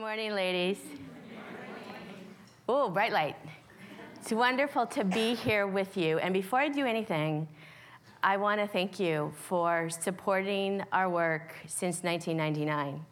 morning, 0.00 0.34
ladies. 0.34 0.78
Oh, 2.66 2.88
bright 2.88 3.12
light. 3.12 3.36
It's 4.16 4.32
wonderful 4.32 4.86
to 4.86 5.04
be 5.04 5.34
here 5.34 5.66
with 5.66 5.94
you. 5.94 6.16
And 6.16 6.32
before 6.32 6.58
I 6.58 6.68
do 6.70 6.86
anything, 6.86 7.46
I 8.22 8.38
want 8.38 8.62
to 8.62 8.66
thank 8.66 8.98
you 8.98 9.30
for 9.36 9.90
supporting 9.90 10.82
our 10.90 11.10
work 11.10 11.54
since 11.66 12.02
1999. 12.02 13.04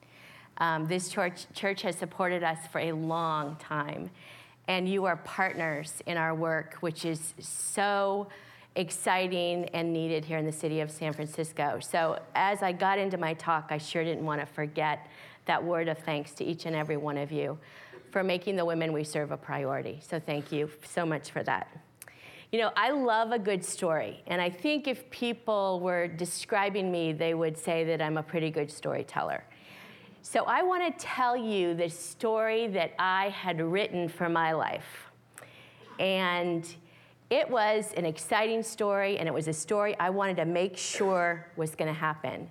Um, 0.56 0.86
this 0.86 1.10
church, 1.10 1.44
church 1.52 1.82
has 1.82 1.94
supported 1.94 2.42
us 2.42 2.56
for 2.72 2.78
a 2.78 2.92
long 2.92 3.56
time, 3.56 4.10
and 4.66 4.88
you 4.88 5.04
are 5.04 5.16
partners 5.16 6.02
in 6.06 6.16
our 6.16 6.34
work, 6.34 6.78
which 6.80 7.04
is 7.04 7.34
so 7.38 8.28
exciting 8.76 9.66
and 9.74 9.92
needed 9.92 10.24
here 10.24 10.38
in 10.38 10.46
the 10.46 10.52
city 10.52 10.80
of 10.80 10.90
San 10.90 11.12
Francisco. 11.12 11.80
So, 11.82 12.18
as 12.34 12.62
I 12.62 12.72
got 12.72 12.98
into 12.98 13.18
my 13.18 13.34
talk, 13.34 13.66
I 13.68 13.76
sure 13.76 14.04
didn't 14.04 14.24
want 14.24 14.40
to 14.40 14.46
forget 14.46 15.06
that 15.48 15.62
word 15.62 15.88
of 15.88 15.98
thanks 15.98 16.30
to 16.34 16.44
each 16.44 16.64
and 16.64 16.76
every 16.76 16.96
one 16.96 17.18
of 17.18 17.32
you 17.32 17.58
for 18.12 18.22
making 18.22 18.54
the 18.54 18.64
women 18.64 18.92
we 18.92 19.02
serve 19.02 19.32
a 19.32 19.36
priority. 19.36 20.00
So, 20.08 20.20
thank 20.20 20.52
you 20.52 20.70
so 20.84 21.04
much 21.04 21.30
for 21.32 21.42
that. 21.42 21.68
You 22.52 22.60
know, 22.60 22.70
I 22.76 22.92
love 22.92 23.32
a 23.32 23.38
good 23.38 23.62
story. 23.62 24.22
And 24.26 24.40
I 24.40 24.48
think 24.48 24.88
if 24.88 25.10
people 25.10 25.80
were 25.80 26.08
describing 26.08 26.90
me, 26.90 27.12
they 27.12 27.34
would 27.34 27.58
say 27.58 27.84
that 27.84 28.00
I'm 28.00 28.16
a 28.16 28.22
pretty 28.22 28.50
good 28.50 28.70
storyteller. 28.70 29.44
So 30.22 30.44
I 30.44 30.62
want 30.62 30.98
to 30.98 31.04
tell 31.04 31.36
you 31.36 31.74
the 31.74 31.88
story 31.88 32.66
that 32.68 32.92
I 32.98 33.28
had 33.30 33.60
written 33.60 34.08
for 34.08 34.28
my 34.28 34.52
life. 34.52 35.10
And 35.98 36.66
it 37.30 37.48
was 37.48 37.92
an 37.96 38.06
exciting 38.06 38.62
story, 38.62 39.18
and 39.18 39.28
it 39.28 39.32
was 39.32 39.48
a 39.48 39.52
story 39.52 39.94
I 40.00 40.08
wanted 40.10 40.36
to 40.36 40.44
make 40.46 40.76
sure 40.76 41.46
was 41.56 41.74
going 41.74 41.92
to 41.92 41.98
happen. 41.98 42.48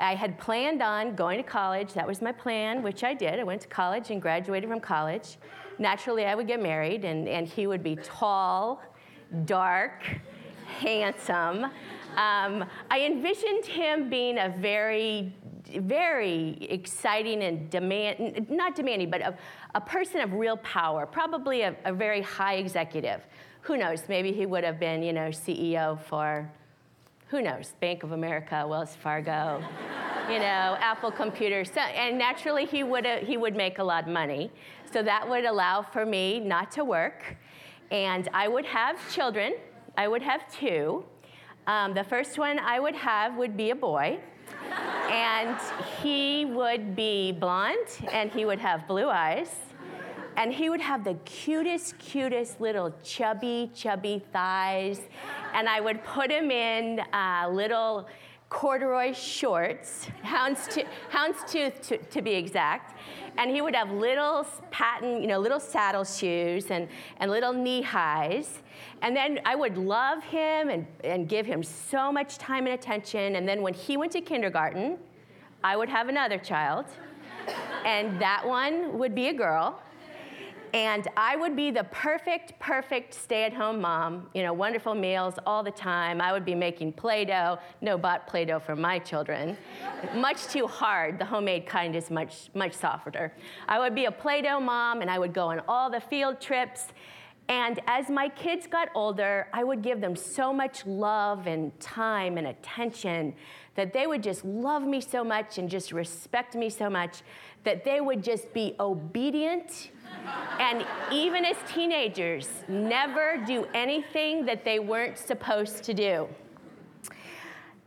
I 0.00 0.14
had 0.14 0.38
planned 0.38 0.82
on 0.82 1.14
going 1.14 1.36
to 1.36 1.42
college. 1.42 1.92
That 1.92 2.06
was 2.06 2.22
my 2.22 2.32
plan, 2.32 2.82
which 2.82 3.04
I 3.04 3.14
did. 3.14 3.38
I 3.38 3.44
went 3.44 3.60
to 3.62 3.68
college 3.68 4.10
and 4.10 4.20
graduated 4.20 4.68
from 4.68 4.80
college. 4.80 5.36
Naturally, 5.78 6.24
I 6.24 6.34
would 6.34 6.46
get 6.46 6.62
married, 6.62 7.04
and, 7.04 7.28
and 7.28 7.46
he 7.46 7.66
would 7.66 7.82
be 7.82 7.96
tall 7.96 8.82
dark, 9.44 10.02
handsome. 10.78 11.64
Um, 12.16 12.64
I 12.90 13.02
envisioned 13.06 13.64
him 13.64 14.10
being 14.10 14.38
a 14.38 14.54
very, 14.58 15.34
very 15.76 16.56
exciting 16.68 17.42
and 17.42 17.70
demand, 17.70 18.50
not 18.50 18.74
demanding, 18.74 19.10
but 19.10 19.20
a, 19.20 19.36
a 19.74 19.80
person 19.80 20.20
of 20.20 20.32
real 20.32 20.56
power, 20.58 21.06
probably 21.06 21.62
a, 21.62 21.76
a 21.84 21.92
very 21.92 22.22
high 22.22 22.54
executive. 22.54 23.20
Who 23.62 23.76
knows? 23.76 24.04
Maybe 24.08 24.32
he 24.32 24.46
would 24.46 24.64
have 24.64 24.80
been, 24.80 25.02
you 25.02 25.12
know, 25.12 25.28
CEO 25.28 26.00
for, 26.00 26.50
who 27.30 27.40
knows, 27.40 27.74
Bank 27.80 28.02
of 28.02 28.12
America, 28.12 28.66
Wells 28.66 28.96
Fargo, 28.96 29.62
you 30.28 30.38
know, 30.38 30.76
Apple 30.80 31.12
Computers. 31.12 31.70
So, 31.72 31.80
and 31.80 32.18
naturally, 32.18 32.66
he 32.66 32.82
would, 32.82 33.06
he 33.06 33.36
would 33.36 33.54
make 33.54 33.78
a 33.78 33.84
lot 33.84 34.04
of 34.04 34.12
money. 34.12 34.50
So 34.92 35.02
that 35.02 35.28
would 35.28 35.44
allow 35.44 35.82
for 35.82 36.04
me 36.04 36.40
not 36.40 36.72
to 36.72 36.84
work 36.84 37.36
and 37.90 38.28
I 38.32 38.48
would 38.48 38.64
have 38.66 38.96
children. 39.12 39.54
I 39.96 40.08
would 40.08 40.22
have 40.22 40.50
two. 40.52 41.04
Um, 41.66 41.94
the 41.94 42.04
first 42.04 42.38
one 42.38 42.58
I 42.58 42.78
would 42.78 42.94
have 42.94 43.36
would 43.36 43.56
be 43.56 43.70
a 43.70 43.74
boy. 43.74 44.18
and 45.10 45.56
he 46.02 46.44
would 46.44 46.94
be 46.94 47.32
blonde 47.32 47.88
and 48.12 48.30
he 48.30 48.44
would 48.44 48.58
have 48.58 48.86
blue 48.86 49.08
eyes. 49.08 49.54
And 50.36 50.52
he 50.52 50.70
would 50.70 50.80
have 50.80 51.04
the 51.04 51.14
cutest, 51.24 51.98
cutest 51.98 52.60
little 52.60 52.94
chubby, 53.02 53.70
chubby 53.74 54.22
thighs. 54.32 55.00
And 55.54 55.68
I 55.68 55.80
would 55.80 56.02
put 56.04 56.30
him 56.30 56.50
in 56.50 57.00
uh, 57.12 57.48
little 57.50 58.08
corduroy 58.48 59.12
shorts, 59.12 60.08
houndstooth, 60.24 60.86
houndstooth 61.12 61.80
to, 61.82 61.98
to 61.98 62.22
be 62.22 62.32
exact 62.32 62.96
and 63.40 63.50
he 63.50 63.62
would 63.62 63.74
have 63.74 63.90
little 63.90 64.46
patent, 64.70 65.20
you 65.22 65.26
know, 65.26 65.38
little 65.38 65.60
saddle 65.60 66.04
shoes 66.04 66.70
and, 66.70 66.88
and 67.18 67.30
little 67.30 67.52
knee 67.52 67.82
highs. 67.82 68.62
And 69.02 69.16
then 69.16 69.40
I 69.44 69.54
would 69.54 69.78
love 69.78 70.22
him 70.24 70.68
and, 70.68 70.86
and 71.04 71.28
give 71.28 71.46
him 71.46 71.62
so 71.62 72.12
much 72.12 72.38
time 72.38 72.66
and 72.66 72.74
attention. 72.74 73.36
And 73.36 73.48
then 73.48 73.62
when 73.62 73.74
he 73.74 73.96
went 73.96 74.12
to 74.12 74.20
kindergarten, 74.20 74.98
I 75.62 75.76
would 75.76 75.88
have 75.88 76.08
another 76.08 76.38
child. 76.38 76.86
and 77.84 78.20
that 78.20 78.46
one 78.46 78.98
would 78.98 79.14
be 79.14 79.28
a 79.28 79.34
girl 79.34 79.80
and 80.72 81.08
I 81.16 81.36
would 81.36 81.56
be 81.56 81.70
the 81.70 81.84
perfect, 81.84 82.58
perfect 82.58 83.14
stay 83.14 83.44
at 83.44 83.52
home 83.52 83.80
mom, 83.80 84.28
you 84.34 84.42
know, 84.42 84.52
wonderful 84.52 84.94
meals 84.94 85.34
all 85.46 85.62
the 85.62 85.70
time. 85.70 86.20
I 86.20 86.32
would 86.32 86.44
be 86.44 86.54
making 86.54 86.92
Play 86.92 87.24
Doh, 87.24 87.58
no 87.80 87.98
bought 87.98 88.26
Play 88.26 88.44
Doh 88.44 88.60
for 88.60 88.76
my 88.76 88.98
children. 88.98 89.56
much 90.14 90.46
too 90.46 90.66
hard. 90.66 91.18
The 91.18 91.24
homemade 91.24 91.66
kind 91.66 91.96
is 91.96 92.10
much, 92.10 92.50
much 92.54 92.74
softer. 92.74 93.32
I 93.68 93.78
would 93.78 93.94
be 93.94 94.04
a 94.04 94.12
Play 94.12 94.42
Doh 94.42 94.60
mom 94.60 95.00
and 95.00 95.10
I 95.10 95.18
would 95.18 95.32
go 95.32 95.48
on 95.48 95.60
all 95.66 95.90
the 95.90 96.00
field 96.00 96.40
trips. 96.40 96.88
And 97.48 97.80
as 97.88 98.08
my 98.08 98.28
kids 98.28 98.68
got 98.68 98.90
older, 98.94 99.48
I 99.52 99.64
would 99.64 99.82
give 99.82 100.00
them 100.00 100.14
so 100.14 100.52
much 100.52 100.86
love 100.86 101.48
and 101.48 101.78
time 101.80 102.38
and 102.38 102.46
attention 102.46 103.34
that 103.74 103.92
they 103.92 104.06
would 104.06 104.22
just 104.22 104.44
love 104.44 104.82
me 104.82 105.00
so 105.00 105.24
much 105.24 105.58
and 105.58 105.68
just 105.68 105.90
respect 105.90 106.54
me 106.54 106.68
so 106.68 106.90
much 106.90 107.22
that 107.64 107.84
they 107.84 108.00
would 108.00 108.22
just 108.22 108.52
be 108.52 108.74
obedient 108.80 109.90
and 110.58 110.84
even 111.10 111.44
as 111.44 111.56
teenagers, 111.72 112.48
never 112.68 113.42
do 113.46 113.66
anything 113.72 114.44
that 114.44 114.64
they 114.64 114.78
weren't 114.78 115.16
supposed 115.16 115.82
to 115.84 115.94
do. 115.94 116.28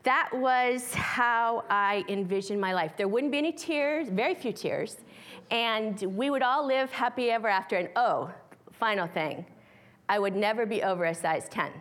That 0.03 0.29
was 0.33 0.93
how 0.93 1.63
I 1.69 2.03
envisioned 2.09 2.59
my 2.59 2.73
life. 2.73 2.93
There 2.97 3.07
wouldn't 3.07 3.31
be 3.31 3.37
any 3.37 3.51
tears, 3.51 4.09
very 4.09 4.35
few 4.35 4.51
tears, 4.51 4.97
and 5.51 6.01
we 6.01 6.29
would 6.29 6.41
all 6.41 6.65
live 6.65 6.91
happy 6.91 7.29
ever 7.29 7.47
after. 7.47 7.77
And 7.77 7.89
oh, 7.95 8.31
final 8.71 9.07
thing, 9.07 9.45
I 10.09 10.19
would 10.19 10.35
never 10.35 10.65
be 10.65 10.83
over 10.83 11.05
a 11.05 11.15
size 11.15 11.47
10. 11.49 11.67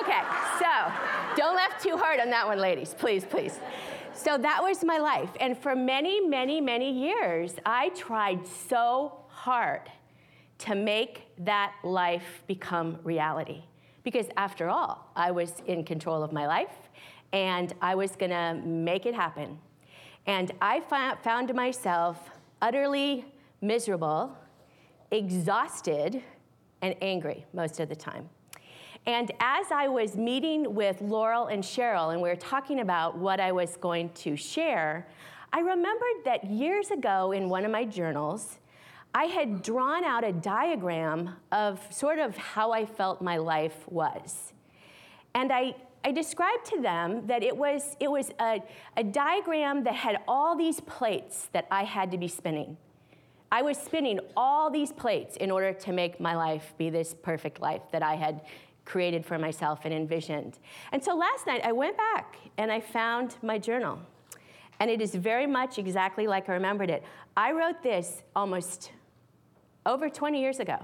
okay, 0.00 0.22
so 0.58 0.92
don't 1.36 1.56
laugh 1.56 1.82
too 1.82 1.96
hard 1.96 2.20
on 2.20 2.30
that 2.30 2.46
one, 2.46 2.58
ladies, 2.58 2.94
please, 2.96 3.24
please. 3.24 3.58
So 4.16 4.38
that 4.38 4.62
was 4.62 4.82
my 4.82 4.98
life. 4.98 5.30
And 5.40 5.56
for 5.56 5.76
many, 5.76 6.26
many, 6.26 6.60
many 6.60 6.90
years, 6.90 7.54
I 7.66 7.90
tried 7.90 8.46
so 8.46 9.12
hard 9.28 9.82
to 10.58 10.74
make 10.74 11.28
that 11.44 11.74
life 11.84 12.42
become 12.46 12.98
reality. 13.04 13.62
Because 14.04 14.26
after 14.36 14.68
all, 14.68 15.10
I 15.14 15.30
was 15.30 15.52
in 15.66 15.84
control 15.84 16.22
of 16.22 16.32
my 16.32 16.46
life 16.46 16.74
and 17.32 17.74
I 17.82 17.94
was 17.94 18.16
gonna 18.16 18.54
make 18.64 19.04
it 19.04 19.14
happen. 19.14 19.58
And 20.26 20.50
I 20.62 20.80
found 21.22 21.54
myself 21.54 22.30
utterly 22.62 23.26
miserable, 23.60 24.36
exhausted, 25.10 26.22
and 26.80 26.94
angry 27.02 27.44
most 27.52 27.80
of 27.80 27.88
the 27.88 27.96
time. 27.96 28.28
And 29.06 29.30
as 29.38 29.70
I 29.70 29.86
was 29.86 30.16
meeting 30.16 30.74
with 30.74 31.00
Laurel 31.00 31.46
and 31.46 31.62
Cheryl, 31.62 32.12
and 32.12 32.20
we 32.20 32.28
were 32.28 32.34
talking 32.34 32.80
about 32.80 33.16
what 33.16 33.38
I 33.38 33.52
was 33.52 33.76
going 33.76 34.10
to 34.10 34.36
share, 34.36 35.06
I 35.52 35.60
remembered 35.60 36.24
that 36.24 36.44
years 36.44 36.90
ago 36.90 37.30
in 37.30 37.48
one 37.48 37.64
of 37.64 37.70
my 37.70 37.84
journals, 37.84 38.58
I 39.14 39.24
had 39.24 39.62
drawn 39.62 40.04
out 40.04 40.24
a 40.24 40.32
diagram 40.32 41.30
of 41.52 41.80
sort 41.90 42.18
of 42.18 42.36
how 42.36 42.72
I 42.72 42.84
felt 42.84 43.22
my 43.22 43.36
life 43.36 43.88
was. 43.88 44.52
And 45.34 45.52
I, 45.52 45.76
I 46.04 46.10
described 46.10 46.66
to 46.66 46.80
them 46.80 47.26
that 47.28 47.44
it 47.44 47.56
was, 47.56 47.96
it 48.00 48.10
was 48.10 48.32
a, 48.40 48.60
a 48.96 49.04
diagram 49.04 49.84
that 49.84 49.94
had 49.94 50.18
all 50.26 50.56
these 50.56 50.80
plates 50.80 51.48
that 51.52 51.66
I 51.70 51.84
had 51.84 52.10
to 52.10 52.18
be 52.18 52.28
spinning. 52.28 52.76
I 53.52 53.62
was 53.62 53.78
spinning 53.78 54.18
all 54.36 54.70
these 54.70 54.90
plates 54.90 55.36
in 55.36 55.52
order 55.52 55.72
to 55.72 55.92
make 55.92 56.18
my 56.18 56.34
life 56.34 56.74
be 56.76 56.90
this 56.90 57.14
perfect 57.14 57.60
life 57.60 57.82
that 57.92 58.02
I 58.02 58.16
had 58.16 58.40
created 58.86 59.26
for 59.26 59.38
myself 59.38 59.80
and 59.84 59.92
envisioned. 59.92 60.58
And 60.92 61.04
so 61.04 61.14
last 61.14 61.46
night 61.46 61.60
I 61.64 61.72
went 61.72 61.98
back 61.98 62.38
and 62.56 62.72
I 62.72 62.80
found 62.80 63.36
my 63.42 63.58
journal. 63.58 63.98
And 64.80 64.90
it 64.90 65.02
is 65.02 65.14
very 65.14 65.46
much 65.46 65.78
exactly 65.78 66.26
like 66.26 66.48
I 66.48 66.54
remembered 66.54 66.88
it. 66.88 67.02
I 67.36 67.52
wrote 67.52 67.82
this 67.82 68.22
almost 68.34 68.92
over 69.84 70.08
20 70.08 70.40
years 70.40 70.60
ago. 70.60 70.78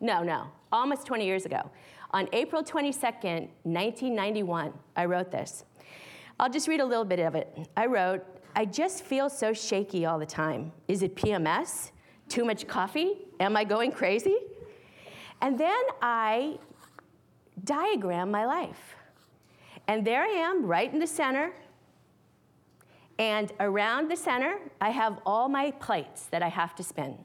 No, 0.00 0.22
no, 0.22 0.46
almost 0.70 1.06
20 1.06 1.24
years 1.24 1.46
ago. 1.46 1.70
On 2.12 2.28
April 2.32 2.62
22nd, 2.62 3.48
1991, 3.64 4.72
I 4.96 5.04
wrote 5.04 5.30
this. 5.30 5.64
I'll 6.40 6.50
just 6.50 6.68
read 6.68 6.80
a 6.80 6.84
little 6.84 7.04
bit 7.04 7.18
of 7.18 7.34
it. 7.34 7.68
I 7.76 7.86
wrote, 7.86 8.24
I 8.56 8.64
just 8.64 9.04
feel 9.04 9.28
so 9.28 9.52
shaky 9.52 10.06
all 10.06 10.18
the 10.18 10.26
time. 10.26 10.72
Is 10.86 11.02
it 11.02 11.14
PMS? 11.14 11.90
Too 12.28 12.44
much 12.44 12.66
coffee? 12.66 13.26
Am 13.40 13.56
I 13.56 13.64
going 13.64 13.92
crazy? 13.92 14.36
And 15.40 15.58
then 15.58 15.82
I 16.00 16.58
diagram 17.64 18.30
my 18.30 18.44
life. 18.44 18.96
And 19.86 20.06
there 20.06 20.22
I 20.22 20.28
am, 20.28 20.64
right 20.64 20.92
in 20.92 20.98
the 20.98 21.06
center. 21.06 21.52
And 23.18 23.52
around 23.58 24.10
the 24.10 24.16
center, 24.16 24.58
I 24.80 24.90
have 24.90 25.20
all 25.26 25.48
my 25.48 25.70
plates 25.72 26.26
that 26.26 26.42
I 26.42 26.48
have 26.48 26.74
to 26.76 26.82
spin. 26.82 27.18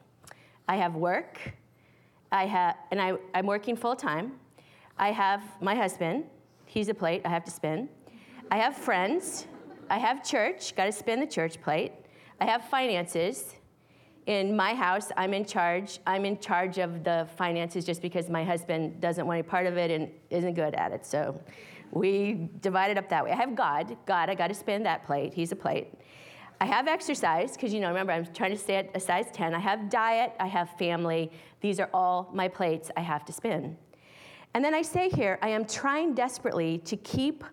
I 0.66 0.76
have 0.76 0.94
work, 0.94 1.38
I 2.32 2.46
have, 2.46 2.76
and 2.90 3.00
I, 3.00 3.14
I'm 3.34 3.46
working 3.46 3.76
full 3.76 3.94
time. 3.94 4.32
I 4.98 5.12
have 5.12 5.42
my 5.60 5.74
husband, 5.74 6.24
he's 6.64 6.88
a 6.88 6.94
plate 6.94 7.22
I 7.24 7.28
have 7.28 7.44
to 7.44 7.50
spin. 7.50 7.88
I 8.50 8.56
have 8.56 8.76
friends, 8.76 9.46
I 9.90 9.98
have 9.98 10.24
church, 10.24 10.74
got 10.74 10.86
to 10.86 10.92
spin 10.92 11.20
the 11.20 11.26
church 11.26 11.60
plate. 11.60 11.92
I 12.40 12.46
have 12.46 12.64
finances, 12.68 13.54
in 14.26 14.56
my 14.56 14.74
house, 14.74 15.10
I'm 15.16 15.34
in 15.34 15.44
charge. 15.44 15.98
I'm 16.06 16.24
in 16.24 16.38
charge 16.38 16.78
of 16.78 17.04
the 17.04 17.28
finances 17.36 17.84
just 17.84 18.00
because 18.00 18.30
my 18.30 18.42
husband 18.44 19.00
doesn't 19.00 19.26
want 19.26 19.38
any 19.38 19.48
part 19.48 19.66
of 19.66 19.76
it 19.76 19.90
and 19.90 20.10
isn't 20.30 20.54
good 20.54 20.74
at 20.74 20.92
it. 20.92 21.04
So 21.04 21.38
we 21.90 22.48
divide 22.60 22.90
it 22.90 22.98
up 22.98 23.08
that 23.10 23.24
way. 23.24 23.32
I 23.32 23.36
have 23.36 23.54
God. 23.54 23.96
God, 24.06 24.30
I 24.30 24.34
got 24.34 24.48
to 24.48 24.54
spin 24.54 24.82
that 24.84 25.04
plate. 25.04 25.34
He's 25.34 25.52
a 25.52 25.56
plate. 25.56 25.92
I 26.60 26.66
have 26.66 26.86
exercise, 26.88 27.52
because 27.52 27.74
you 27.74 27.80
know, 27.80 27.88
remember, 27.88 28.12
I'm 28.12 28.26
trying 28.32 28.52
to 28.52 28.58
stay 28.58 28.76
at 28.76 28.90
a 28.94 29.00
size 29.00 29.26
10. 29.32 29.54
I 29.54 29.58
have 29.58 29.90
diet, 29.90 30.32
I 30.38 30.46
have 30.46 30.70
family. 30.78 31.30
These 31.60 31.80
are 31.80 31.90
all 31.92 32.30
my 32.32 32.48
plates 32.48 32.90
I 32.96 33.00
have 33.00 33.24
to 33.26 33.32
spin. 33.32 33.76
And 34.54 34.64
then 34.64 34.72
I 34.72 34.82
say 34.82 35.08
here, 35.08 35.38
I 35.42 35.48
am 35.48 35.64
trying 35.64 36.14
desperately 36.14 36.78
to 36.78 36.96
keep 36.96 37.44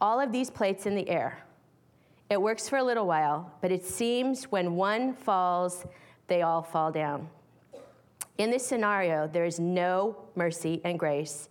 all 0.00 0.20
of 0.20 0.32
these 0.32 0.50
plates 0.50 0.86
in 0.86 0.94
the 0.94 1.08
air. 1.08 1.44
It 2.30 2.40
works 2.40 2.68
for 2.68 2.78
a 2.78 2.82
little 2.82 3.06
while, 3.06 3.52
but 3.60 3.70
it 3.70 3.84
seems 3.84 4.44
when 4.44 4.74
one 4.74 5.12
falls, 5.12 5.84
they 6.28 6.42
all 6.42 6.62
fall 6.62 6.90
down. 6.90 7.28
In 8.38 8.50
this 8.50 8.66
scenario, 8.66 9.26
there 9.26 9.44
is 9.44 9.58
no 9.58 10.16
mercy 10.34 10.80
and 10.84 10.98
grace 10.98 11.48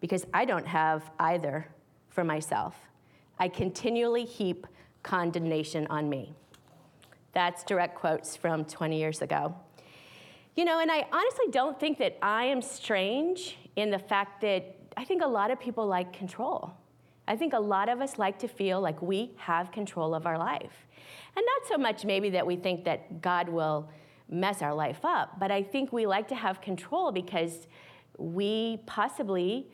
because 0.00 0.26
I 0.34 0.44
don't 0.44 0.66
have 0.66 1.10
either 1.18 1.66
for 2.10 2.24
myself. 2.24 2.76
I 3.38 3.48
continually 3.48 4.24
heap 4.24 4.66
condemnation 5.02 5.86
on 5.88 6.08
me. 6.08 6.34
That's 7.32 7.62
direct 7.64 7.94
quotes 7.94 8.36
from 8.36 8.64
20 8.64 8.98
years 8.98 9.22
ago. 9.22 9.54
You 10.56 10.64
know, 10.64 10.80
and 10.80 10.90
I 10.90 11.06
honestly 11.12 11.46
don't 11.50 11.78
think 11.78 11.98
that 11.98 12.18
I 12.20 12.44
am 12.44 12.60
strange 12.60 13.56
in 13.76 13.90
the 13.90 13.98
fact 13.98 14.40
that 14.40 14.74
I 14.96 15.04
think 15.04 15.22
a 15.22 15.26
lot 15.26 15.52
of 15.52 15.60
people 15.60 15.86
like 15.86 16.12
control. 16.12 16.72
I 17.28 17.36
think 17.36 17.52
a 17.52 17.60
lot 17.60 17.88
of 17.88 18.00
us 18.00 18.18
like 18.18 18.38
to 18.40 18.48
feel 18.48 18.80
like 18.80 19.00
we 19.00 19.30
have 19.36 19.70
control 19.70 20.14
of 20.14 20.26
our 20.26 20.36
life. 20.36 20.86
And 21.36 21.46
not 21.46 21.68
so 21.68 21.78
much 21.78 22.04
maybe 22.04 22.30
that 22.30 22.44
we 22.44 22.56
think 22.56 22.84
that 22.84 23.22
God 23.22 23.48
will 23.48 23.88
mess 24.28 24.62
our 24.62 24.74
life 24.74 25.04
up, 25.04 25.38
but 25.40 25.50
I 25.50 25.62
think 25.62 25.92
we 25.92 26.06
like 26.06 26.28
to 26.28 26.34
have 26.34 26.60
control 26.60 27.12
because 27.12 27.66
we 28.18 28.80
possibly 28.86 29.66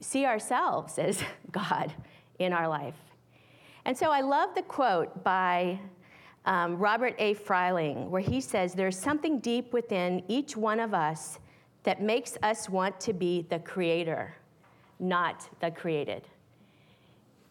see 0.00 0.24
ourselves 0.24 0.98
as 0.98 1.22
God 1.52 1.92
in 2.38 2.52
our 2.52 2.68
life. 2.68 2.94
And 3.84 3.96
so 3.96 4.10
I 4.10 4.20
love 4.20 4.54
the 4.54 4.62
quote 4.62 5.24
by 5.24 5.78
um, 6.46 6.76
Robert 6.78 7.14
A. 7.18 7.34
Fryling, 7.34 8.10
where 8.10 8.20
he 8.20 8.40
says, 8.40 8.74
There's 8.74 8.98
something 8.98 9.40
deep 9.40 9.72
within 9.72 10.22
each 10.28 10.56
one 10.56 10.80
of 10.80 10.94
us 10.94 11.38
that 11.84 12.02
makes 12.02 12.36
us 12.42 12.68
want 12.68 12.98
to 13.00 13.12
be 13.12 13.46
the 13.50 13.58
creator, 13.58 14.34
not 14.98 15.48
the 15.60 15.70
created. 15.70 16.22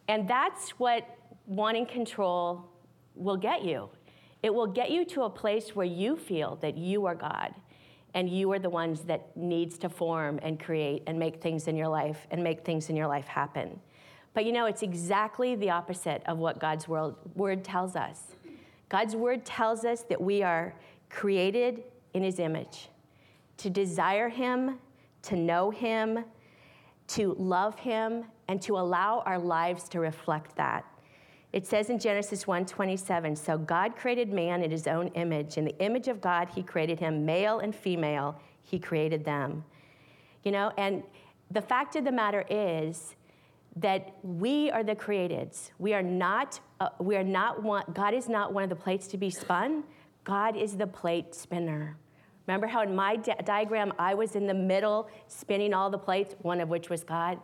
And 0.08 0.28
that's 0.28 0.72
what 0.72 1.18
wanting 1.48 1.86
control 1.86 2.66
will 3.16 3.38
get 3.38 3.64
you. 3.64 3.90
It 4.44 4.54
will 4.54 4.68
get 4.68 4.92
you 4.92 5.06
to 5.06 5.24
a 5.24 5.30
place 5.30 5.76
where 5.76 5.86
you 5.86 6.18
feel 6.18 6.58
that 6.62 6.78
you 6.78 7.06
are 7.06 7.16
God 7.16 7.56
and 8.14 8.30
you 8.30 8.52
are 8.52 8.60
the 8.60 8.70
ones 8.70 9.02
that 9.04 9.36
needs 9.36 9.78
to 9.80 9.90
form 9.90 10.40
and 10.44 10.60
create 10.60 11.04
and 11.08 11.18
make 11.18 11.42
things 11.42 11.68
in 11.68 11.76
your 11.76 11.88
life 11.88 12.28
and 12.30 12.44
make 12.44 12.64
things 12.64 12.90
in 12.90 12.96
your 12.96 13.08
life 13.08 13.26
happen. 13.26 13.80
But 14.34 14.46
you 14.46 14.52
know, 14.52 14.66
it's 14.66 14.84
exactly 14.84 15.56
the 15.56 15.70
opposite 15.70 16.22
of 16.26 16.38
what 16.38 16.60
God's 16.60 16.88
world, 16.88 17.16
word 17.36 17.64
tells 17.64 17.96
us. 17.96 18.20
God's 18.90 19.16
word 19.16 19.46
tells 19.46 19.86
us 19.86 20.02
that 20.04 20.22
we 20.22 20.44
are 20.44 20.76
created 21.10 21.84
in 22.14 22.22
his 22.22 22.40
image, 22.40 22.90
to 23.58 23.70
desire 23.70 24.30
him, 24.30 24.78
to 25.24 25.36
know 25.36 25.70
him, 25.70 26.26
to 27.08 27.34
love 27.40 27.80
him, 27.80 28.26
and 28.48 28.62
to 28.62 28.78
allow 28.78 29.24
our 29.26 29.40
lives 29.40 29.88
to 29.90 30.00
reflect 30.00 30.56
that. 30.58 30.86
It 31.54 31.68
says 31.68 31.92
in 31.92 32.00
Genesis 32.00 32.46
1:27, 32.46 33.36
so 33.38 33.60
God 33.60 33.96
created 33.96 34.34
man 34.34 34.64
in 34.64 34.72
his 34.72 34.88
own 34.88 35.08
image. 35.10 35.58
In 35.58 35.66
the 35.66 35.78
image 35.80 36.08
of 36.08 36.20
God, 36.20 36.50
he 36.50 36.64
created 36.64 37.00
him, 37.00 37.26
male 37.26 37.60
and 37.60 37.76
female, 37.76 38.40
he 38.64 38.80
created 38.80 39.24
them. 39.24 39.64
You 40.44 40.52
know, 40.52 40.72
and 40.78 41.04
the 41.52 41.62
fact 41.62 41.96
of 41.96 42.06
the 42.06 42.12
matter 42.12 42.44
is 42.50 43.16
that 43.76 44.16
we 44.24 44.72
are 44.72 44.84
the 44.84 44.96
createds. 44.96 45.70
We 45.78 45.94
are 45.94 46.02
not, 46.02 46.60
uh, 46.80 46.90
we 47.00 47.16
are 47.16 47.24
not 47.24 47.62
one, 47.62 47.84
God 47.94 48.16
is 48.16 48.28
not 48.28 48.52
one 48.52 48.64
of 48.64 48.70
the 48.70 48.76
plates 48.76 49.08
to 49.08 49.18
be 49.18 49.30
spun. 49.30 49.84
God 50.24 50.56
is 50.56 50.76
the 50.76 50.88
plate 50.88 51.36
spinner. 51.36 51.98
Remember 52.48 52.68
how 52.68 52.82
in 52.82 52.96
my 52.96 53.16
di- 53.16 53.36
diagram 53.46 53.94
I 54.00 54.16
was 54.16 54.36
in 54.36 54.48
the 54.48 54.54
middle 54.54 55.08
spinning 55.28 55.74
all 55.74 55.90
the 55.90 55.98
plates, 55.98 56.36
one 56.42 56.60
of 56.60 56.70
which 56.70 56.90
was 56.90 57.04
God? 57.04 57.40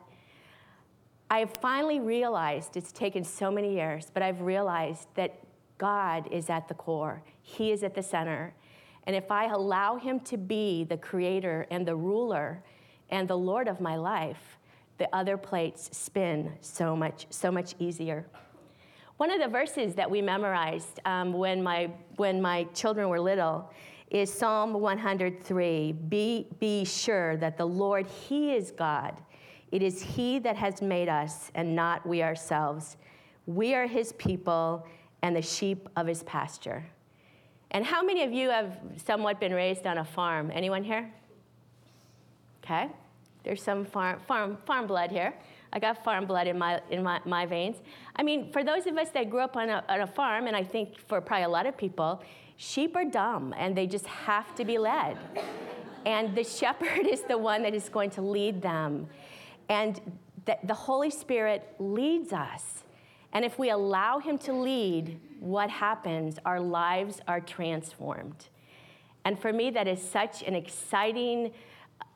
I 1.32 1.40
have 1.40 1.52
finally 1.62 2.00
realized, 2.00 2.76
it's 2.76 2.92
taken 2.92 3.24
so 3.24 3.52
many 3.52 3.76
years, 3.76 4.10
but 4.12 4.24
I've 4.24 4.42
realized 4.42 5.08
that 5.14 5.40
God 5.78 6.28
is 6.32 6.50
at 6.50 6.68
the 6.68 6.74
core, 6.74 7.22
He 7.42 7.72
is 7.72 7.84
at 7.84 7.94
the 7.94 8.02
center. 8.02 8.54
And 9.06 9.16
if 9.16 9.32
I 9.32 9.46
allow 9.46 9.98
Him 9.98 10.20
to 10.22 10.38
be 10.38 10.84
the 10.84 10.98
creator 10.98 11.68
and 11.70 11.86
the 11.86 11.96
ruler 11.96 12.64
and 13.10 13.28
the 13.28 13.38
Lord 13.38 13.68
of 13.68 13.80
my 13.80 13.96
life, 13.96 14.58
the 14.98 15.08
other 15.16 15.38
plates 15.38 15.96
spin 15.96 16.52
so 16.62 16.96
much, 16.96 17.28
so 17.30 17.52
much 17.52 17.76
easier. 17.80 18.26
One 19.18 19.32
of 19.32 19.40
the 19.40 19.48
verses 19.48 19.96
that 19.96 20.10
we 20.10 20.22
memorized 20.22 21.00
um, 21.06 21.34
when, 21.34 21.62
my, 21.62 21.92
when 22.16 22.42
my 22.42 22.64
children 22.74 23.08
were 23.08 23.20
little 23.20 23.72
is 24.10 24.34
Psalm 24.34 24.74
103 24.74 25.92
be, 25.92 26.48
be 26.60 26.86
sure 26.86 27.38
that 27.38 27.58
the 27.58 27.66
Lord, 27.66 28.08
He 28.08 28.56
is 28.56 28.72
God. 28.72 29.16
It 29.72 29.82
is 29.82 30.02
He 30.02 30.40
that 30.40 30.56
has 30.56 30.82
made 30.82 31.10
us 31.10 31.52
and 31.56 31.76
not 31.76 32.06
we 32.06 32.24
ourselves. 32.24 32.98
We 33.46 33.74
are 33.76 33.88
His 33.88 34.14
people 34.14 34.86
and 35.22 35.36
the 35.36 35.42
sheep 35.42 35.88
of 35.96 36.08
His 36.08 36.24
pasture. 36.24 36.86
And 37.72 37.86
how 37.86 38.02
many 38.02 38.24
of 38.24 38.32
you 38.32 38.50
have 38.50 38.80
somewhat 38.98 39.40
been 39.40 39.54
raised 39.54 39.86
on 39.86 40.00
a 40.00 40.06
farm? 40.06 40.52
Anyone 40.54 40.84
here? 40.84 41.12
Okay. 42.64 42.90
There's 43.44 43.62
some 43.62 43.86
farm, 43.86 44.20
farm, 44.28 44.58
farm 44.66 44.88
blood 44.88 45.12
here. 45.12 45.34
I 45.72 45.80
got 45.80 46.04
farm 46.04 46.26
blood 46.26 46.48
in 46.48 46.58
my, 46.58 46.82
in 46.90 47.04
my, 47.04 47.22
my 47.26 47.46
veins. 47.46 47.78
I 48.16 48.24
mean, 48.24 48.52
for 48.52 48.64
those 48.64 48.88
of 48.88 48.98
us 48.98 49.10
that 49.12 49.30
grew 49.30 49.42
up 49.42 49.56
on 49.56 49.70
a, 49.70 49.84
on 49.88 50.02
a 50.02 50.08
farm, 50.08 50.48
and 50.48 50.56
I 50.56 50.64
think 50.64 50.98
for 51.08 51.22
probably 51.22 51.44
a 51.44 51.50
lot 51.50 51.68
of 51.68 51.78
people, 51.78 52.24
sheep 52.58 52.96
are 52.96 53.06
dumb 53.06 53.54
and 53.58 53.76
they 53.76 53.86
just 53.86 54.08
have 54.08 54.56
to 54.56 54.66
be 54.66 54.78
led. 54.78 55.18
and 56.06 56.36
the 56.36 56.44
shepherd 56.44 57.06
is 57.06 57.22
the 57.22 57.38
one 57.38 57.62
that 57.64 57.76
is 57.76 57.88
going 57.88 58.10
to 58.12 58.22
lead 58.22 58.62
them. 58.62 59.08
And 59.70 60.02
the, 60.46 60.58
the 60.64 60.74
Holy 60.74 61.12
Spirit 61.12 61.76
leads 61.80 62.34
us. 62.34 62.84
And 63.32 63.46
if 63.46 63.60
we 63.60 63.70
allow 63.70 64.20
Him 64.20 64.38
to 64.40 64.54
lead, 64.54 65.20
what 65.40 65.70
happens? 65.70 66.40
Our 66.46 66.60
lives 66.60 67.22
are 67.28 67.40
transformed. 67.40 68.48
And 69.24 69.40
for 69.40 69.54
me, 69.54 69.70
that 69.72 69.88
is 69.88 70.02
such 70.02 70.42
an 70.44 70.56
exciting 70.56 71.52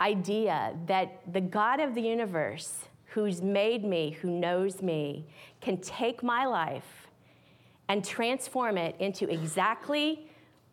idea 0.02 0.76
that 0.88 1.22
the 1.32 1.42
God 1.42 1.80
of 1.80 1.94
the 1.94 2.02
universe, 2.02 2.86
who's 3.08 3.42
made 3.42 3.84
me, 3.84 4.12
who 4.22 4.32
knows 4.32 4.82
me, 4.82 5.28
can 5.62 5.78
take 5.78 6.24
my 6.24 6.46
life 6.46 7.08
and 7.88 8.04
transform 8.04 8.78
it 8.78 8.96
into 9.00 9.30
exactly 9.32 10.28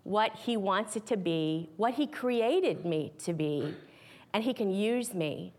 what 0.05 0.35
He 0.35 0.57
wants 0.57 0.97
it 0.97 1.07
to 1.07 1.17
be, 1.17 1.69
what 1.77 1.95
He 1.95 2.07
created 2.07 2.87
me 2.87 3.13
to 3.19 3.33
be, 3.33 3.75
and 4.33 4.43
He 4.43 4.55
can 4.55 4.71
use 4.71 5.13
me. 5.13 5.53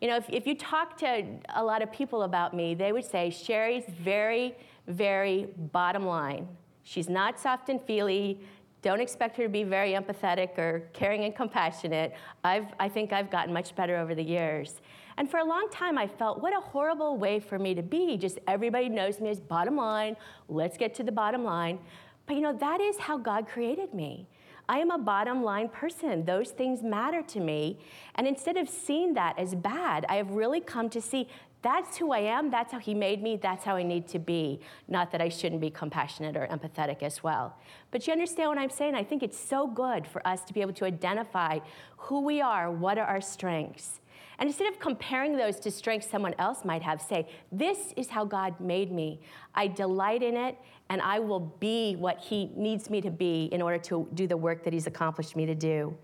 You 0.00 0.08
know, 0.08 0.16
if, 0.16 0.28
if 0.28 0.46
you 0.46 0.54
talk 0.54 0.96
to 0.98 1.24
a 1.54 1.64
lot 1.64 1.82
of 1.82 1.90
people 1.90 2.22
about 2.22 2.54
me, 2.54 2.74
they 2.74 2.92
would 2.92 3.04
say 3.04 3.30
Sherry's 3.30 3.84
very, 4.00 4.54
very 4.86 5.48
bottom 5.72 6.04
line. 6.04 6.48
She's 6.82 7.08
not 7.08 7.40
soft 7.40 7.68
and 7.68 7.80
feely. 7.82 8.40
Don't 8.82 9.00
expect 9.00 9.36
her 9.38 9.42
to 9.44 9.48
be 9.48 9.64
very 9.64 9.92
empathetic 9.92 10.58
or 10.58 10.88
caring 10.92 11.24
and 11.24 11.34
compassionate. 11.34 12.14
I've, 12.44 12.66
I 12.78 12.88
think 12.88 13.12
I've 13.12 13.30
gotten 13.30 13.52
much 13.52 13.74
better 13.74 13.96
over 13.96 14.14
the 14.14 14.22
years. 14.22 14.80
And 15.18 15.30
for 15.30 15.38
a 15.38 15.44
long 15.44 15.68
time, 15.70 15.96
I 15.96 16.06
felt, 16.06 16.42
what 16.42 16.56
a 16.56 16.60
horrible 16.60 17.16
way 17.16 17.40
for 17.40 17.58
me 17.58 17.74
to 17.74 17.82
be. 17.82 18.18
Just 18.18 18.38
everybody 18.46 18.88
knows 18.88 19.18
me 19.18 19.30
as 19.30 19.40
bottom 19.40 19.76
line. 19.76 20.14
Let's 20.48 20.76
get 20.76 20.94
to 20.96 21.02
the 21.02 21.10
bottom 21.10 21.42
line. 21.42 21.78
But 22.26 22.36
you 22.36 22.42
know, 22.42 22.52
that 22.52 22.80
is 22.80 22.98
how 22.98 23.16
God 23.16 23.48
created 23.48 23.94
me. 23.94 24.28
I 24.68 24.78
am 24.78 24.90
a 24.90 24.98
bottom 24.98 25.42
line 25.42 25.68
person. 25.68 26.24
Those 26.24 26.50
things 26.50 26.82
matter 26.82 27.22
to 27.22 27.40
me. 27.40 27.78
And 28.16 28.26
instead 28.26 28.56
of 28.56 28.68
seeing 28.68 29.14
that 29.14 29.38
as 29.38 29.54
bad, 29.54 30.06
I 30.08 30.16
have 30.16 30.30
really 30.30 30.60
come 30.60 30.90
to 30.90 31.00
see 31.00 31.28
that's 31.62 31.96
who 31.96 32.12
I 32.12 32.20
am. 32.20 32.50
That's 32.50 32.70
how 32.70 32.78
He 32.78 32.94
made 32.94 33.22
me. 33.22 33.36
That's 33.36 33.64
how 33.64 33.74
I 33.74 33.82
need 33.82 34.06
to 34.08 34.20
be. 34.20 34.60
Not 34.86 35.10
that 35.10 35.20
I 35.20 35.28
shouldn't 35.28 35.60
be 35.60 35.70
compassionate 35.70 36.36
or 36.36 36.46
empathetic 36.46 37.02
as 37.02 37.24
well. 37.24 37.56
But 37.90 38.06
you 38.06 38.12
understand 38.12 38.50
what 38.50 38.58
I'm 38.58 38.70
saying? 38.70 38.94
I 38.94 39.02
think 39.02 39.22
it's 39.22 39.38
so 39.38 39.66
good 39.66 40.06
for 40.06 40.24
us 40.26 40.44
to 40.44 40.52
be 40.52 40.60
able 40.60 40.74
to 40.74 40.84
identify 40.84 41.58
who 41.96 42.20
we 42.20 42.40
are, 42.40 42.70
what 42.70 42.98
are 42.98 43.06
our 43.06 43.20
strengths. 43.20 44.00
And 44.38 44.48
instead 44.48 44.70
of 44.70 44.78
comparing 44.78 45.36
those 45.36 45.58
to 45.60 45.70
strengths 45.70 46.10
someone 46.10 46.34
else 46.38 46.64
might 46.64 46.82
have, 46.82 47.00
say, 47.00 47.28
This 47.50 47.92
is 47.96 48.08
how 48.08 48.24
God 48.24 48.60
made 48.60 48.92
me. 48.92 49.20
I 49.54 49.66
delight 49.66 50.22
in 50.22 50.36
it, 50.36 50.58
and 50.90 51.00
I 51.00 51.18
will 51.18 51.40
be 51.40 51.96
what 51.96 52.18
He 52.18 52.50
needs 52.54 52.90
me 52.90 53.00
to 53.00 53.10
be 53.10 53.46
in 53.46 53.62
order 53.62 53.78
to 53.78 54.08
do 54.14 54.26
the 54.26 54.36
work 54.36 54.64
that 54.64 54.72
He's 54.72 54.86
accomplished 54.86 55.36
me 55.36 55.46
to 55.46 55.54
do. 55.54 55.96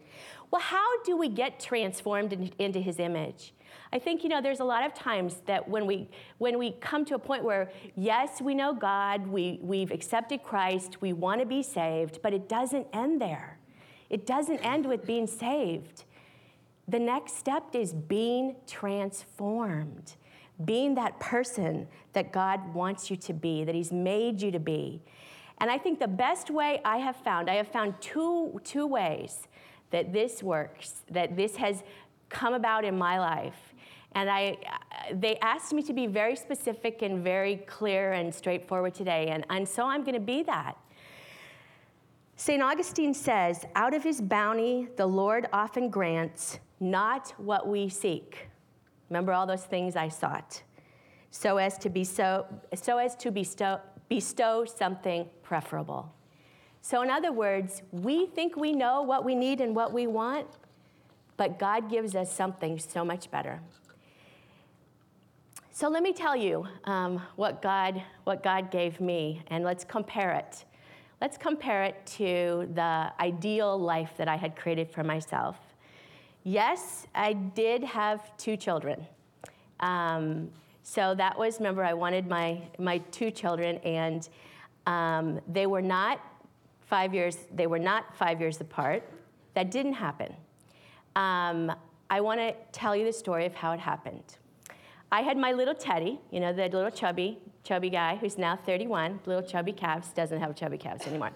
Well, 0.51 0.61
how 0.61 1.03
do 1.03 1.17
we 1.17 1.29
get 1.29 1.61
transformed 1.61 2.33
in, 2.33 2.53
into 2.59 2.81
His 2.81 2.99
image? 2.99 3.53
I 3.93 3.99
think 3.99 4.23
you 4.23 4.31
know 4.31 4.41
there's 4.41 4.61
a 4.61 4.65
lot 4.65 4.85
of 4.85 4.95
times 4.95 5.37
that 5.47 5.69
when 5.69 5.87
we 5.87 6.09
when 6.39 6.59
we 6.59 6.73
come 6.73 7.05
to 7.07 7.15
a 7.15 7.19
point 7.19 7.45
where 7.45 7.71
yes 7.95 8.41
we 8.41 8.55
know 8.55 8.73
God 8.75 9.27
we 9.27 9.59
we've 9.63 9.91
accepted 9.91 10.43
Christ 10.43 11.01
we 11.01 11.13
want 11.13 11.41
to 11.41 11.47
be 11.47 11.63
saved 11.63 12.21
but 12.23 12.33
it 12.33 12.49
doesn't 12.49 12.87
end 12.93 13.21
there. 13.21 13.59
It 14.11 14.27
doesn't 14.27 14.59
end 14.59 14.87
with 14.87 15.07
being 15.07 15.27
saved. 15.27 16.05
The 16.93 16.99
next 16.99 17.39
step 17.39 17.65
is 17.73 17.95
being 17.95 18.55
transformed, 18.67 20.13
being 20.63 20.95
that 20.97 21.19
person 21.21 21.89
that 22.13 22.33
God 22.33 22.75
wants 22.75 23.11
you 23.11 23.17
to 23.17 23.33
be, 23.33 23.65
that 23.65 23.75
He's 23.75 23.91
made 23.91 24.43
you 24.43 24.51
to 24.51 24.59
be. 24.59 25.03
And 25.57 25.71
I 25.71 25.79
think 25.79 26.01
the 26.01 26.07
best 26.07 26.51
way 26.51 26.83
I 26.85 26.99
have 26.99 27.17
found, 27.17 27.49
I 27.49 27.55
have 27.55 27.69
found 27.69 27.95
two, 28.03 28.61
two 28.63 28.87
ways 28.87 29.49
that 29.91 30.13
this 30.13 30.43
works, 30.43 30.97
that 31.11 31.35
this 31.35 31.57
has 31.57 31.83
come 32.29 32.53
about 32.53 32.85
in 32.85 32.99
my 32.99 33.19
life. 33.19 33.73
And 34.15 34.29
I, 34.29 34.59
they 35.13 35.39
asked 35.39 35.73
me 35.73 35.83
to 35.85 35.95
be 35.95 36.07
very 36.07 36.37
specific 36.37 37.01
and 37.01 37.25
very 37.25 37.57
clear 37.57 38.13
and 38.13 38.35
straightforward 38.35 38.93
today, 38.93 39.29
and, 39.29 39.47
and 39.49 39.67
so 39.67 39.87
I'm 39.87 40.03
going 40.03 40.13
to 40.15 40.21
be 40.21 40.43
that. 40.43 40.77
St. 42.37 42.63
Augustine 42.63 43.15
says, 43.15 43.65
Out 43.75 43.95
of 43.95 44.03
his 44.03 44.21
bounty, 44.21 44.89
the 44.97 45.07
Lord 45.07 45.47
often 45.55 45.89
grants 45.89 46.59
not 46.83 47.33
what 47.39 47.67
we 47.67 47.89
seek. 47.89 48.49
Remember 49.09 49.33
all 49.33 49.47
those 49.47 49.65
things 49.65 49.97
I 49.97 50.09
sought, 50.09 50.63
so 51.31 51.57
as 51.57 51.79
to 51.79 51.89
be 51.89 52.05
so, 52.05 52.47
so 52.75 52.99
as 52.99 53.15
to 53.17 53.31
bestow, 53.31 53.81
bestow 54.09 54.65
something 54.65 55.29
preferable. 55.43 56.13
So, 56.81 57.03
in 57.03 57.11
other 57.11 57.33
words, 57.33 57.83
we 57.93 58.27
think 58.27 58.57
we 58.57 58.73
know 58.73 59.03
what 59.03 59.25
we 59.25 59.35
need 59.35 59.61
and 59.61 59.75
what 59.77 59.93
we 59.93 60.07
want, 60.07 60.47
but 61.37 61.59
God 61.59 61.89
gives 61.89 62.15
us 62.15 62.33
something 62.33 62.79
so 62.79 63.05
much 63.05 63.31
better. 63.31 63.61
So 65.75 65.89
let 65.89 66.03
me 66.03 66.13
tell 66.13 66.37
you 66.37 66.67
um, 66.85 67.23
what 67.37 67.63
God 67.63 68.03
what 68.25 68.43
God 68.43 68.71
gave 68.71 69.01
me, 69.01 69.43
and 69.49 69.65
let's 69.65 69.85
compare 69.85 70.33
it. 70.33 70.65
Let's 71.21 71.39
compare 71.39 71.85
it 71.85 72.05
to 72.19 72.69
the 72.75 73.13
ideal 73.19 73.79
life 73.79 74.11
that 74.19 74.29
I 74.29 74.37
had 74.37 74.55
created 74.55 74.91
for 74.91 75.03
myself. 75.03 75.57
Yes, 76.45 77.07
I 77.15 77.35
did 77.35 77.85
have 77.85 78.37
two 78.37 78.57
children. 78.57 79.07
Um, 79.81 80.51
so 80.83 81.15
that 81.15 81.39
was, 81.39 81.59
remember, 81.59 81.85
I 81.85 81.95
wanted 81.95 82.27
my, 82.27 82.61
my 82.79 82.99
two 83.11 83.31
children, 83.31 83.77
and 83.79 84.29
um, 84.87 85.41
they 85.47 85.67
were 85.67 85.83
not 85.83 86.21
five 86.81 87.15
years, 87.15 87.39
they 87.55 87.67
were 87.67 87.79
not 87.79 88.17
five 88.17 88.41
years 88.41 88.61
apart. 88.61 89.09
That 89.55 89.71
didn't 89.71 89.95
happen. 89.95 90.35
Um, 91.15 91.73
I 92.11 92.21
want 92.21 92.41
to 92.41 92.55
tell 92.73 92.97
you 92.97 93.05
the 93.05 93.13
story 93.13 93.47
of 93.47 93.55
how 93.55 93.73
it 93.73 93.81
happened. 93.81 94.37
I 95.13 95.21
had 95.21 95.37
my 95.37 95.53
little 95.53 95.75
Teddy, 95.75 96.19
you 96.31 96.41
know, 96.41 96.53
the 96.53 96.69
little 96.69 96.91
chubby, 96.91 97.39
chubby 97.65 97.91
guy 97.91 98.17
who's 98.17 98.37
now 98.37 98.57
31, 98.57 99.21
little 99.27 99.43
chubby 99.43 99.73
calves, 99.73 100.09
doesn't 100.09 100.41
have 100.41 100.57
chubby 100.57 100.79
calves 100.79 101.07
anymore. 101.07 101.31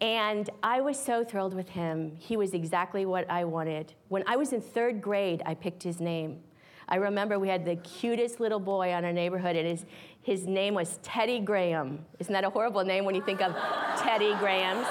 And 0.00 0.50
I 0.62 0.80
was 0.80 0.98
so 0.98 1.24
thrilled 1.24 1.54
with 1.54 1.68
him. 1.68 2.16
He 2.18 2.36
was 2.36 2.52
exactly 2.52 3.06
what 3.06 3.28
I 3.30 3.44
wanted. 3.44 3.92
When 4.08 4.24
I 4.26 4.36
was 4.36 4.52
in 4.52 4.60
third 4.60 5.00
grade, 5.00 5.42
I 5.46 5.54
picked 5.54 5.82
his 5.82 6.00
name. 6.00 6.40
I 6.88 6.96
remember 6.96 7.38
we 7.38 7.48
had 7.48 7.64
the 7.64 7.76
cutest 7.76 8.40
little 8.40 8.60
boy 8.60 8.92
on 8.92 9.04
our 9.04 9.12
neighborhood, 9.12 9.56
and 9.56 9.66
his, 9.66 9.86
his 10.22 10.46
name 10.46 10.74
was 10.74 10.98
Teddy 11.02 11.40
Graham. 11.40 12.04
Isn't 12.18 12.32
that 12.32 12.44
a 12.44 12.50
horrible 12.50 12.84
name 12.84 13.04
when 13.04 13.14
you 13.14 13.22
think 13.22 13.40
of 13.40 13.52
Teddy 13.98 14.34
Grahams? 14.34 14.86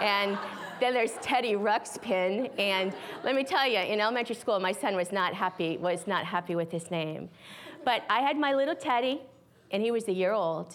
And 0.00 0.36
then 0.80 0.92
there's 0.92 1.12
Teddy 1.22 1.54
Ruxpin, 1.54 2.50
and 2.58 2.92
let 3.22 3.36
me 3.36 3.44
tell 3.44 3.66
you, 3.66 3.78
in 3.78 4.00
elementary 4.00 4.34
school, 4.34 4.58
my 4.58 4.72
son 4.72 4.96
was 4.96 5.12
not 5.12 5.34
happy, 5.34 5.76
was 5.76 6.06
not 6.06 6.24
happy 6.24 6.56
with 6.56 6.72
his 6.72 6.90
name. 6.90 7.28
But 7.84 8.02
I 8.10 8.20
had 8.20 8.36
my 8.36 8.54
little 8.54 8.74
Teddy, 8.74 9.22
and 9.70 9.82
he 9.82 9.92
was 9.92 10.08
a 10.08 10.12
year 10.12 10.32
old, 10.32 10.74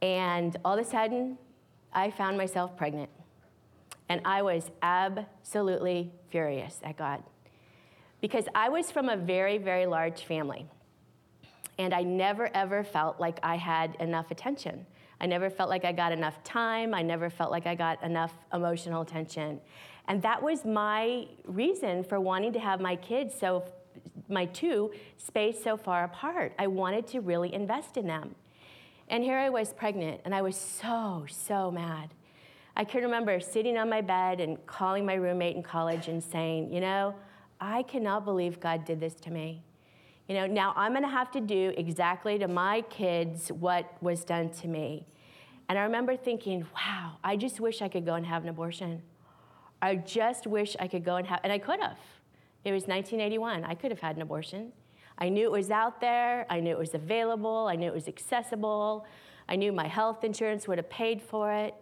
and 0.00 0.56
all 0.64 0.78
of 0.78 0.86
a 0.86 0.88
sudden, 0.88 1.36
I 1.92 2.10
found 2.10 2.36
myself 2.36 2.76
pregnant. 2.76 3.10
And 4.08 4.20
I 4.24 4.42
was 4.42 4.70
absolutely 4.82 6.12
furious 6.30 6.80
at 6.82 6.96
God 6.96 7.22
because 8.20 8.46
I 8.54 8.68
was 8.68 8.90
from 8.90 9.08
a 9.08 9.16
very, 9.16 9.58
very 9.58 9.86
large 9.86 10.24
family. 10.24 10.66
And 11.78 11.94
I 11.94 12.02
never 12.02 12.50
ever 12.54 12.84
felt 12.84 13.20
like 13.20 13.38
I 13.42 13.56
had 13.56 13.96
enough 14.00 14.30
attention. 14.30 14.84
I 15.20 15.26
never 15.26 15.50
felt 15.50 15.68
like 15.68 15.84
I 15.84 15.92
got 15.92 16.12
enough 16.12 16.42
time. 16.42 16.94
I 16.94 17.02
never 17.02 17.30
felt 17.30 17.50
like 17.50 17.66
I 17.66 17.74
got 17.74 18.02
enough 18.02 18.32
emotional 18.52 19.02
attention. 19.02 19.60
And 20.08 20.22
that 20.22 20.42
was 20.42 20.64
my 20.64 21.26
reason 21.46 22.02
for 22.02 22.20
wanting 22.20 22.52
to 22.54 22.58
have 22.58 22.80
my 22.80 22.96
kids 22.96 23.34
so, 23.38 23.64
my 24.28 24.46
two, 24.46 24.92
spaced 25.18 25.62
so 25.62 25.76
far 25.76 26.04
apart. 26.04 26.52
I 26.58 26.66
wanted 26.66 27.06
to 27.08 27.20
really 27.20 27.52
invest 27.52 27.96
in 27.96 28.06
them. 28.06 28.34
And 29.10 29.24
here 29.24 29.36
I 29.36 29.50
was 29.50 29.72
pregnant, 29.72 30.20
and 30.24 30.32
I 30.32 30.40
was 30.40 30.56
so, 30.56 31.26
so 31.28 31.70
mad. 31.70 32.14
I 32.76 32.84
can 32.84 33.02
remember 33.02 33.40
sitting 33.40 33.76
on 33.76 33.90
my 33.90 34.00
bed 34.00 34.40
and 34.40 34.64
calling 34.66 35.04
my 35.04 35.14
roommate 35.14 35.56
in 35.56 35.62
college 35.64 36.06
and 36.06 36.22
saying, 36.22 36.72
You 36.72 36.80
know, 36.80 37.16
I 37.60 37.82
cannot 37.82 38.24
believe 38.24 38.60
God 38.60 38.84
did 38.84 39.00
this 39.00 39.14
to 39.16 39.30
me. 39.30 39.62
You 40.28 40.36
know, 40.36 40.46
now 40.46 40.72
I'm 40.76 40.92
going 40.92 41.02
to 41.02 41.08
have 41.08 41.32
to 41.32 41.40
do 41.40 41.74
exactly 41.76 42.38
to 42.38 42.46
my 42.46 42.82
kids 42.82 43.50
what 43.50 43.92
was 44.00 44.22
done 44.22 44.50
to 44.50 44.68
me. 44.68 45.04
And 45.68 45.76
I 45.76 45.82
remember 45.82 46.16
thinking, 46.16 46.64
wow, 46.74 47.16
I 47.24 47.36
just 47.36 47.58
wish 47.58 47.82
I 47.82 47.88
could 47.88 48.06
go 48.06 48.14
and 48.14 48.24
have 48.24 48.44
an 48.44 48.48
abortion. 48.48 49.02
I 49.82 49.96
just 49.96 50.46
wish 50.46 50.76
I 50.78 50.86
could 50.86 51.04
go 51.04 51.16
and 51.16 51.26
have, 51.26 51.40
and 51.42 51.52
I 51.52 51.58
could 51.58 51.80
have. 51.80 51.98
It 52.64 52.70
was 52.70 52.82
1981. 52.82 53.64
I 53.64 53.74
could 53.74 53.90
have 53.90 53.98
had 53.98 54.14
an 54.14 54.22
abortion. 54.22 54.72
I 55.20 55.28
knew 55.28 55.44
it 55.44 55.52
was 55.52 55.70
out 55.70 56.00
there, 56.00 56.46
I 56.48 56.60
knew 56.60 56.70
it 56.70 56.78
was 56.78 56.94
available, 56.94 57.66
I 57.68 57.76
knew 57.76 57.88
it 57.88 57.94
was 57.94 58.08
accessible, 58.08 59.06
I 59.48 59.56
knew 59.56 59.70
my 59.70 59.86
health 59.86 60.24
insurance 60.24 60.66
would 60.66 60.78
have 60.78 60.88
paid 60.88 61.20
for 61.20 61.52
it, 61.52 61.74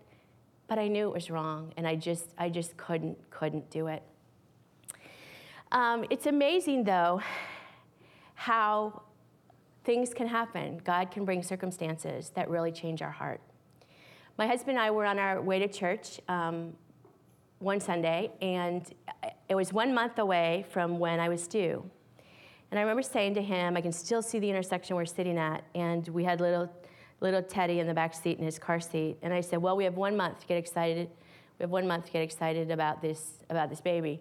but 0.66 0.78
I 0.78 0.88
knew 0.88 1.08
it 1.08 1.14
was 1.14 1.30
wrong, 1.30 1.72
and 1.76 1.86
I 1.86 1.94
just, 1.94 2.34
I 2.36 2.48
just 2.48 2.76
couldn't, 2.76 3.30
couldn't 3.30 3.70
do 3.70 3.86
it. 3.86 4.02
Um, 5.70 6.04
it's 6.10 6.26
amazing, 6.26 6.84
though, 6.84 7.20
how 8.34 9.02
things 9.84 10.12
can 10.12 10.26
happen. 10.26 10.80
God 10.84 11.10
can 11.10 11.24
bring 11.24 11.42
circumstances 11.42 12.30
that 12.34 12.50
really 12.50 12.72
change 12.72 13.02
our 13.02 13.10
heart. 13.10 13.40
My 14.36 14.46
husband 14.46 14.78
and 14.78 14.86
I 14.86 14.90
were 14.90 15.04
on 15.04 15.18
our 15.18 15.40
way 15.40 15.58
to 15.58 15.68
church 15.68 16.20
um, 16.28 16.74
one 17.58 17.80
Sunday, 17.80 18.30
and 18.40 18.82
it 19.48 19.54
was 19.54 19.72
one 19.72 19.94
month 19.94 20.18
away 20.18 20.64
from 20.70 20.98
when 20.98 21.20
I 21.20 21.28
was 21.28 21.46
due. 21.48 21.88
And 22.70 22.78
I 22.78 22.82
remember 22.82 23.02
saying 23.02 23.34
to 23.34 23.42
him, 23.42 23.76
I 23.76 23.80
can 23.80 23.92
still 23.92 24.20
see 24.20 24.38
the 24.38 24.50
intersection 24.50 24.96
we're 24.96 25.06
sitting 25.06 25.38
at, 25.38 25.64
and 25.74 26.06
we 26.08 26.24
had 26.24 26.40
little, 26.40 26.70
little 27.20 27.42
Teddy 27.42 27.80
in 27.80 27.86
the 27.86 27.94
back 27.94 28.14
seat 28.14 28.38
in 28.38 28.44
his 28.44 28.58
car 28.58 28.78
seat. 28.78 29.16
And 29.22 29.32
I 29.32 29.40
said, 29.40 29.60
Well, 29.60 29.76
we 29.76 29.84
have 29.84 29.96
one 29.96 30.16
month 30.16 30.40
to 30.40 30.46
get 30.46 30.58
excited. 30.58 31.08
We 31.58 31.62
have 31.64 31.70
one 31.70 31.86
month 31.88 32.06
to 32.06 32.12
get 32.12 32.22
excited 32.22 32.70
about 32.70 33.00
this, 33.00 33.44
about 33.48 33.70
this 33.70 33.80
baby. 33.80 34.20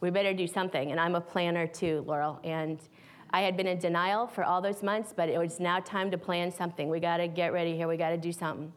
We 0.00 0.10
better 0.10 0.34
do 0.34 0.46
something. 0.46 0.90
And 0.90 1.00
I'm 1.00 1.14
a 1.14 1.20
planner 1.20 1.66
too, 1.66 2.04
Laurel. 2.06 2.40
And 2.44 2.80
I 3.30 3.40
had 3.42 3.56
been 3.56 3.66
in 3.66 3.78
denial 3.78 4.26
for 4.26 4.44
all 4.44 4.60
those 4.60 4.82
months, 4.82 5.14
but 5.16 5.28
it 5.28 5.38
was 5.38 5.58
now 5.58 5.80
time 5.80 6.10
to 6.10 6.18
plan 6.18 6.52
something. 6.52 6.88
We 6.88 7.00
got 7.00 7.18
to 7.18 7.28
get 7.28 7.52
ready 7.52 7.76
here. 7.76 7.88
We 7.88 7.96
got 7.96 8.10
to 8.10 8.18
do 8.18 8.32
something. 8.32 8.72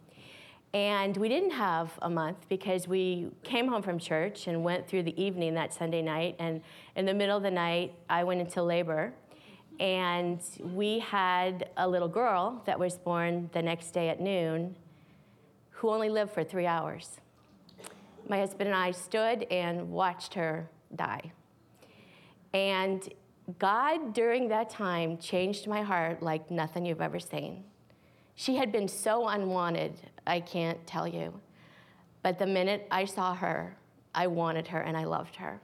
And 0.74 1.18
we 1.18 1.30
didn't 1.30 1.52
have 1.52 1.92
a 2.04 2.10
month 2.10 2.48
because 2.48 2.88
we 2.88 3.32
came 3.44 3.68
home 3.68 3.82
from 3.82 3.98
church 3.98 4.48
and 4.48 4.64
went 4.64 4.88
through 4.88 5.04
the 5.04 5.22
evening 5.22 5.56
that 5.56 5.74
Sunday 5.74 6.04
night. 6.04 6.36
And 6.38 6.62
in 6.96 7.06
the 7.06 7.14
middle 7.14 7.36
of 7.36 7.44
the 7.44 7.52
night, 7.52 7.96
I 8.08 8.24
went 8.24 8.40
into 8.40 8.62
labor. 8.62 9.14
And 9.80 10.42
we 10.60 11.00
had 11.00 11.70
a 11.78 11.88
little 11.88 12.08
girl 12.08 12.62
that 12.66 12.78
was 12.78 12.98
born 12.98 13.50
the 13.54 13.62
next 13.62 13.92
day 13.92 14.10
at 14.10 14.20
noon 14.20 14.76
who 15.72 15.90
only 15.90 16.10
lived 16.10 16.34
for 16.34 16.44
three 16.44 16.68
hours. 16.68 17.20
My 18.28 18.38
husband 18.38 18.70
and 18.70 18.78
I 18.78 18.92
stood 18.92 19.48
and 19.50 19.90
watched 19.90 20.36
her 20.36 20.70
die. 20.96 21.32
And 22.54 23.12
God, 23.58 24.14
during 24.14 24.50
that 24.50 24.70
time, 24.70 25.18
changed 25.18 25.68
my 25.68 25.82
heart 25.82 26.22
like 26.22 26.52
nothing 26.52 26.86
you've 26.86 27.02
ever 27.02 27.20
seen. 27.20 27.64
She 28.39 28.55
had 28.55 28.72
been 28.72 28.88
so 28.88 29.27
unwanted, 29.27 30.00
I 30.25 30.39
can't 30.39 30.88
tell 30.88 31.05
you. 31.05 31.38
But 32.24 32.39
the 32.39 32.46
minute 32.46 32.88
I 32.89 33.03
saw 33.03 33.36
her, 33.36 33.75
I 34.15 34.27
wanted 34.27 34.65
her 34.69 34.79
and 34.79 34.96
I 34.96 35.03
loved 35.03 35.36
her. 35.36 35.60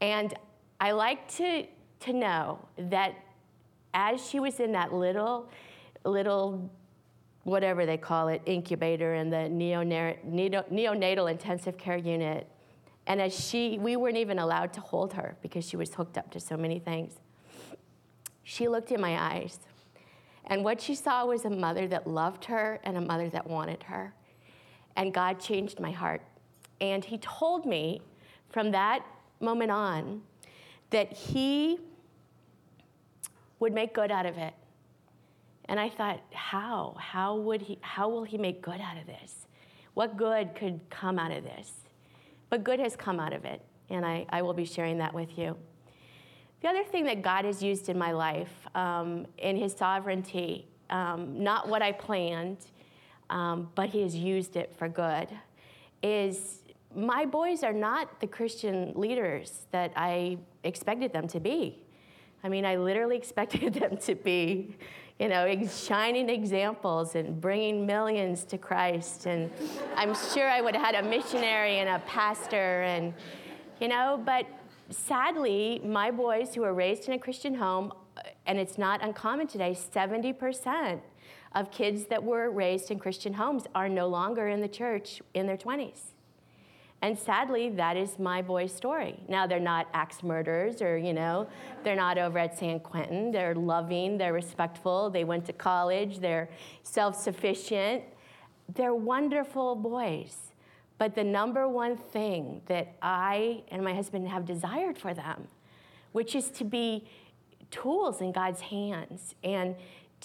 And 0.00 0.32
I 0.80 0.92
like 0.92 1.26
to, 1.38 1.66
to 1.98 2.12
know 2.12 2.60
that 2.78 3.16
as 3.94 4.24
she 4.24 4.38
was 4.38 4.60
in 4.60 4.70
that 4.70 4.94
little, 4.94 5.50
little, 6.04 6.70
whatever 7.42 7.84
they 7.84 7.96
call 7.96 8.28
it, 8.28 8.42
incubator 8.46 9.14
in 9.16 9.28
the 9.28 9.48
neonatal 9.50 11.28
intensive 11.28 11.76
care 11.76 11.96
unit, 11.96 12.46
And 13.06 13.20
as 13.20 13.34
she, 13.38 13.78
we 13.78 13.96
weren't 13.96 14.16
even 14.18 14.38
allowed 14.38 14.72
to 14.74 14.80
hold 14.80 15.14
her 15.14 15.36
because 15.42 15.68
she 15.68 15.76
was 15.76 15.92
hooked 15.94 16.16
up 16.16 16.30
to 16.30 16.40
so 16.40 16.56
many 16.56 16.78
things. 16.78 17.14
She 18.44 18.68
looked 18.68 18.92
in 18.92 19.00
my 19.00 19.20
eyes, 19.20 19.58
and 20.46 20.64
what 20.64 20.80
she 20.80 20.94
saw 20.94 21.24
was 21.24 21.44
a 21.44 21.50
mother 21.50 21.86
that 21.88 22.06
loved 22.06 22.44
her 22.46 22.80
and 22.84 22.96
a 22.96 23.00
mother 23.00 23.28
that 23.30 23.46
wanted 23.46 23.84
her. 23.84 24.12
And 24.96 25.14
God 25.14 25.40
changed 25.40 25.80
my 25.80 25.90
heart. 25.90 26.22
And 26.80 27.04
He 27.04 27.18
told 27.18 27.64
me 27.64 28.02
from 28.50 28.72
that 28.72 29.04
moment 29.40 29.70
on 29.70 30.22
that 30.90 31.12
He 31.12 31.78
would 33.60 33.72
make 33.72 33.94
good 33.94 34.10
out 34.10 34.26
of 34.26 34.36
it. 34.36 34.54
And 35.66 35.78
I 35.78 35.88
thought, 35.88 36.20
how? 36.32 36.96
How 36.98 37.36
would 37.36 37.62
he 37.62 37.78
how 37.80 38.08
will 38.08 38.24
he 38.24 38.36
make 38.36 38.60
good 38.60 38.80
out 38.80 38.98
of 38.98 39.06
this? 39.06 39.46
What 39.94 40.16
good 40.16 40.54
could 40.54 40.80
come 40.90 41.18
out 41.18 41.30
of 41.30 41.44
this? 41.44 41.70
But 42.50 42.64
good 42.64 42.80
has 42.80 42.96
come 42.96 43.20
out 43.20 43.32
of 43.32 43.44
it, 43.44 43.62
and 43.88 44.04
I, 44.04 44.26
I 44.28 44.42
will 44.42 44.52
be 44.52 44.64
sharing 44.64 44.98
that 44.98 45.14
with 45.14 45.38
you. 45.38 45.56
The 46.62 46.68
other 46.68 46.84
thing 46.84 47.04
that 47.06 47.22
God 47.22 47.44
has 47.44 47.60
used 47.60 47.88
in 47.88 47.98
my 47.98 48.12
life, 48.12 48.52
um, 48.76 49.26
in 49.38 49.56
His 49.56 49.72
sovereignty, 49.72 50.68
um, 50.90 51.42
not 51.42 51.68
what 51.68 51.82
I 51.82 51.90
planned, 51.90 52.58
um, 53.30 53.68
but 53.74 53.88
He 53.88 54.02
has 54.02 54.14
used 54.14 54.54
it 54.54 54.72
for 54.76 54.88
good, 54.88 55.28
is 56.04 56.60
my 56.94 57.24
boys 57.24 57.64
are 57.64 57.72
not 57.72 58.20
the 58.20 58.28
Christian 58.28 58.92
leaders 58.94 59.66
that 59.72 59.92
I 59.96 60.38
expected 60.62 61.12
them 61.12 61.26
to 61.28 61.40
be. 61.40 61.82
I 62.44 62.48
mean, 62.48 62.64
I 62.64 62.76
literally 62.76 63.16
expected 63.22 63.74
them 63.74 63.96
to 63.96 64.14
be 64.14 64.76
you 65.18 65.28
know, 65.28 65.66
shining 65.66 66.28
examples 66.28 67.14
and 67.14 67.40
bringing 67.40 67.86
millions 67.86 68.44
to 68.44 68.58
Christ. 68.58 69.26
And 69.26 69.50
I'm 69.94 70.14
sure 70.14 70.48
I 70.48 70.60
would 70.60 70.74
have 70.74 70.84
had 70.84 71.04
a 71.04 71.08
missionary 71.08 71.78
and 71.78 71.88
a 71.88 72.00
pastor, 72.06 72.82
and, 72.82 73.14
you 73.80 73.86
know, 73.86 74.20
but 74.24 74.46
sadly, 74.92 75.80
my 75.84 76.10
boys 76.10 76.54
who 76.54 76.62
were 76.62 76.74
raised 76.74 77.08
in 77.08 77.14
a 77.14 77.18
Christian 77.18 77.54
home, 77.54 77.92
uh, 78.16 78.22
and 78.46 78.58
it's 78.58 78.78
not 78.78 79.02
uncommon 79.02 79.46
today, 79.46 79.74
70% 79.74 81.00
of 81.54 81.70
kids 81.70 82.06
that 82.06 82.22
were 82.22 82.50
raised 82.50 82.90
in 82.90 82.98
Christian 82.98 83.34
homes 83.34 83.64
are 83.74 83.88
no 83.88 84.06
longer 84.06 84.48
in 84.48 84.60
the 84.60 84.68
church 84.68 85.20
in 85.34 85.46
their 85.46 85.56
20s. 85.56 86.12
And 87.02 87.18
sadly, 87.18 87.68
that 87.70 87.96
is 87.96 88.18
my 88.20 88.42
boy's 88.42 88.72
story. 88.72 89.18
Now, 89.28 89.46
they're 89.46 89.58
not 89.58 89.88
axe 89.92 90.22
murderers 90.22 90.80
or, 90.80 90.96
you 90.96 91.12
know, 91.12 91.48
they're 91.82 91.96
not 91.96 92.16
over 92.16 92.38
at 92.38 92.56
San 92.56 92.78
Quentin. 92.78 93.32
They're 93.32 93.56
loving, 93.56 94.18
they're 94.18 94.32
respectful, 94.32 95.10
they 95.10 95.24
went 95.24 95.44
to 95.46 95.52
college, 95.52 96.20
they're 96.20 96.48
self 96.84 97.20
sufficient. 97.20 98.04
They're 98.74 98.94
wonderful 98.94 99.74
boys. 99.74 100.51
But 101.02 101.16
the 101.16 101.24
number 101.24 101.66
one 101.66 101.96
thing 101.96 102.60
that 102.66 102.94
I 103.02 103.64
and 103.72 103.82
my 103.82 103.92
husband 103.92 104.28
have 104.28 104.46
desired 104.46 104.96
for 104.96 105.12
them, 105.12 105.48
which 106.12 106.36
is 106.36 106.48
to 106.50 106.64
be 106.64 107.08
tools 107.72 108.20
in 108.20 108.30
God's 108.30 108.60
hands 108.60 109.34
and 109.42 109.74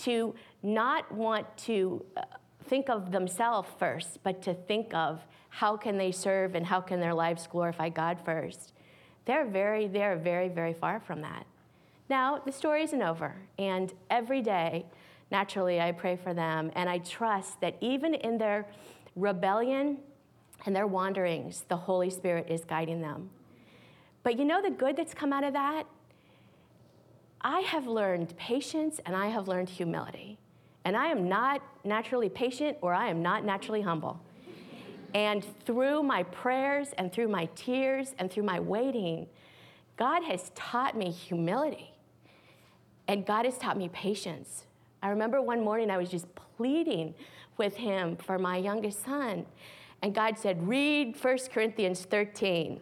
to 0.03 0.35
not 0.61 1.11
want 1.11 1.47
to 1.65 2.05
uh, 2.15 2.21
think 2.65 2.91
of 2.91 3.11
themselves 3.11 3.67
first, 3.79 4.19
but 4.21 4.43
to 4.43 4.53
think 4.53 4.93
of 4.93 5.25
how 5.49 5.77
can 5.77 5.97
they 5.97 6.11
serve 6.11 6.53
and 6.53 6.63
how 6.63 6.79
can 6.79 6.99
their 6.99 7.15
lives 7.15 7.47
glorify 7.47 7.89
God 7.89 8.19
first. 8.23 8.73
They're 9.25 9.47
very, 9.47 9.87
they're 9.87 10.15
very, 10.15 10.47
very 10.47 10.73
far 10.73 10.99
from 10.99 11.21
that. 11.21 11.47
Now, 12.07 12.37
the 12.37 12.51
story 12.51 12.83
isn't 12.83 13.01
over, 13.01 13.33
and 13.57 13.91
every 14.11 14.43
day, 14.43 14.85
naturally, 15.31 15.81
I 15.81 15.91
pray 15.91 16.17
for 16.17 16.35
them, 16.35 16.69
and 16.75 16.87
I 16.87 16.99
trust 16.99 17.61
that 17.61 17.77
even 17.81 18.13
in 18.13 18.37
their 18.37 18.67
rebellion 19.15 19.97
and 20.65 20.75
their 20.75 20.87
wanderings, 20.87 21.65
the 21.67 21.77
Holy 21.77 22.09
Spirit 22.09 22.47
is 22.49 22.65
guiding 22.65 23.01
them. 23.01 23.29
But 24.23 24.37
you 24.37 24.45
know 24.45 24.61
the 24.61 24.71
good 24.71 24.97
that's 24.97 25.13
come 25.13 25.31
out 25.31 25.43
of 25.43 25.53
that? 25.53 25.85
I 27.41 27.61
have 27.61 27.87
learned 27.87 28.35
patience 28.37 28.99
and 29.05 29.15
I 29.15 29.27
have 29.27 29.47
learned 29.47 29.69
humility. 29.69 30.37
And 30.83 30.97
I 30.97 31.07
am 31.07 31.29
not 31.29 31.61
naturally 31.83 32.29
patient 32.29 32.77
or 32.81 32.93
I 32.93 33.09
am 33.09 33.21
not 33.21 33.45
naturally 33.45 33.81
humble. 33.81 34.19
And 35.13 35.45
through 35.65 36.03
my 36.03 36.23
prayers 36.23 36.89
and 36.97 37.11
through 37.11 37.27
my 37.29 37.45
tears 37.55 38.15
and 38.19 38.31
through 38.31 38.43
my 38.43 38.59
waiting, 38.59 39.27
God 39.97 40.23
has 40.23 40.51
taught 40.55 40.97
me 40.97 41.11
humility. 41.11 41.91
And 43.07 43.25
God 43.25 43.45
has 43.45 43.57
taught 43.57 43.77
me 43.77 43.89
patience. 43.89 44.65
I 45.01 45.09
remember 45.09 45.41
one 45.41 45.63
morning 45.63 45.89
I 45.89 45.97
was 45.97 46.09
just 46.09 46.27
pleading 46.57 47.15
with 47.57 47.77
Him 47.77 48.15
for 48.17 48.37
my 48.37 48.57
youngest 48.57 49.03
son. 49.03 49.45
And 50.01 50.13
God 50.13 50.37
said, 50.37 50.67
Read 50.67 51.15
1 51.21 51.37
Corinthians 51.51 52.01
13. 52.01 52.79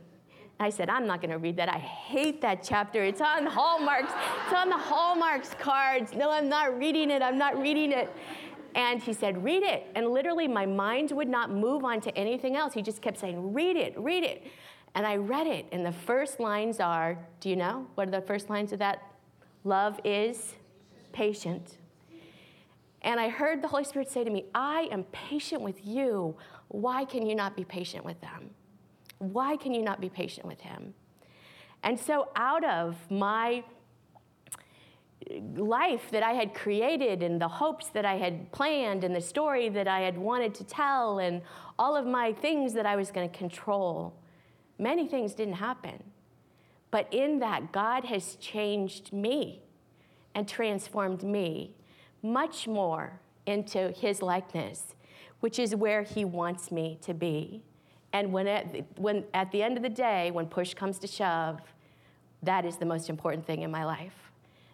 I 0.59 0.69
said, 0.69 0.89
I'm 0.89 1.05
not 1.05 1.21
going 1.21 1.31
to 1.31 1.37
read 1.37 1.57
that. 1.57 1.67
I 1.67 1.79
hate 1.79 2.41
that 2.41 2.63
chapter. 2.63 3.03
It's 3.03 3.19
on 3.19 3.45
Hallmarks. 3.45 4.13
It's 4.45 4.55
on 4.55 4.69
the 4.69 4.77
Hallmarks 4.77 5.53
cards. 5.59 6.13
No, 6.13 6.31
I'm 6.31 6.47
not 6.47 6.77
reading 6.77 7.11
it. 7.11 7.21
I'm 7.21 7.37
not 7.37 7.59
reading 7.59 7.91
it. 7.91 8.09
And 8.73 9.01
he 9.01 9.13
said, 9.13 9.43
Read 9.43 9.63
it. 9.63 9.87
And 9.95 10.09
literally, 10.09 10.47
my 10.47 10.65
mind 10.65 11.11
would 11.11 11.27
not 11.27 11.51
move 11.51 11.83
on 11.83 12.01
to 12.01 12.17
anything 12.17 12.55
else. 12.55 12.73
He 12.73 12.81
just 12.81 13.01
kept 13.01 13.17
saying, 13.17 13.53
Read 13.53 13.75
it, 13.75 13.97
read 13.97 14.23
it. 14.23 14.47
And 14.95 15.05
I 15.05 15.17
read 15.17 15.47
it. 15.47 15.65
And 15.71 15.85
the 15.85 15.91
first 15.91 16.39
lines 16.39 16.79
are 16.79 17.17
do 17.39 17.49
you 17.49 17.55
know? 17.55 17.87
What 17.95 18.07
are 18.07 18.11
the 18.11 18.21
first 18.21 18.49
lines 18.49 18.71
of 18.71 18.79
that? 18.79 19.03
Love 19.63 19.99
is 20.03 20.55
patient. 21.11 21.77
And 23.05 23.19
I 23.19 23.29
heard 23.29 23.61
the 23.61 23.67
Holy 23.67 23.83
Spirit 23.83 24.09
say 24.09 24.23
to 24.23 24.31
me, 24.31 24.45
I 24.55 24.89
am 24.91 25.03
patient 25.11 25.61
with 25.61 25.85
you. 25.85 26.35
Why 26.69 27.05
can 27.05 27.23
you 27.23 27.35
not 27.35 27.55
be 27.55 27.63
patient 27.63 28.03
with 28.03 28.19
them? 28.19 28.49
Why 29.19 29.57
can 29.57 29.75
you 29.75 29.83
not 29.83 30.01
be 30.01 30.09
patient 30.09 30.47
with 30.47 30.59
him? 30.59 30.95
And 31.83 31.99
so, 31.99 32.29
out 32.35 32.65
of 32.65 32.97
my 33.11 33.63
life 35.55 36.09
that 36.11 36.23
I 36.23 36.33
had 36.33 36.55
created 36.55 37.21
and 37.21 37.39
the 37.39 37.47
hopes 37.47 37.89
that 37.89 38.05
I 38.05 38.15
had 38.15 38.51
planned 38.51 39.03
and 39.03 39.15
the 39.15 39.21
story 39.21 39.69
that 39.69 39.87
I 39.87 39.99
had 39.99 40.17
wanted 40.17 40.55
to 40.55 40.63
tell 40.63 41.19
and 41.19 41.43
all 41.77 41.95
of 41.95 42.07
my 42.07 42.33
things 42.33 42.73
that 42.73 42.87
I 42.87 42.95
was 42.95 43.11
going 43.11 43.29
to 43.29 43.37
control, 43.37 44.15
many 44.79 45.07
things 45.07 45.35
didn't 45.35 45.55
happen. 45.55 46.03
But 46.89 47.13
in 47.13 47.37
that, 47.39 47.71
God 47.71 48.05
has 48.05 48.35
changed 48.37 49.13
me 49.13 49.61
and 50.33 50.47
transformed 50.47 51.21
me 51.21 51.75
much 52.25 52.67
more 52.67 53.19
into 53.45 53.91
His 53.91 54.21
likeness, 54.21 54.95
which 55.39 55.59
is 55.59 55.75
where 55.75 56.03
He 56.03 56.25
wants 56.25 56.71
me 56.71 56.97
to 57.03 57.13
be. 57.13 57.63
And 58.11 58.31
when 58.31 58.47
at, 58.47 58.85
when 58.97 59.25
at 59.33 59.51
the 59.51 59.61
end 59.61 59.77
of 59.77 59.83
the 59.83 59.89
day, 59.89 60.31
when 60.31 60.47
push 60.47 60.73
comes 60.73 60.99
to 60.99 61.07
shove, 61.07 61.59
that 62.43 62.65
is 62.65 62.77
the 62.77 62.85
most 62.85 63.09
important 63.09 63.45
thing 63.45 63.61
in 63.61 63.71
my 63.71 63.83
life. 63.83 64.13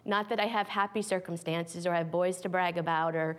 Not 0.04 0.28
that 0.28 0.40
I 0.40 0.46
have 0.46 0.68
happy 0.68 1.02
circumstances 1.02 1.86
or 1.86 1.94
I 1.94 1.98
have 1.98 2.10
boys 2.10 2.40
to 2.42 2.48
brag 2.48 2.78
about 2.78 3.14
or, 3.14 3.36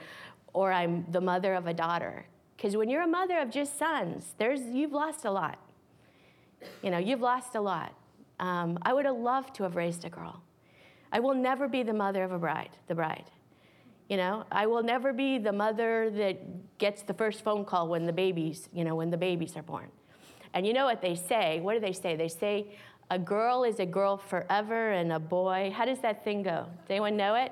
or 0.54 0.72
I'm 0.72 1.06
the 1.12 1.22
mother 1.22 1.54
of 1.54 1.68
a 1.68 1.74
daughter. 1.74 2.26
Because 2.56 2.78
when 2.78 2.90
you're 2.90 3.02
a 3.02 3.08
mother 3.08 3.40
of 3.40 3.50
just 3.50 3.78
sons, 3.78 4.34
there's, 4.38 4.62
you've 4.62 4.94
lost 4.94 5.26
a 5.26 5.32
lot. 5.32 5.60
You 6.82 6.92
know, 6.92 6.98
you've 6.98 7.22
lost 7.22 7.56
a 7.56 7.62
lot. 7.62 7.94
Um, 8.40 8.80
I 8.82 8.94
would 8.94 9.06
have 9.06 9.18
loved 9.18 9.56
to 9.56 9.64
have 9.64 9.76
raised 9.76 10.06
a 10.06 10.10
girl. 10.10 10.42
I 11.12 11.20
will 11.20 11.36
never 11.36 11.68
be 11.68 11.84
the 11.84 11.94
mother 11.94 12.24
of 12.24 12.32
a 12.32 12.40
bride, 12.40 12.72
the 12.88 12.96
bride. 12.96 13.30
You 14.10 14.18
know, 14.18 14.46
I 14.52 14.68
will 14.68 14.84
never 14.84 15.14
be 15.14 15.38
the 15.38 15.54
mother 15.54 16.10
that 16.12 16.78
gets 16.78 17.04
the 17.04 17.14
first 17.14 17.44
phone 17.44 17.66
call 17.66 17.88
when 17.88 18.06
the 18.06 18.14
babies, 18.14 18.70
you 18.74 18.84
know, 18.84 18.96
when 18.96 19.10
the 19.10 19.18
babies 19.18 19.56
are 19.56 19.64
born. 19.64 19.88
And 20.54 20.68
you 20.68 20.74
know 20.74 20.86
what 20.86 21.02
they 21.02 21.16
say? 21.16 21.60
What 21.62 21.74
do 21.74 21.80
they 21.80 21.94
say? 21.94 22.16
They 22.16 22.28
say, 22.28 22.68
a 23.10 23.18
girl 23.18 23.64
is 23.64 23.80
a 23.80 23.86
girl 23.86 24.18
forever 24.18 24.92
and 24.92 25.12
a 25.12 25.20
boy. 25.20 25.72
How 25.76 25.86
does 25.86 26.00
that 26.00 26.24
thing 26.24 26.44
go? 26.44 26.68
Does 26.82 26.90
anyone 26.90 27.18
know 27.18 27.36
it? 27.36 27.52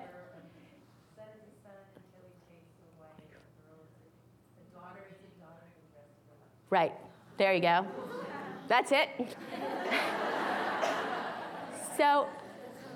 Right. 6.70 6.94
There 7.38 7.54
you 7.54 7.62
go. 7.62 7.86
That's 8.70 8.94
it. 8.94 9.10
so, 11.98 12.28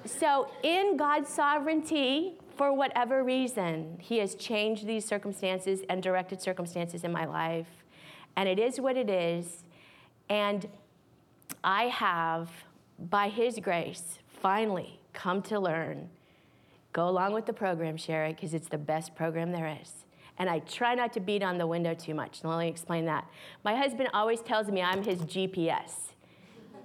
so 0.06 0.48
in 0.63 0.96
God's 0.96 1.30
sovereignty, 1.30 2.38
for 2.56 2.74
whatever 2.74 3.24
reason, 3.24 3.98
He 4.00 4.18
has 4.20 4.36
changed 4.36 4.86
these 4.86 5.06
circumstances 5.06 5.82
and 5.89 6.02
directed 6.02 6.41
circumstances 6.41 7.04
in 7.04 7.12
my 7.12 7.26
life. 7.26 7.68
And 8.36 8.50
it 8.50 8.60
is 8.60 8.80
what 8.80 8.98
it 8.98 9.10
is. 9.10 9.63
And 10.30 10.68
I 11.63 11.84
have, 11.84 12.50
by 13.00 13.30
His 13.30 13.60
grace, 13.60 14.20
finally 14.28 15.00
come 15.13 15.41
to 15.44 15.60
learn. 15.60 16.10
Go 16.94 17.10
along 17.10 17.34
with 17.34 17.46
the 17.46 17.54
program, 17.54 17.98
Sherry, 17.98 18.34
because 18.34 18.54
it's 18.54 18.70
the 18.70 18.78
best 18.78 19.15
program 19.15 19.52
there 19.52 19.78
is. 19.82 20.06
And 20.38 20.50
I 20.50 20.60
try 20.60 20.96
not 20.96 21.13
to 21.13 21.20
beat 21.20 21.44
on 21.44 21.58
the 21.58 21.68
window 21.68 21.94
too 21.94 22.13
much. 22.13 22.44
let 22.44 22.60
me 22.60 22.68
explain 22.68 23.06
that. 23.06 23.28
My 23.63 23.76
husband 23.76 24.10
always 24.13 24.41
tells 24.41 24.68
me 24.68 24.82
I'm 24.82 25.04
his 25.04 25.22
GPS 25.22 26.14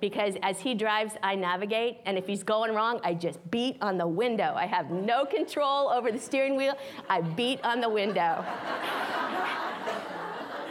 because 0.00 0.34
as 0.42 0.60
he 0.60 0.74
drives, 0.74 1.14
I 1.22 1.34
navigate, 1.34 1.98
and 2.06 2.16
if 2.16 2.26
he's 2.26 2.42
going 2.42 2.74
wrong, 2.74 3.00
I 3.04 3.14
just 3.14 3.38
beat 3.50 3.76
on 3.80 3.98
the 3.98 4.06
window. 4.06 4.54
I 4.56 4.66
have 4.66 4.90
no 4.90 5.24
control 5.24 5.88
over 5.88 6.10
the 6.10 6.18
steering 6.18 6.56
wheel, 6.56 6.76
I 7.08 7.20
beat 7.20 7.62
on 7.64 7.80
the 7.80 7.88
window. 7.88 8.44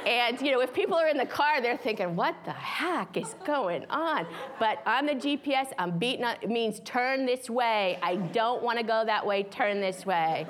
And, 0.06 0.42
you 0.42 0.52
know, 0.52 0.62
if 0.62 0.74
people 0.74 0.96
are 0.96 1.08
in 1.08 1.18
the 1.18 1.26
car, 1.26 1.62
they're 1.62 1.78
thinking, 1.78 2.15
what 2.15 2.36
the 2.44 2.52
heck 2.52 3.15
is 3.15 3.36
going 3.46 3.86
on? 3.89 4.26
But 4.60 4.82
on 4.88 5.06
the 5.06 5.13
GPS, 5.13 5.72
I'm 5.78 6.00
beating 6.00 6.26
on, 6.26 6.36
it 6.42 6.50
means 6.50 6.80
turn 6.80 7.26
this 7.26 7.50
way. 7.50 8.00
I 8.02 8.15
don't 8.15 8.63
want 8.63 8.80
to 8.80 8.84
go 8.84 9.04
that 9.06 9.24
way, 9.24 9.44
turn 9.44 9.82
this 9.82 10.06
way. 10.06 10.48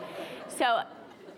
So 0.48 0.84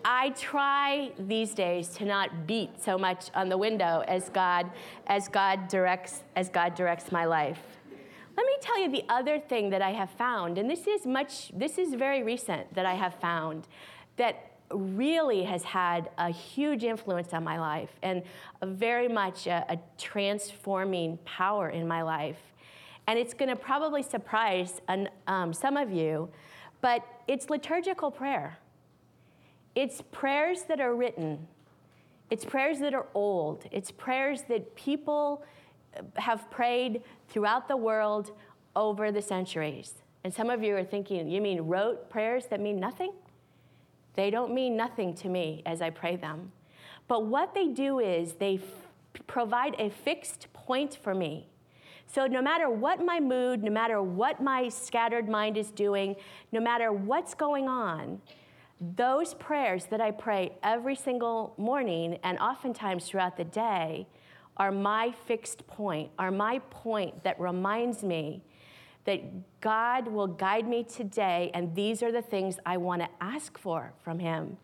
I 0.04 0.30
try 0.30 1.12
these 1.18 1.54
days 1.54 1.88
to 1.96 2.04
not 2.04 2.46
beat 2.46 2.82
so 2.82 2.98
much 2.98 3.30
on 3.34 3.48
the 3.48 3.58
window 3.58 4.04
as 4.08 4.28
God, 4.28 4.70
as 5.06 5.28
God 5.28 5.68
directs, 5.68 6.22
as 6.36 6.48
God 6.48 6.74
directs 6.74 7.12
my 7.12 7.24
life. 7.24 7.60
Let 8.36 8.46
me 8.46 8.56
tell 8.60 8.80
you 8.80 8.90
the 8.90 9.04
other 9.08 9.38
thing 9.38 9.70
that 9.70 9.82
I 9.82 9.90
have 9.90 10.10
found, 10.10 10.58
and 10.58 10.68
this 10.68 10.86
is 10.86 11.06
much, 11.06 11.50
this 11.54 11.78
is 11.78 11.94
very 11.94 12.22
recent 12.22 12.72
that 12.74 12.86
I 12.86 12.94
have 12.94 13.14
found, 13.16 13.68
that 14.16 14.52
really 14.70 15.42
has 15.44 15.62
had 15.62 16.10
a 16.18 16.30
huge 16.30 16.82
influence 16.82 17.34
on 17.34 17.44
my 17.44 17.60
life 17.60 17.90
and 18.02 18.22
very 18.62 19.08
much 19.08 19.46
a, 19.46 19.64
a 19.68 19.78
transforming 19.98 21.18
power 21.24 21.68
in 21.68 21.86
my 21.86 22.02
life. 22.02 22.38
And 23.06 23.18
it's 23.18 23.34
going 23.34 23.50
to 23.50 23.56
probably 23.56 24.02
surprise 24.02 24.80
an, 24.88 25.08
um, 25.26 25.52
some 25.52 25.76
of 25.76 25.92
you, 25.92 26.30
but 26.80 27.04
it's 27.28 27.50
liturgical 27.50 28.10
prayer. 28.10 28.58
It's 29.74 30.02
prayers 30.12 30.62
that 30.64 30.80
are 30.80 30.94
written, 30.94 31.46
it's 32.30 32.44
prayers 32.44 32.78
that 32.80 32.94
are 32.94 33.06
old, 33.14 33.64
it's 33.70 33.90
prayers 33.90 34.42
that 34.48 34.74
people 34.74 35.44
have 36.16 36.50
prayed 36.50 37.02
throughout 37.28 37.68
the 37.68 37.76
world 37.76 38.32
over 38.76 39.12
the 39.12 39.22
centuries. 39.22 39.94
And 40.24 40.32
some 40.32 40.50
of 40.50 40.62
you 40.62 40.76
are 40.76 40.84
thinking, 40.84 41.28
you 41.28 41.40
mean 41.40 41.62
rote 41.62 42.08
prayers 42.08 42.46
that 42.46 42.60
mean 42.60 42.78
nothing? 42.78 43.12
They 44.14 44.30
don't 44.30 44.54
mean 44.54 44.76
nothing 44.76 45.14
to 45.16 45.28
me 45.28 45.62
as 45.66 45.82
I 45.82 45.90
pray 45.90 46.16
them. 46.16 46.52
But 47.08 47.26
what 47.26 47.54
they 47.54 47.68
do 47.68 47.98
is 47.98 48.34
they 48.34 48.56
f- 48.56 49.22
provide 49.26 49.74
a 49.78 49.90
fixed 49.90 50.52
point 50.52 50.98
for 51.02 51.14
me. 51.14 51.48
So, 52.06 52.26
no 52.26 52.42
matter 52.42 52.68
what 52.68 53.04
my 53.04 53.20
mood, 53.20 53.62
no 53.62 53.70
matter 53.70 54.02
what 54.02 54.42
my 54.42 54.68
scattered 54.68 55.28
mind 55.28 55.56
is 55.56 55.70
doing, 55.70 56.14
no 56.52 56.60
matter 56.60 56.92
what's 56.92 57.34
going 57.34 57.68
on, 57.68 58.20
those 58.96 59.34
prayers 59.34 59.86
that 59.86 60.00
I 60.00 60.10
pray 60.10 60.52
every 60.62 60.96
single 60.96 61.54
morning 61.56 62.18
and 62.24 62.36
oftentimes 62.40 63.06
throughout 63.06 63.36
the 63.36 63.44
day 63.44 64.08
are 64.56 64.72
my 64.72 65.12
fixed 65.26 65.66
point, 65.68 66.10
are 66.18 66.32
my 66.32 66.58
point 66.70 67.22
that 67.22 67.38
reminds 67.38 68.02
me 68.02 68.42
that 69.04 69.20
God 69.60 70.08
will 70.08 70.26
guide 70.26 70.68
me 70.68 70.84
today, 70.84 71.50
and 71.54 71.74
these 71.74 72.02
are 72.02 72.12
the 72.12 72.22
things 72.22 72.58
I 72.66 72.76
want 72.76 73.02
to 73.02 73.08
ask 73.20 73.58
for 73.58 73.92
from 74.02 74.18
Him. 74.18 74.56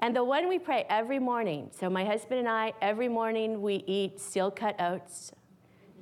And 0.00 0.14
the 0.14 0.22
one 0.22 0.48
we 0.48 0.58
pray 0.58 0.84
every 0.88 1.18
morning, 1.18 1.70
so 1.72 1.88
my 1.88 2.04
husband 2.04 2.40
and 2.40 2.48
I, 2.48 2.72
every 2.82 3.08
morning 3.08 3.62
we 3.62 3.82
eat 3.86 4.20
steel 4.20 4.50
cut 4.50 4.80
oats. 4.80 5.32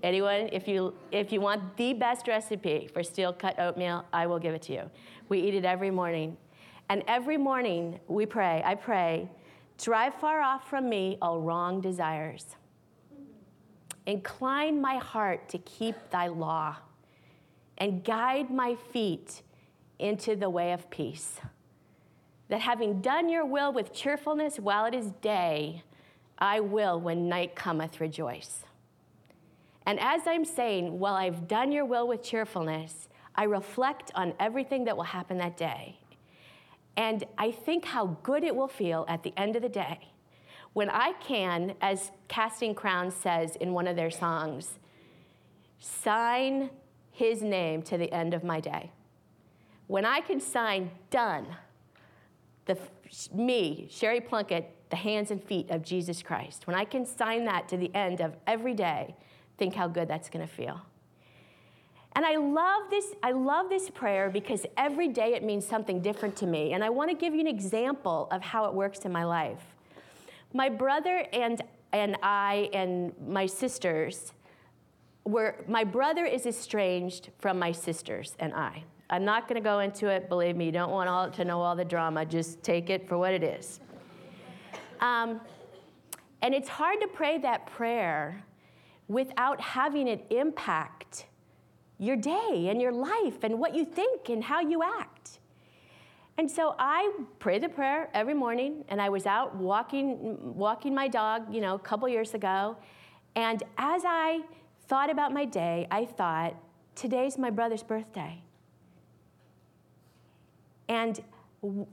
Anyone, 0.02 0.50
if 0.52 0.66
you, 0.68 0.94
if 1.12 1.32
you 1.32 1.40
want 1.40 1.76
the 1.76 1.94
best 1.94 2.26
recipe 2.26 2.88
for 2.92 3.02
steel 3.02 3.32
cut 3.32 3.58
oatmeal, 3.58 4.04
I 4.12 4.26
will 4.26 4.38
give 4.38 4.54
it 4.54 4.62
to 4.62 4.72
you. 4.72 4.90
We 5.28 5.40
eat 5.40 5.54
it 5.54 5.64
every 5.64 5.90
morning. 5.90 6.36
And 6.88 7.02
every 7.08 7.36
morning 7.36 7.98
we 8.08 8.26
pray, 8.26 8.62
I 8.64 8.74
pray, 8.74 9.28
drive 9.78 10.14
far 10.14 10.40
off 10.40 10.68
from 10.68 10.88
me 10.88 11.18
all 11.22 11.40
wrong 11.40 11.80
desires. 11.80 12.56
Incline 14.06 14.80
my 14.80 14.96
heart 14.96 15.48
to 15.48 15.58
keep 15.58 15.96
thy 16.10 16.28
law 16.28 16.76
and 17.78 18.04
guide 18.04 18.50
my 18.50 18.74
feet 18.92 19.42
into 19.98 20.36
the 20.36 20.50
way 20.50 20.72
of 20.72 20.90
peace. 20.90 21.40
That 22.48 22.60
having 22.60 23.00
done 23.00 23.30
your 23.30 23.46
will 23.46 23.72
with 23.72 23.94
cheerfulness 23.94 24.58
while 24.58 24.84
it 24.84 24.94
is 24.94 25.10
day, 25.22 25.82
I 26.38 26.60
will, 26.60 27.00
when 27.00 27.28
night 27.28 27.56
cometh, 27.56 28.00
rejoice. 28.00 28.64
And 29.86 29.98
as 30.00 30.22
I'm 30.26 30.44
saying, 30.44 30.98
while 30.98 31.14
I've 31.14 31.48
done 31.48 31.72
your 31.72 31.84
will 31.84 32.06
with 32.06 32.22
cheerfulness, 32.22 33.08
I 33.34 33.44
reflect 33.44 34.12
on 34.14 34.34
everything 34.38 34.84
that 34.84 34.96
will 34.96 35.04
happen 35.04 35.38
that 35.38 35.56
day. 35.56 35.98
And 36.96 37.24
I 37.38 37.50
think 37.50 37.84
how 37.84 38.18
good 38.22 38.44
it 38.44 38.54
will 38.54 38.68
feel 38.68 39.04
at 39.08 39.22
the 39.22 39.32
end 39.36 39.56
of 39.56 39.62
the 39.62 39.68
day 39.68 40.14
when 40.74 40.90
I 40.90 41.12
can, 41.20 41.74
as 41.80 42.10
Casting 42.28 42.74
Crowns 42.74 43.14
says 43.14 43.56
in 43.56 43.72
one 43.72 43.86
of 43.86 43.96
their 43.96 44.10
songs, 44.10 44.78
sign 45.78 46.68
his 47.10 47.42
name 47.42 47.80
to 47.82 47.96
the 47.96 48.12
end 48.12 48.34
of 48.34 48.42
my 48.44 48.60
day. 48.60 48.90
When 49.86 50.04
I 50.04 50.20
can 50.20 50.40
sign 50.40 50.90
done, 51.10 51.46
the, 52.66 52.76
me, 53.32 53.86
Sherry 53.90 54.20
Plunkett, 54.20 54.74
the 54.90 54.96
hands 54.96 55.30
and 55.30 55.42
feet 55.42 55.70
of 55.70 55.82
Jesus 55.82 56.22
Christ, 56.22 56.66
when 56.66 56.74
I 56.74 56.84
can 56.84 57.06
sign 57.06 57.44
that 57.44 57.68
to 57.68 57.76
the 57.76 57.94
end 57.94 58.20
of 58.20 58.34
every 58.46 58.74
day, 58.74 59.14
think 59.58 59.74
how 59.74 59.86
good 59.86 60.08
that's 60.08 60.28
to 60.46 60.52
feel. 60.52 60.80
And 62.16 62.24
I 62.24 62.36
love 62.36 62.90
this 62.90 63.12
I 63.22 63.32
love 63.32 63.68
this 63.68 63.90
prayer 63.90 64.30
because 64.30 64.64
every 64.76 65.08
day 65.08 65.34
it 65.34 65.42
means 65.42 65.66
something 65.66 66.00
different 66.00 66.36
to 66.36 66.46
me 66.46 66.72
and 66.72 66.84
I 66.84 66.90
want 66.90 67.10
to 67.10 67.16
give 67.16 67.34
you 67.34 67.40
an 67.40 67.46
example 67.46 68.28
of 68.30 68.40
how 68.42 68.66
it 68.66 68.74
works 68.74 69.00
in 69.00 69.12
my 69.12 69.24
life. 69.24 69.74
My 70.52 70.68
brother 70.68 71.26
and 71.32 71.60
and 71.92 72.16
I 72.22 72.70
and 72.72 73.12
my 73.26 73.46
sisters 73.46 74.32
where 75.24 75.64
my 75.66 75.84
brother 75.84 76.24
is 76.24 76.46
estranged 76.46 77.30
from 77.38 77.58
my 77.58 77.72
sisters 77.72 78.34
and 78.38 78.52
I. 78.54 78.84
I'm 79.10 79.24
not 79.24 79.48
going 79.48 79.56
to 79.56 79.64
go 79.64 79.80
into 79.80 80.08
it. 80.08 80.28
Believe 80.28 80.56
me, 80.56 80.66
you 80.66 80.72
don't 80.72 80.90
want 80.90 81.08
all, 81.08 81.30
to 81.30 81.44
know 81.44 81.60
all 81.60 81.76
the 81.76 81.84
drama. 81.84 82.24
Just 82.24 82.62
take 82.62 82.90
it 82.90 83.08
for 83.08 83.18
what 83.18 83.32
it 83.32 83.42
is. 83.42 83.80
Um, 85.00 85.40
and 86.42 86.54
it's 86.54 86.68
hard 86.68 87.00
to 87.00 87.08
pray 87.08 87.38
that 87.38 87.66
prayer 87.66 88.44
without 89.08 89.60
having 89.60 90.08
it 90.08 90.26
impact 90.30 91.26
your 92.04 92.16
day 92.16 92.68
and 92.68 92.80
your 92.80 92.92
life 92.92 93.42
and 93.42 93.58
what 93.58 93.74
you 93.74 93.84
think 93.84 94.28
and 94.28 94.44
how 94.44 94.60
you 94.60 94.82
act. 94.82 95.38
And 96.36 96.50
so 96.50 96.74
I 96.78 97.12
pray 97.38 97.58
the 97.58 97.68
prayer 97.68 98.10
every 98.12 98.34
morning, 98.34 98.84
and 98.88 99.00
I 99.00 99.08
was 99.08 99.24
out 99.24 99.54
walking, 99.54 100.54
walking 100.54 100.94
my 100.94 101.06
dog, 101.06 101.54
you 101.54 101.60
know, 101.60 101.76
a 101.76 101.78
couple 101.78 102.08
years 102.08 102.34
ago. 102.34 102.76
And 103.36 103.62
as 103.78 104.02
I 104.04 104.40
thought 104.88 105.10
about 105.10 105.32
my 105.32 105.44
day, 105.44 105.86
I 105.90 106.04
thought, 106.04 106.54
today's 106.96 107.38
my 107.38 107.50
brother's 107.50 107.84
birthday. 107.84 108.42
And 110.88 111.20
w- 111.62 111.86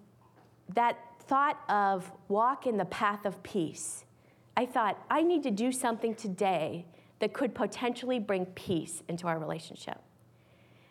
that 0.73 0.97
thought 1.21 1.59
of 1.69 2.11
walk 2.27 2.65
in 2.65 2.77
the 2.77 2.85
path 2.85 3.25
of 3.25 3.41
peace, 3.43 4.05
I 4.57 4.65
thought, 4.65 4.97
I 5.09 5.21
need 5.21 5.43
to 5.43 5.51
do 5.51 5.71
something 5.71 6.15
today 6.15 6.85
that 7.21 7.33
could 7.33 7.55
potentially 7.55 8.19
bring 8.19 8.45
peace 8.47 9.01
into 9.07 9.27
our 9.27 9.39
relationship. 9.39 9.99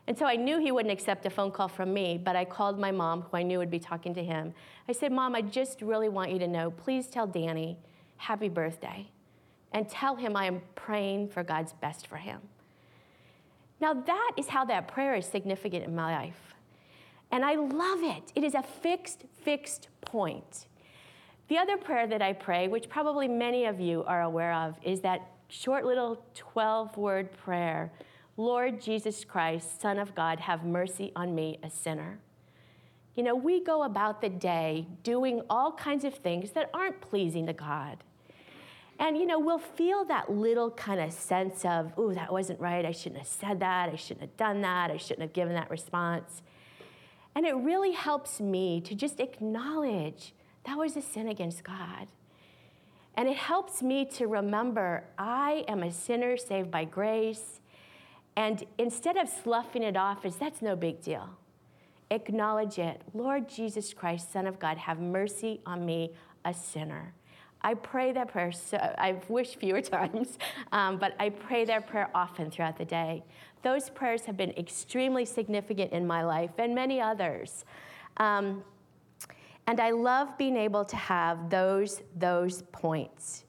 And 0.06 0.18
so 0.18 0.26
I 0.26 0.36
knew 0.36 0.58
he 0.58 0.72
wouldn't 0.72 0.92
accept 0.92 1.26
a 1.26 1.30
phone 1.30 1.50
call 1.50 1.68
from 1.68 1.92
me, 1.92 2.18
but 2.18 2.34
I 2.34 2.44
called 2.44 2.78
my 2.78 2.90
mom, 2.90 3.22
who 3.22 3.36
I 3.36 3.42
knew 3.42 3.58
would 3.58 3.70
be 3.70 3.78
talking 3.78 4.14
to 4.14 4.24
him. 4.24 4.54
I 4.88 4.92
said, 4.92 5.12
Mom, 5.12 5.34
I 5.34 5.42
just 5.42 5.82
really 5.82 6.08
want 6.08 6.32
you 6.32 6.38
to 6.38 6.48
know, 6.48 6.70
please 6.70 7.06
tell 7.06 7.26
Danny, 7.26 7.78
happy 8.16 8.48
birthday 8.48 9.08
and 9.72 9.88
tell 9.88 10.16
him 10.16 10.36
I 10.36 10.46
am 10.46 10.62
praying 10.74 11.28
for 11.28 11.42
God's 11.42 11.74
best 11.74 12.06
for 12.06 12.16
him. 12.16 12.40
Now, 13.80 13.94
that 13.94 14.32
is 14.36 14.48
how 14.48 14.64
that 14.66 14.88
prayer 14.88 15.14
is 15.14 15.26
significant 15.26 15.84
in 15.84 15.94
my 15.94 16.12
life. 16.16 16.54
And 17.30 17.44
I 17.44 17.54
love 17.54 18.02
it. 18.02 18.32
It 18.34 18.44
is 18.44 18.54
a 18.54 18.62
fixed, 18.62 19.24
fixed 19.42 19.88
point. 20.00 20.66
The 21.48 21.58
other 21.58 21.76
prayer 21.76 22.06
that 22.06 22.22
I 22.22 22.32
pray, 22.32 22.68
which 22.68 22.88
probably 22.88 23.28
many 23.28 23.64
of 23.64 23.80
you 23.80 24.04
are 24.04 24.22
aware 24.22 24.52
of, 24.52 24.76
is 24.82 25.00
that 25.00 25.22
short 25.50 25.84
little 25.84 26.24
12 26.34 26.96
word 26.96 27.32
prayer 27.32 27.92
Lord 28.36 28.80
Jesus 28.80 29.22
Christ, 29.22 29.82
Son 29.82 29.98
of 29.98 30.14
God, 30.14 30.40
have 30.40 30.64
mercy 30.64 31.12
on 31.14 31.34
me, 31.34 31.58
a 31.62 31.68
sinner. 31.68 32.18
You 33.14 33.22
know, 33.22 33.34
we 33.34 33.62
go 33.62 33.82
about 33.82 34.22
the 34.22 34.30
day 34.30 34.86
doing 35.02 35.42
all 35.50 35.72
kinds 35.72 36.04
of 36.04 36.14
things 36.14 36.52
that 36.52 36.70
aren't 36.72 37.02
pleasing 37.02 37.46
to 37.48 37.52
God. 37.52 37.98
And, 38.98 39.18
you 39.18 39.26
know, 39.26 39.38
we'll 39.38 39.58
feel 39.58 40.06
that 40.06 40.30
little 40.30 40.70
kind 40.70 41.00
of 41.00 41.12
sense 41.12 41.66
of, 41.66 41.92
ooh, 41.98 42.14
that 42.14 42.32
wasn't 42.32 42.60
right. 42.60 42.86
I 42.86 42.92
shouldn't 42.92 43.18
have 43.18 43.28
said 43.28 43.60
that. 43.60 43.90
I 43.90 43.96
shouldn't 43.96 44.22
have 44.22 44.36
done 44.38 44.62
that. 44.62 44.90
I 44.90 44.96
shouldn't 44.96 45.22
have 45.22 45.32
given 45.34 45.54
that 45.54 45.68
response. 45.68 46.40
And 47.34 47.44
it 47.44 47.54
really 47.54 47.92
helps 47.92 48.40
me 48.40 48.80
to 48.82 48.94
just 48.94 49.20
acknowledge 49.20 50.32
that 50.64 50.78
was 50.78 50.96
a 50.96 51.02
sin 51.02 51.28
against 51.28 51.62
God. 51.62 52.08
And 53.20 53.28
it 53.28 53.36
helps 53.36 53.82
me 53.82 54.06
to 54.12 54.28
remember 54.28 55.04
I 55.18 55.66
am 55.68 55.82
a 55.82 55.92
sinner 55.92 56.38
saved 56.38 56.70
by 56.70 56.86
grace. 56.86 57.60
And 58.34 58.64
instead 58.78 59.18
of 59.18 59.28
sloughing 59.28 59.82
it 59.82 59.94
off 59.94 60.24
as 60.24 60.36
that's 60.36 60.62
no 60.62 60.74
big 60.74 61.02
deal, 61.02 61.28
acknowledge 62.10 62.78
it. 62.78 63.02
Lord 63.12 63.46
Jesus 63.46 63.92
Christ, 63.92 64.32
Son 64.32 64.46
of 64.46 64.58
God, 64.58 64.78
have 64.78 65.00
mercy 65.00 65.60
on 65.66 65.84
me, 65.84 66.14
a 66.46 66.54
sinner. 66.54 67.12
I 67.60 67.74
pray 67.74 68.12
that 68.12 68.28
prayer, 68.28 68.52
so, 68.52 68.78
I've 68.96 69.28
wished 69.28 69.56
fewer 69.60 69.82
times, 69.82 70.38
um, 70.72 70.96
but 70.96 71.14
I 71.20 71.28
pray 71.28 71.66
that 71.66 71.88
prayer 71.88 72.08
often 72.14 72.50
throughout 72.50 72.78
the 72.78 72.86
day. 72.86 73.22
Those 73.62 73.90
prayers 73.90 74.22
have 74.22 74.38
been 74.38 74.52
extremely 74.52 75.26
significant 75.26 75.92
in 75.92 76.06
my 76.06 76.24
life 76.24 76.52
and 76.56 76.74
many 76.74 77.02
others. 77.02 77.66
Um, 78.16 78.64
and 79.70 79.78
I 79.78 79.92
love 79.92 80.36
being 80.36 80.56
able 80.56 80.84
to 80.84 80.96
have 80.96 81.48
those, 81.48 82.02
those 82.18 82.62
points 82.72 83.44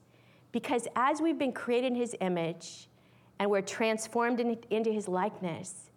Because 0.52 0.86
as 0.94 1.20
we've 1.20 1.38
been 1.38 1.50
created 1.52 1.88
in 1.88 1.94
his 1.96 2.14
image 2.20 2.88
and 3.40 3.50
we're 3.50 3.60
transformed 3.60 4.38
in, 4.38 4.56
into 4.70 4.92
his 4.92 5.08
likeness, 5.08 5.90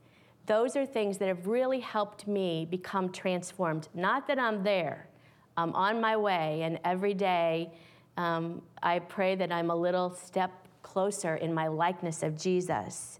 those 0.47 0.75
are 0.75 0.83
things 0.83 1.19
that 1.19 1.27
have 1.27 1.45
really 1.45 1.79
helped 1.79 2.27
me 2.27 2.65
become 2.65 3.11
transformed. 3.11 3.88
Not 3.93 4.25
that 4.27 4.39
I'm 4.39 4.63
there, 4.63 5.09
I'm 5.57 5.73
on 5.73 6.01
my 6.01 6.17
way, 6.17 6.63
and 6.63 6.79
every 6.83 7.13
day 7.13 7.71
um, 8.17 8.63
I 8.81 8.97
pray 8.99 9.35
that 9.35 9.51
I'm 9.51 9.69
a 9.69 9.75
little 9.75 10.09
step 10.09 10.51
closer 10.81 11.35
in 11.35 11.53
my 11.53 11.67
likeness 11.67 12.23
of 12.23 12.35
Jesus. 12.35 13.19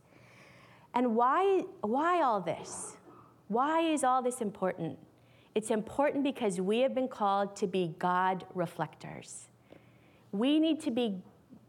And 0.96 1.16
why, 1.16 1.66
why 1.82 2.24
all 2.24 2.42
this? 2.42 2.98
Why 3.48 3.82
is 3.82 4.04
all 4.04 4.24
this 4.24 4.42
important? 4.42 4.98
It's 5.56 5.72
important 5.72 6.26
because 6.26 6.60
we 6.60 6.80
have 6.80 6.94
been 6.94 7.08
called 7.08 7.56
to 7.56 7.68
be 7.68 7.96
God 7.98 8.46
reflectors. 8.54 9.48
We 10.34 10.60
need 10.60 10.82
to 10.82 10.92
be 10.92 11.16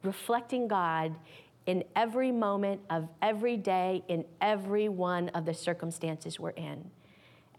reflecting 0.03 0.67
God 0.67 1.15
in 1.67 1.85
every 1.95 2.33
moment 2.33 2.81
of 2.91 3.09
every 3.23 3.57
day, 3.57 4.03
in 4.09 4.25
every 4.41 4.89
one 4.89 5.29
of 5.31 5.45
the 5.45 5.55
circumstances 5.55 6.41
we're 6.41 6.51
in. 6.51 6.91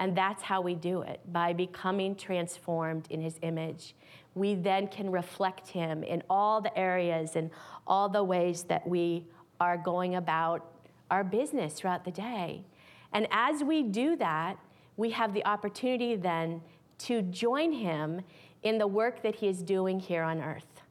And 0.02 0.18
that's 0.18 0.44
how 0.44 0.60
we 0.60 0.76
do 0.76 1.02
it 1.02 1.22
by 1.32 1.54
becoming 1.54 2.14
transformed 2.14 3.08
in 3.10 3.22
his 3.22 3.40
image. 3.42 3.96
We 4.36 4.54
then 4.54 4.88
can 4.88 5.10
reflect 5.10 5.70
him 5.70 6.04
in 6.04 6.24
all 6.30 6.60
the 6.60 6.78
areas 6.78 7.38
and 7.38 7.50
all 7.88 8.10
the 8.10 8.24
ways 8.24 8.64
that 8.64 8.86
we 8.86 9.26
are 9.62 9.78
going 9.78 10.16
about 10.16 10.70
our 11.10 11.24
business 11.24 11.74
throughout 11.74 12.04
the 12.04 12.12
day. 12.12 12.66
And 13.14 13.28
as 13.32 13.64
we 13.64 13.82
do 13.82 14.18
that, 14.18 14.58
we 14.98 15.12
have 15.12 15.34
the 15.34 15.46
opportunity 15.46 16.16
then 16.16 16.62
to 16.98 17.22
join 17.22 17.72
him 17.72 18.22
in 18.64 18.78
the 18.78 18.88
work 18.88 19.22
that 19.22 19.36
he 19.36 19.48
is 19.48 19.62
doing 19.62 20.00
here 20.00 20.24
on 20.24 20.42
earth. 20.42 20.82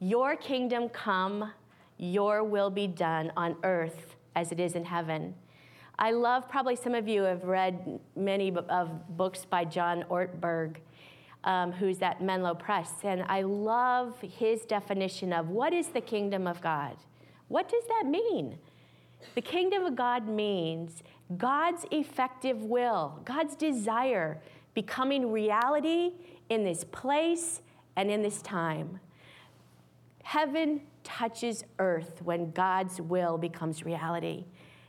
Your 0.00 0.34
kingdom 0.34 0.88
come, 0.88 1.52
your 1.98 2.42
will 2.42 2.70
be 2.70 2.86
done 2.86 3.30
on 3.36 3.56
earth 3.62 4.16
as 4.34 4.50
it 4.50 4.58
is 4.58 4.74
in 4.74 4.84
heaven. 4.84 5.34
I 5.98 6.10
love, 6.10 6.48
probably 6.48 6.74
some 6.74 6.94
of 6.94 7.06
you 7.06 7.22
have 7.22 7.44
read 7.44 8.00
many 8.16 8.52
of 8.70 9.16
books 9.16 9.44
by 9.44 9.64
John 9.64 10.04
Ortberg, 10.10 10.76
um, 11.44 11.70
who's 11.70 12.00
at 12.02 12.22
Menlo 12.22 12.54
Pres, 12.54 12.88
and 13.04 13.24
I 13.28 13.42
love 13.42 14.18
his 14.20 14.62
definition 14.62 15.32
of 15.32 15.50
what 15.50 15.72
is 15.72 15.88
the 15.88 16.00
kingdom 16.00 16.46
of 16.46 16.60
God? 16.60 16.96
What 17.48 17.68
does 17.68 17.84
that 17.88 18.08
mean? 18.08 18.58
The 19.34 19.42
kingdom 19.42 19.84
of 19.84 19.94
God 19.94 20.26
means 20.26 21.02
God's 21.36 21.84
effective 21.90 22.62
will, 22.62 23.20
God's 23.24 23.54
desire 23.54 24.40
becoming 24.74 25.30
reality 25.30 26.12
in 26.48 26.64
this 26.64 26.84
place 26.84 27.60
and 27.96 28.10
in 28.10 28.22
this 28.22 28.42
time. 28.42 29.00
Heaven 30.22 30.80
touches 31.04 31.64
earth 31.78 32.22
when 32.22 32.50
God's 32.52 33.00
will 33.00 33.38
becomes 33.38 33.84
reality. 33.84 34.44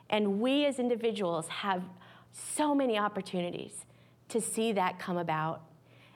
And 0.09 0.39
we 0.39 0.65
as 0.65 0.79
individuals 0.79 1.47
have 1.47 1.83
so 2.31 2.73
many 2.73 2.97
opportunities 2.97 3.85
to 4.29 4.39
see 4.39 4.71
that 4.73 4.99
come 4.99 5.17
about. 5.17 5.61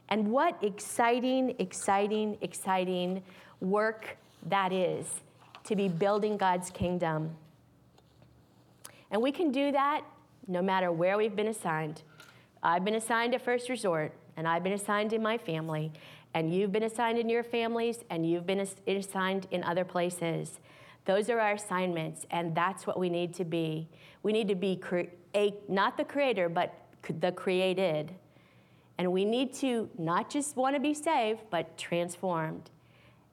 And 0.10 0.32
what 0.32 0.58
exciting, 0.64 1.56
exciting, 1.60 2.38
exciting 2.42 3.24
work 3.60 4.18
that 4.48 4.72
is 4.72 5.06
to 5.66 5.76
be 5.76 5.90
building 5.90 6.38
God's 6.38 6.70
kingdom. 6.70 7.36
And 9.12 9.22
we 9.22 9.32
can 9.32 9.52
do 9.52 9.72
that 9.72 10.04
no 10.48 10.62
matter 10.62 10.92
where 10.92 11.18
we've 11.18 11.36
been 11.36 11.48
assigned. 11.48 12.04
I've 12.64 12.86
been 12.86 12.96
assigned 12.96 13.34
to 13.34 13.40
First 13.40 13.70
Resort, 13.70 14.14
and 14.36 14.48
I've 14.48 14.64
been 14.64 14.74
assigned 14.74 15.14
in 15.14 15.22
my 15.22 15.38
family 15.38 15.92
and 16.34 16.54
you've 16.54 16.72
been 16.72 16.84
assigned 16.84 17.18
in 17.18 17.30
your 17.30 17.44
families, 17.44 18.04
and 18.12 18.30
you've 18.30 18.46
been 18.46 18.66
assigned 18.88 19.48
in 19.50 19.64
other 19.64 19.84
places. 19.84 20.60
Those 21.06 21.32
are 21.32 21.40
our 21.40 21.54
assignments, 21.54 22.28
and 22.30 22.54
that's 22.54 22.86
what 22.86 23.00
we 23.00 23.10
need 23.10 23.34
to 23.36 23.44
be. 23.44 23.88
We 24.22 24.34
need 24.34 24.48
to 24.50 24.56
be 24.56 24.76
cre- 24.76 25.10
a, 25.34 25.56
not 25.68 25.98
the 25.98 26.04
creator, 26.04 26.48
but 26.48 26.76
the 27.22 27.32
created. 27.32 28.14
And 29.00 29.12
we 29.12 29.26
need 29.26 29.52
to 29.56 29.90
not 29.98 30.30
just 30.30 30.56
want 30.56 30.76
to 30.76 30.80
be 30.80 30.94
saved, 30.94 31.42
but 31.50 31.76
transformed. 31.76 32.70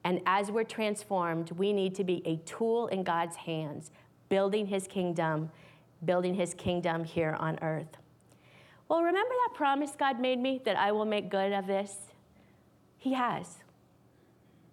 And 0.05 0.23
as 0.25 0.51
we're 0.51 0.65
transformed, 0.65 1.51
we 1.53 1.75
need 1.75 1.95
to 1.97 2.05
be 2.05 2.23
a 2.25 2.37
tool 2.49 2.87
in 2.87 3.03
God's 3.03 3.37
hands, 3.37 3.91
building 4.31 4.67
his 4.67 4.87
kingdom, 4.87 5.51
building 6.05 6.35
his 6.35 6.55
kingdom 6.55 7.05
here 7.05 7.37
on 7.39 7.59
earth. 7.63 7.97
Well, 8.89 9.03
remember 9.03 9.35
that 9.47 9.57
promise 9.57 9.93
God 9.99 10.21
made 10.21 10.39
me 10.39 10.61
that 10.65 10.77
I 10.77 10.93
will 10.93 11.05
make 11.05 11.31
good 11.31 11.53
of 11.53 11.67
this? 11.67 11.97
He 12.99 13.15
has. 13.15 13.59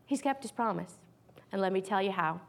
He's 0.05 0.21
kept 0.21 0.43
his 0.43 0.51
promise. 0.51 0.93
And 1.51 1.61
let 1.61 1.71
me 1.71 1.81
tell 1.81 2.01
you 2.01 2.11
how. 2.11 2.41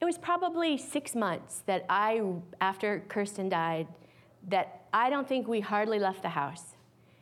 It 0.00 0.04
was 0.04 0.16
probably 0.16 0.78
six 0.78 1.14
months 1.14 1.62
that 1.66 1.84
I, 1.88 2.22
after 2.60 3.04
Kirsten 3.08 3.48
died, 3.48 3.86
that 4.48 4.86
I 4.92 5.10
don't 5.10 5.28
think 5.28 5.46
we 5.46 5.60
hardly 5.60 5.98
left 5.98 6.22
the 6.22 6.30
house. 6.30 6.74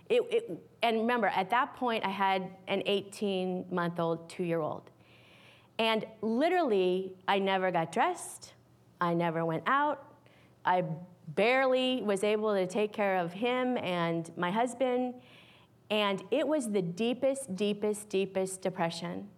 It, 0.09 0.23
it, 0.31 0.63
and 0.83 1.01
remember, 1.01 1.27
at 1.27 1.51
that 1.51 1.75
point, 1.75 2.05
I 2.05 2.11
had 2.11 2.51
an 2.69 2.83
18 2.87 3.67
month 3.71 3.99
old, 3.99 4.29
two 4.29 4.45
year 4.45 4.61
old. 4.61 4.91
And 5.79 6.07
literally, 6.23 7.13
I 7.27 7.39
never 7.39 7.71
got 7.71 7.93
dressed, 7.93 8.53
I 9.01 9.15
never 9.15 9.45
went 9.45 9.63
out, 9.67 10.05
I 10.65 10.85
barely 11.35 12.03
was 12.03 12.25
able 12.25 12.55
to 12.55 12.67
take 12.67 12.93
care 12.93 13.17
of 13.17 13.33
him 13.33 13.77
and 13.79 14.31
my 14.37 14.51
husband. 14.51 15.15
And 15.91 16.23
it 16.31 16.47
was 16.47 16.71
the 16.71 16.83
deepest, 16.83 17.57
deepest, 17.57 18.09
deepest 18.09 18.61
depression. 18.61 19.29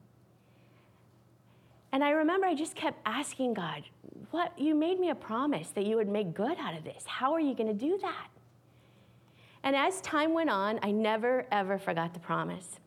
And 1.93 2.05
I 2.05 2.11
remember 2.11 2.47
I 2.47 2.55
just 2.55 2.75
kept 2.75 3.01
asking 3.05 3.55
God, 3.55 3.83
what 4.31 4.57
you 4.59 4.75
made 4.75 5.01
me 5.01 5.11
a 5.11 5.15
promise 5.15 5.71
that 5.71 5.85
you 5.85 5.97
would 5.97 6.09
make 6.09 6.35
good 6.35 6.57
out 6.59 6.77
of 6.77 6.85
this. 6.85 7.05
How 7.07 7.33
are 7.33 7.41
you 7.41 7.55
going 7.55 7.67
to 7.67 7.75
do 7.75 7.99
that? 7.99 8.29
And 9.63 9.77
as 9.77 10.01
time 10.01 10.33
went 10.33 10.51
on, 10.51 10.79
I 10.83 10.91
never 10.91 11.47
ever 11.51 11.79
forgot 11.79 12.15
the 12.15 12.21
promise. 12.21 12.79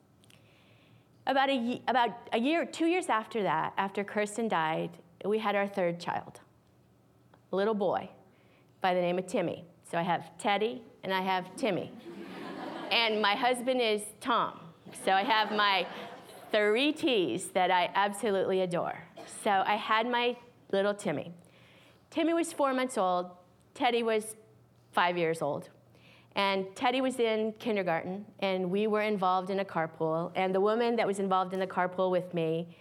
About 1.28 1.50
a, 1.50 1.82
about 1.88 2.10
a 2.34 2.40
year, 2.40 2.66
two 2.66 2.88
years 2.88 3.08
after 3.08 3.44
that, 3.44 3.74
after 3.78 4.04
Kirsten 4.04 4.48
died, 4.48 4.90
we 5.24 5.40
had 5.40 5.56
our 5.56 5.68
third 5.68 6.00
child, 6.00 6.40
little 7.56 7.74
boy 7.74 8.10
by 8.82 8.94
the 8.94 9.02
name 9.02 9.18
of 9.18 9.28
Timmy. 9.28 9.66
So 9.90 9.98
I 9.98 10.02
have 10.02 10.38
Teddy 10.38 10.82
and 11.04 11.14
I 11.14 11.22
have 11.22 11.56
Timmy 11.56 11.92
and 12.94 13.20
my 13.20 13.34
husband 13.34 13.82
is 13.82 14.04
Tom. 14.22 14.60
So 15.04 15.12
I 15.12 15.24
have 15.24 15.52
my 15.52 15.88
three 16.52 16.94
T's 16.94 17.48
that 17.50 17.72
I 17.72 17.90
absolutely 17.96 18.62
adore. 18.62 19.04
So 19.44 19.50
I 19.50 19.76
had 19.76 20.08
my 20.08 20.38
little 20.72 20.94
Timmy. 20.94 21.34
Timmy 22.12 22.36
was 22.36 22.54
four 22.54 22.72
months 22.74 22.98
old, 22.98 23.32
Teddy 23.74 24.04
was 24.04 24.36
five 24.92 25.18
years 25.18 25.42
old. 25.42 25.70
And 26.36 26.68
Teddy 26.76 27.02
was 27.02 27.20
in 27.20 27.54
kindergarten, 27.60 28.26
and 28.40 28.70
we 28.70 28.88
were 28.88 29.02
involved 29.02 29.50
in 29.50 29.60
a 29.60 29.66
carpool. 29.66 30.32
And 30.36 30.54
the 30.54 30.62
woman 30.62 30.96
that 30.96 31.06
was 31.06 31.20
involved 31.20 31.54
in 31.54 31.60
the 31.60 31.68
carpool 31.68 32.10
with 32.10 32.34
me 32.34 32.76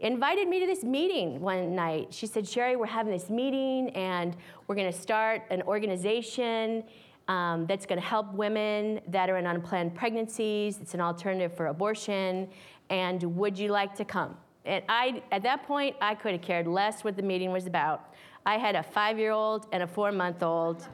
invited 0.00 0.48
me 0.48 0.60
to 0.60 0.66
this 0.66 0.84
meeting 0.84 1.40
one 1.40 1.74
night. 1.74 2.08
She 2.10 2.26
said, 2.26 2.46
Sherry, 2.46 2.76
we're 2.76 2.86
having 2.86 3.12
this 3.12 3.28
meeting, 3.28 3.90
and 3.90 4.36
we're 4.66 4.76
going 4.76 4.90
to 4.92 4.98
start 4.98 5.42
an 5.50 5.62
organization 5.62 6.84
um, 7.26 7.66
that's 7.66 7.84
going 7.84 8.00
to 8.00 8.06
help 8.06 8.32
women 8.32 9.00
that 9.08 9.28
are 9.28 9.36
in 9.36 9.46
unplanned 9.46 9.94
pregnancies. 9.94 10.78
It's 10.80 10.94
an 10.94 11.00
alternative 11.00 11.52
for 11.54 11.66
abortion. 11.66 12.48
And 12.90 13.22
would 13.36 13.58
you 13.58 13.68
like 13.68 13.94
to 13.96 14.04
come? 14.04 14.36
And 14.64 14.82
I, 14.88 15.22
at 15.30 15.42
that 15.42 15.64
point, 15.64 15.96
I 16.00 16.14
could 16.14 16.32
have 16.32 16.42
cared 16.42 16.66
less 16.66 17.04
what 17.04 17.16
the 17.16 17.22
meeting 17.22 17.52
was 17.52 17.66
about. 17.66 18.14
I 18.46 18.56
had 18.56 18.76
a 18.76 18.82
five 18.82 19.18
year 19.18 19.32
old 19.32 19.66
and 19.72 19.82
a 19.82 19.86
four 19.86 20.10
month 20.10 20.42
old, 20.42 20.86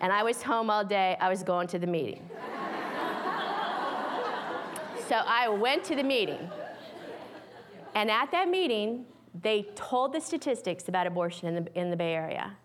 and 0.00 0.12
I 0.12 0.22
was 0.22 0.42
home 0.42 0.70
all 0.70 0.84
day. 0.84 1.16
I 1.20 1.28
was 1.28 1.42
going 1.42 1.66
to 1.68 1.78
the 1.78 1.86
meeting. 1.86 2.28
so 5.08 5.16
I 5.26 5.48
went 5.48 5.82
to 5.84 5.96
the 5.96 6.04
meeting. 6.04 6.48
And 7.94 8.10
at 8.10 8.30
that 8.32 8.48
meeting, 8.48 9.04
they 9.42 9.62
told 9.74 10.12
the 10.12 10.20
statistics 10.20 10.88
about 10.88 11.06
abortion 11.06 11.48
in 11.48 11.64
the, 11.64 11.78
in 11.78 11.90
the 11.90 11.96
Bay 11.96 12.14
Area. 12.14 12.56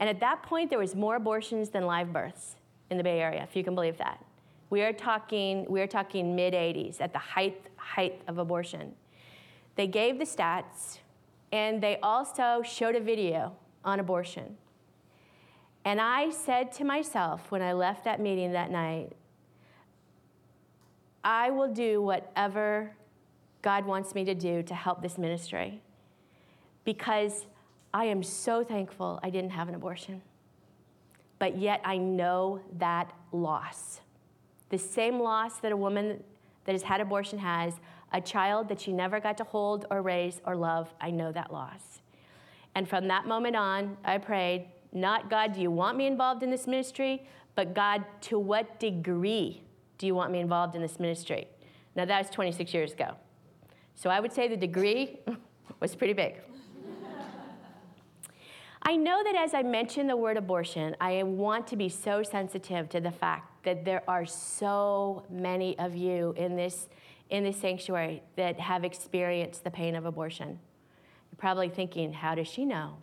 And 0.00 0.08
at 0.08 0.20
that 0.20 0.42
point, 0.42 0.70
there 0.70 0.78
was 0.78 0.94
more 0.94 1.16
abortions 1.16 1.70
than 1.70 1.84
live 1.84 2.12
births 2.12 2.56
in 2.90 2.96
the 2.96 3.04
Bay 3.04 3.20
Area, 3.20 3.42
if 3.42 3.56
you 3.56 3.64
can 3.64 3.74
believe 3.74 3.98
that. 3.98 4.24
We 4.70 4.82
are 4.82 4.92
talking, 4.92 5.66
we 5.68 5.80
are 5.80 5.86
talking 5.86 6.36
mid 6.36 6.54
80s 6.54 7.00
at 7.00 7.12
the 7.12 7.18
height, 7.18 7.60
height 7.76 8.22
of 8.28 8.38
abortion. 8.38 8.92
They 9.76 9.86
gave 9.86 10.18
the 10.18 10.24
stats, 10.24 10.98
and 11.52 11.82
they 11.82 11.98
also 12.02 12.62
showed 12.62 12.94
a 12.94 13.00
video 13.00 13.56
on 13.84 14.00
abortion. 14.00 14.56
And 15.84 16.00
I 16.00 16.30
said 16.30 16.72
to 16.72 16.84
myself 16.84 17.50
when 17.50 17.62
I 17.62 17.72
left 17.72 18.04
that 18.04 18.20
meeting 18.20 18.52
that 18.52 18.70
night, 18.70 19.12
I 21.24 21.50
will 21.50 21.72
do 21.72 22.02
whatever 22.02 22.92
God 23.62 23.86
wants 23.86 24.14
me 24.14 24.24
to 24.24 24.34
do 24.34 24.62
to 24.62 24.74
help 24.74 25.02
this 25.02 25.18
ministry 25.18 25.80
because 26.84 27.46
I 27.92 28.04
am 28.04 28.22
so 28.22 28.64
thankful 28.64 29.18
I 29.22 29.30
didn't 29.30 29.50
have 29.50 29.68
an 29.68 29.74
abortion 29.74 30.22
but 31.38 31.56
yet 31.56 31.80
I 31.84 31.96
know 31.96 32.60
that 32.78 33.12
loss. 33.32 34.00
The 34.70 34.78
same 34.78 35.20
loss 35.20 35.58
that 35.60 35.72
a 35.72 35.76
woman 35.76 36.22
that 36.64 36.72
has 36.72 36.82
had 36.82 37.00
abortion 37.00 37.38
has, 37.38 37.74
a 38.12 38.20
child 38.20 38.68
that 38.68 38.80
she 38.80 38.92
never 38.92 39.20
got 39.20 39.36
to 39.38 39.44
hold 39.44 39.86
or 39.90 40.02
raise 40.02 40.40
or 40.44 40.56
love. 40.56 40.92
I 41.00 41.10
know 41.10 41.32
that 41.32 41.52
loss. 41.52 42.00
And 42.74 42.88
from 42.88 43.08
that 43.08 43.26
moment 43.26 43.56
on, 43.56 43.96
I 44.04 44.18
prayed, 44.18 44.66
not 44.92 45.30
God, 45.30 45.52
do 45.52 45.60
you 45.60 45.70
want 45.70 45.96
me 45.96 46.06
involved 46.06 46.42
in 46.42 46.50
this 46.50 46.66
ministry? 46.66 47.26
But 47.54 47.74
God, 47.74 48.04
to 48.22 48.38
what 48.38 48.78
degree 48.80 49.62
do 49.98 50.06
you 50.06 50.14
want 50.14 50.32
me 50.32 50.40
involved 50.40 50.74
in 50.74 50.82
this 50.82 50.98
ministry? 51.00 51.48
Now, 51.96 52.04
that 52.04 52.18
was 52.18 52.30
26 52.30 52.72
years 52.72 52.92
ago. 52.92 53.16
So 53.98 54.10
I 54.10 54.20
would 54.20 54.32
say 54.32 54.46
the 54.46 54.56
degree 54.56 55.18
was 55.80 55.96
pretty 55.96 56.12
big. 56.12 56.36
I 58.80 58.94
know 58.94 59.24
that 59.24 59.34
as 59.34 59.54
I 59.54 59.64
mention 59.64 60.06
the 60.06 60.16
word 60.16 60.36
abortion, 60.36 60.94
I 61.00 61.24
want 61.24 61.66
to 61.66 61.76
be 61.76 61.88
so 61.88 62.22
sensitive 62.22 62.88
to 62.90 63.00
the 63.00 63.10
fact 63.10 63.64
that 63.64 63.84
there 63.84 64.04
are 64.06 64.24
so 64.24 65.24
many 65.28 65.76
of 65.80 65.96
you 65.96 66.32
in 66.36 66.54
this, 66.54 66.88
in 67.30 67.42
this 67.42 67.56
sanctuary 67.56 68.22
that 68.36 68.60
have 68.60 68.84
experienced 68.84 69.64
the 69.64 69.70
pain 69.70 69.96
of 69.96 70.06
abortion. 70.06 70.60
You're 71.32 71.38
probably 71.38 71.68
thinking, 71.68 72.12
how 72.12 72.36
does 72.36 72.46
she 72.46 72.64
know? 72.64 72.98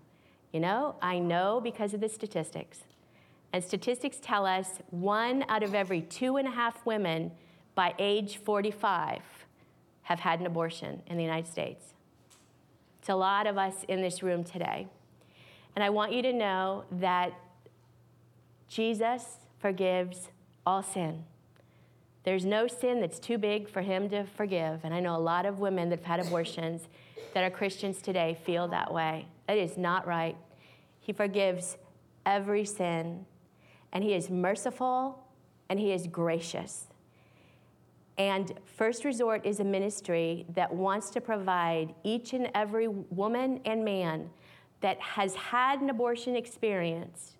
You 0.53 0.61
know, 0.61 0.95
I 1.01 1.19
know 1.19 1.59
because 1.61 1.93
of 1.93 1.99
the 1.99 2.07
statistics. 2.07 2.85
And 3.51 3.61
statistics 3.61 4.17
tell 4.21 4.45
us 4.45 4.79
one 4.91 5.43
out 5.49 5.61
of 5.61 5.75
every 5.75 6.01
two 6.03 6.37
and 6.37 6.47
a 6.47 6.51
half 6.51 6.85
women 6.85 7.31
by 7.75 7.93
age 7.99 8.37
45 8.37 9.44
have 10.05 10.21
had 10.21 10.39
an 10.39 10.45
abortion 10.45 11.01
in 11.07 11.17
the 11.17 11.23
United 11.23 11.51
States. 11.51 11.93
It's 12.99 13.09
a 13.09 13.15
lot 13.15 13.45
of 13.45 13.57
us 13.57 13.83
in 13.87 14.01
this 14.01 14.23
room 14.23 14.43
today. 14.43 14.87
And 15.75 15.83
I 15.83 15.89
want 15.89 16.13
you 16.13 16.21
to 16.21 16.33
know 16.33 16.85
that 16.91 17.33
Jesus 18.67 19.37
forgives 19.59 20.29
all 20.65 20.81
sin. 20.81 21.23
There's 22.23 22.45
no 22.45 22.67
sin 22.67 23.01
that's 23.01 23.19
too 23.19 23.37
big 23.37 23.69
for 23.69 23.81
him 23.81 24.09
to 24.09 24.23
forgive. 24.23 24.79
And 24.83 24.93
I 24.93 24.99
know 24.99 25.15
a 25.15 25.17
lot 25.17 25.45
of 25.45 25.59
women 25.59 25.89
that 25.89 25.99
have 25.99 26.05
had 26.05 26.25
abortions 26.25 26.87
that 27.33 27.43
are 27.43 27.51
Christians 27.51 28.01
today 28.01 28.37
feel 28.43 28.67
that 28.69 28.93
way. 28.93 29.27
That 29.47 29.57
is 29.57 29.77
not 29.77 30.07
right. 30.07 30.37
He 30.99 31.13
forgives 31.13 31.77
every 32.25 32.65
sin, 32.65 33.25
and 33.91 34.03
he 34.03 34.13
is 34.13 34.29
merciful 34.29 35.19
and 35.69 35.79
he 35.79 35.91
is 35.91 36.07
gracious. 36.07 36.87
And 38.17 38.53
First 38.65 39.03
Resort 39.03 39.45
is 39.45 39.59
a 39.59 39.63
ministry 39.63 40.45
that 40.53 40.73
wants 40.73 41.09
to 41.11 41.21
provide 41.21 41.93
each 42.03 42.33
and 42.33 42.49
every 42.55 42.87
woman 42.87 43.59
and 43.65 43.83
man 43.83 44.29
that 44.81 44.99
has 45.01 45.35
had 45.35 45.81
an 45.81 45.89
abortion 45.89 46.35
experience. 46.35 47.37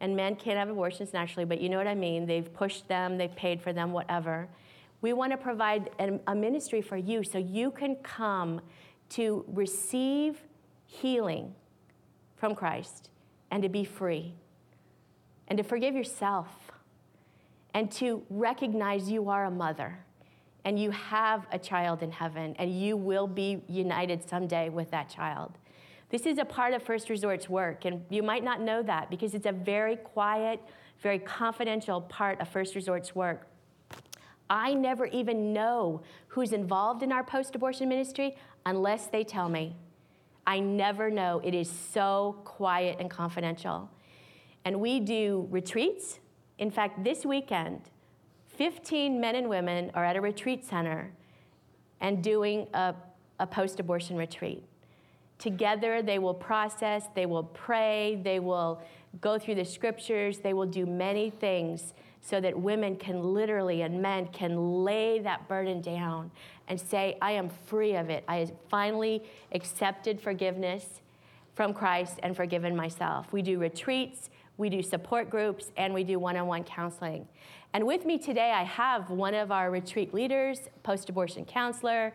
And 0.00 0.16
men 0.16 0.36
can't 0.36 0.58
have 0.58 0.70
abortions 0.70 1.12
naturally, 1.12 1.44
but 1.44 1.60
you 1.60 1.68
know 1.68 1.76
what 1.76 1.86
I 1.86 1.94
mean. 1.94 2.26
They've 2.26 2.52
pushed 2.52 2.88
them, 2.88 3.18
they've 3.18 3.34
paid 3.34 3.60
for 3.60 3.72
them, 3.72 3.92
whatever. 3.92 4.48
We 5.00 5.12
want 5.12 5.32
to 5.32 5.38
provide 5.38 5.90
a, 6.26 6.34
ministry 6.34 6.82
for 6.82 6.96
you 6.96 7.22
so 7.22 7.38
you 7.38 7.70
can 7.70 7.96
come 7.96 8.60
to 9.10 9.44
receive 9.48 10.42
healing 10.86 11.54
from 12.36 12.54
Christ 12.54 13.10
and 13.50 13.62
to 13.62 13.68
be 13.68 13.84
free 13.84 14.34
and 15.46 15.56
to 15.56 15.62
forgive 15.62 15.94
yourself 15.94 16.48
and 17.74 17.90
to 17.92 18.24
recognize 18.28 19.08
you 19.10 19.28
are 19.28 19.44
a 19.44 19.50
mother 19.50 19.98
and 20.64 20.78
you 20.78 20.90
have 20.90 21.46
a 21.52 21.58
child 21.58 22.02
in 22.02 22.10
heaven, 22.10 22.54
and 22.58 22.78
you 22.78 22.96
will 22.96 23.26
be 23.26 23.62
united 23.68 24.28
someday 24.28 24.68
with 24.68 24.90
that 24.90 25.08
child. 25.08 25.52
This 26.10 26.26
is 26.26 26.38
a 26.38 26.44
part 26.44 26.72
of 26.74 26.82
First 26.82 27.10
Resort's 27.10 27.48
work, 27.48 27.84
and 27.84 28.02
you 28.08 28.22
might 28.22 28.42
not 28.42 28.60
know 28.60 28.82
that 28.82 29.10
because 29.10 29.34
it's 29.34 29.46
a 29.46 29.52
very 29.52 29.96
quiet, 29.96 30.60
very 31.00 31.18
confidential 31.18 32.00
part 32.00 32.40
of 32.40 32.48
First 32.48 32.74
Resort's 32.74 33.14
work. 33.14 33.46
I 34.50 34.72
never 34.72 35.06
even 35.06 35.52
know 35.52 36.02
who's 36.28 36.52
involved 36.52 37.02
in 37.02 37.12
our 37.12 37.22
post 37.22 37.54
abortion 37.54 37.88
ministry 37.88 38.36
unless 38.64 39.06
they 39.08 39.22
tell 39.22 39.48
me. 39.48 39.76
I 40.46 40.60
never 40.60 41.10
know. 41.10 41.42
It 41.44 41.54
is 41.54 41.70
so 41.70 42.40
quiet 42.44 42.96
and 43.00 43.10
confidential. 43.10 43.90
And 44.64 44.80
we 44.80 45.00
do 45.00 45.46
retreats. 45.50 46.20
In 46.58 46.70
fact, 46.70 47.04
this 47.04 47.26
weekend, 47.26 47.90
15 48.58 49.20
men 49.20 49.36
and 49.36 49.48
women 49.48 49.92
are 49.94 50.04
at 50.04 50.16
a 50.16 50.20
retreat 50.20 50.66
center 50.66 51.12
and 52.00 52.24
doing 52.24 52.66
a, 52.74 52.92
a 53.38 53.46
post 53.46 53.78
abortion 53.78 54.16
retreat. 54.16 54.64
Together, 55.38 56.02
they 56.02 56.18
will 56.18 56.34
process, 56.34 57.04
they 57.14 57.24
will 57.24 57.44
pray, 57.44 58.20
they 58.24 58.40
will 58.40 58.82
go 59.20 59.38
through 59.38 59.54
the 59.54 59.64
scriptures, 59.64 60.38
they 60.38 60.52
will 60.52 60.66
do 60.66 60.84
many 60.84 61.30
things 61.30 61.94
so 62.20 62.40
that 62.40 62.58
women 62.58 62.96
can 62.96 63.22
literally 63.22 63.82
and 63.82 64.02
men 64.02 64.26
can 64.26 64.84
lay 64.84 65.20
that 65.20 65.46
burden 65.46 65.80
down 65.80 66.28
and 66.66 66.80
say, 66.80 67.16
I 67.22 67.32
am 67.32 67.48
free 67.48 67.94
of 67.94 68.10
it. 68.10 68.24
I 68.26 68.38
have 68.38 68.52
finally 68.68 69.22
accepted 69.52 70.20
forgiveness 70.20 71.00
from 71.54 71.72
Christ 71.72 72.18
and 72.24 72.36
forgiven 72.36 72.74
myself. 72.74 73.32
We 73.32 73.40
do 73.40 73.60
retreats, 73.60 74.30
we 74.56 74.68
do 74.68 74.82
support 74.82 75.30
groups, 75.30 75.70
and 75.76 75.94
we 75.94 76.02
do 76.02 76.18
one 76.18 76.36
on 76.36 76.48
one 76.48 76.64
counseling. 76.64 77.28
And 77.74 77.86
with 77.86 78.06
me 78.06 78.18
today, 78.18 78.50
I 78.52 78.64
have 78.64 79.10
one 79.10 79.34
of 79.34 79.52
our 79.52 79.70
retreat 79.70 80.14
leaders, 80.14 80.68
post 80.82 81.10
abortion 81.10 81.44
counselor. 81.44 82.14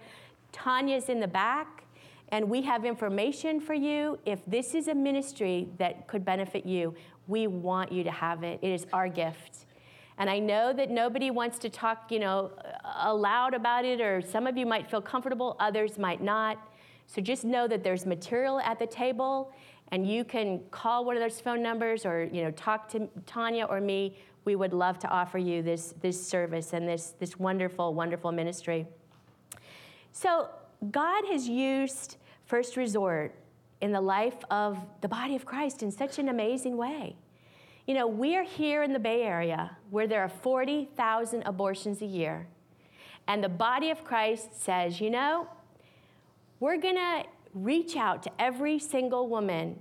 Tanya's 0.52 1.10
in 1.10 1.20
the 1.20 1.28
back, 1.28 1.84
and 2.30 2.50
we 2.50 2.62
have 2.64 2.86
information 2.86 3.60
for 3.60 3.74
you. 3.74 4.18
If 4.26 4.44
this 4.48 4.74
is 4.74 4.88
a 4.88 4.96
ministry 4.96 5.70
that 5.78 6.08
could 6.08 6.26
benefit 6.26 6.66
you, 6.66 6.96
we 7.28 7.48
want 7.48 7.92
you 7.92 8.04
to 8.04 8.12
have 8.12 8.44
it. 8.44 8.60
It 8.62 8.70
is 8.70 8.88
our 8.94 9.08
gift. 9.08 9.66
And 10.18 10.30
I 10.30 10.40
know 10.40 10.74
that 10.74 10.90
nobody 10.90 11.32
wants 11.32 11.58
to 11.60 11.70
talk, 11.70 12.12
you 12.12 12.20
know, 12.20 12.52
aloud 13.02 13.54
about 13.54 13.86
it, 13.86 14.02
or 14.02 14.22
some 14.22 14.48
of 14.48 14.58
you 14.58 14.66
might 14.66 14.90
feel 14.90 15.02
comfortable, 15.02 15.56
others 15.60 15.98
might 15.98 16.22
not. 16.22 16.58
So 17.08 17.22
just 17.22 17.44
know 17.44 17.68
that 17.68 17.84
there's 17.84 18.06
material 18.06 18.60
at 18.60 18.80
the 18.80 18.88
table, 18.88 19.52
and 19.92 20.08
you 20.08 20.24
can 20.24 20.62
call 20.72 21.06
one 21.06 21.16
of 21.16 21.22
those 21.22 21.40
phone 21.40 21.62
numbers 21.62 22.06
or, 22.06 22.24
you 22.32 22.44
know, 22.44 22.52
talk 22.52 22.90
to 22.90 23.08
Tanya 23.26 23.66
or 23.66 23.80
me 23.80 24.18
we 24.46 24.56
would 24.56 24.74
love 24.74 25.00
to 25.00 25.08
offer 25.08 25.38
you 25.38 25.62
this, 25.62 25.94
this 26.02 26.26
service 26.26 26.74
and 26.74 26.88
this, 26.88 27.14
this 27.20 27.40
wonderful, 27.40 27.94
wonderful 27.94 28.32
ministry. 28.32 28.88
So, 30.12 30.50
God 30.92 31.24
has 31.32 31.48
used 31.48 32.18
First 32.46 32.76
Resort 32.76 33.34
in 33.80 33.92
the 33.92 34.02
life 34.02 34.38
of 34.52 34.78
the 35.02 35.08
body 35.08 35.36
of 35.36 35.46
Christ 35.46 35.82
in 35.82 35.92
such 35.92 36.20
an 36.20 36.30
amazing 36.30 36.78
way. 36.78 37.16
You 37.88 37.94
know, 37.94 38.08
we 38.08 38.36
are 38.36 38.44
here 38.44 38.84
in 38.84 38.94
the 38.94 39.00
Bay 39.00 39.24
Area 39.24 39.78
where 39.90 40.08
there 40.08 40.22
are 40.22 40.30
40,000 40.30 41.44
abortions 41.46 42.02
a 42.02 42.06
year. 42.06 42.48
And 43.28 43.44
the 43.44 43.50
body 43.50 43.90
of 43.90 44.04
Christ 44.04 44.62
says, 44.62 45.00
you 45.02 45.10
know, 45.10 45.48
we're 46.60 46.78
going 46.78 46.96
to 46.96 47.24
reach 47.54 47.96
out 47.96 48.24
to 48.24 48.32
every 48.40 48.80
single 48.80 49.28
woman 49.28 49.80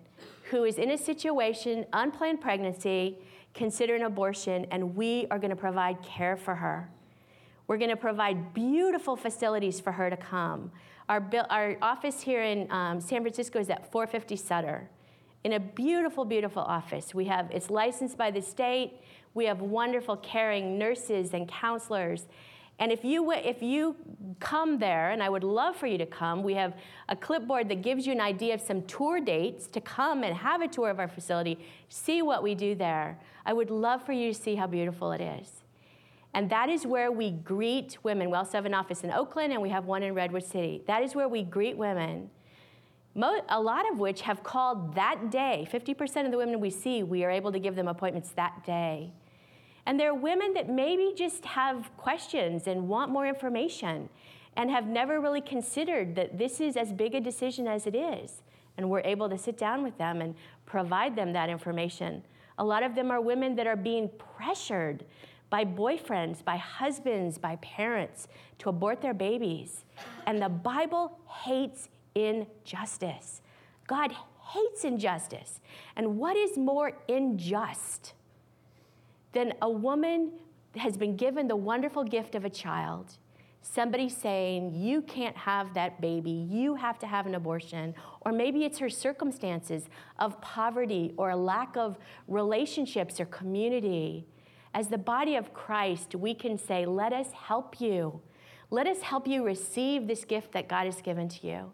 who 0.51 0.65
is 0.65 0.79
in 0.79 0.91
a 0.91 0.99
situation, 0.99 1.87
unplanned 1.93 2.41
pregnancy, 2.41 3.19
consider 3.55 3.95
an 3.95 4.03
abortion, 4.03 4.67
and 4.71 4.95
we 4.97 5.27
are 5.31 5.39
going 5.39 5.51
to 5.51 5.57
provide 5.57 6.03
care 6.03 6.37
for 6.37 6.55
her. 6.55 6.89
We're 7.67 7.79
going 7.79 7.91
to 7.91 7.97
provide 7.97 8.55
beautiful 8.55 9.17
facilities 9.17 9.81
for 9.81 9.93
her 9.93 10.11
to 10.11 10.17
come. 10.17 10.71
Our, 11.09 11.27
our 11.51 11.77
office 11.83 12.21
here 12.21 12.43
in 12.43 12.71
um, 12.71 13.01
San 13.01 13.23
Francisco 13.23 13.59
is 13.59 13.71
at 13.71 13.91
450 13.91 14.37
Sutter, 14.37 14.89
in 15.45 15.55
a 15.55 15.61
beautiful, 15.61 16.25
beautiful 16.25 16.63
office. 16.63 17.15
We 17.15 17.25
have 17.27 17.51
it's 17.51 17.71
licensed 17.71 18.17
by 18.17 18.31
the 18.31 18.41
state. 18.41 18.95
We 19.35 19.47
have 19.47 19.61
wonderful, 19.61 20.17
caring 20.19 20.79
nurses 20.79 21.35
and 21.35 21.49
counselors. 21.49 22.27
And 22.83 22.91
if 22.91 23.05
you, 23.05 23.31
if 23.31 23.63
you 23.63 23.95
come 24.41 24.81
there, 24.81 25.11
and 25.11 25.23
I 25.23 25.29
would 25.29 25.45
love 25.45 25.77
for 25.77 25.87
you 25.87 25.97
to 25.99 26.05
come, 26.05 26.43
we 26.43 26.55
have 26.55 26.75
a 27.09 27.15
clipboard 27.15 27.69
that 27.69 27.81
gives 27.81 28.09
you 28.09 28.13
an 28.13 28.21
idea 28.21 28.55
of 28.55 28.61
some 28.61 28.83
tour 28.83 29.21
dates 29.21 29.69
to 29.69 29.81
come 29.81 30.25
and 30.25 30.37
have 30.37 30.63
a 30.63 30.67
tour 30.67 30.91
of 30.91 30.99
our 30.99 31.07
facility, 31.07 31.65
see 31.89 32.23
what 32.23 32.43
we 32.43 32.57
do 32.57 32.75
there. 32.75 33.21
I 33.47 33.53
would 33.53 33.71
love 33.71 34.05
for 34.05 34.11
you 34.11 34.33
to 34.33 34.37
see 34.37 34.57
how 34.57 34.67
beautiful 34.67 35.13
it 35.13 35.21
is. 35.21 35.63
And 36.35 36.51
that 36.51 36.69
is 36.69 36.85
where 36.85 37.13
we 37.13 37.31
greet 37.31 37.99
women. 38.03 38.31
We 38.31 38.37
also 38.37 38.59
have 38.59 38.67
an 38.67 38.75
office 38.75 39.05
in 39.05 39.13
Oakland 39.13 39.53
and 39.53 39.63
we 39.63 39.69
have 39.69 39.85
one 39.85 40.03
in 40.03 40.13
Redwood 40.13 40.43
City. 40.43 40.83
That 40.89 41.05
is 41.05 41.15
where 41.15 41.29
we 41.29 41.45
greet 41.45 41.77
women, 41.77 42.31
a 43.49 43.61
lot 43.61 43.89
of 43.93 44.01
which 44.01 44.23
have 44.23 44.43
called 44.43 44.97
that 44.97 45.31
day. 45.31 45.69
50% 45.73 46.25
of 46.25 46.33
the 46.33 46.37
women 46.37 46.59
we 46.59 46.71
see, 46.71 47.05
we 47.05 47.23
are 47.23 47.31
able 47.31 47.53
to 47.53 47.61
give 47.61 47.77
them 47.77 47.87
appointments 47.87 48.33
that 48.33 48.67
day. 48.67 49.13
And 49.87 49.99
there 49.99 50.11
are 50.11 50.15
women 50.15 50.55
that 50.55 50.69
maybe 50.69 51.13
just 51.17 51.45
have 51.45 51.91
questions 51.97 52.67
and 52.67 52.89
want 52.89 53.11
more 53.11 53.27
information 53.27 54.09
and 54.57 54.71
have 54.71 54.87
never 54.87 55.21
really 55.21 55.41
considered 55.41 56.15
that 56.15 56.39
this 56.39 56.61
is 56.61 56.77
as 56.77 56.93
big 56.93 57.15
a 57.15 57.21
decision 57.21 57.67
as 57.67 57.87
it 57.87 57.95
is. 57.95 58.43
And 58.77 58.89
we're 58.89 59.01
able 59.01 59.29
to 59.29 59.39
sit 59.39 59.59
down 59.59 59.83
with 59.83 59.99
them 59.99 60.21
and 60.21 60.35
provide 60.67 61.17
them 61.17 61.33
that 61.33 61.49
information. 61.49 62.23
A 62.59 62.65
lot 62.65 62.83
of 62.83 62.95
them 62.95 63.11
are 63.11 63.21
women 63.21 63.57
that 63.57 63.67
are 63.67 63.77
being 63.77 64.11
pressured 64.19 65.05
by 65.51 65.65
boyfriends, 65.65 66.43
by 66.45 66.57
husbands, 66.57 67.37
by 67.39 67.57
parents 67.57 68.29
to 68.59 68.69
abort 68.69 69.03
their 69.03 69.15
babies. 69.15 69.85
And 70.27 70.41
the 70.41 70.49
Bible 70.49 71.19
hates 71.45 71.89
injustice. 72.15 73.43
God 73.87 74.15
hates 74.53 74.85
injustice. 74.85 75.61
And 75.97 76.19
what 76.19 76.37
is 76.37 76.57
more 76.57 76.93
unjust 77.09 78.15
than 79.33 79.55
a 79.63 79.71
woman 79.71 80.33
has 80.77 80.97
been 80.97 81.17
given 81.17 81.49
the 81.49 81.57
wonderful 81.57 82.05
gift 82.05 82.35
of 82.35 82.45
a 82.45 82.51
child 82.51 83.19
somebody 83.63 84.09
saying, 84.09 84.75
You 84.75 85.03
can't 85.03 85.37
have 85.37 85.73
that 85.75 86.01
baby, 86.01 86.31
you 86.31 86.75
have 86.75 86.99
to 86.99 87.07
have 87.07 87.27
an 87.27 87.35
abortion. 87.35 87.95
Or 88.21 88.33
maybe 88.33 88.65
it's 88.65 88.79
her 88.79 88.91
circumstances 88.91 89.89
of 90.19 90.41
poverty 90.41 91.13
or 91.17 91.31
a 91.31 91.37
lack 91.37 91.77
of 91.77 91.99
relationships 92.29 93.21
or 93.21 93.27
community. 93.27 94.27
As 94.75 94.89
the 94.89 94.99
body 94.99 95.37
of 95.37 95.53
Christ, 95.55 96.15
we 96.15 96.35
can 96.35 96.59
say, 96.59 96.85
Let 96.85 97.13
us 97.13 97.33
help 97.33 97.81
you. 97.81 98.21
Let 98.71 98.87
us 98.87 99.03
help 99.03 99.27
you 99.27 99.45
receive 99.45 100.07
this 100.07 100.25
gift 100.25 100.53
that 100.53 100.69
God 100.69 100.87
has 100.87 101.01
given 101.01 101.29
to 101.29 101.47
you. 101.47 101.73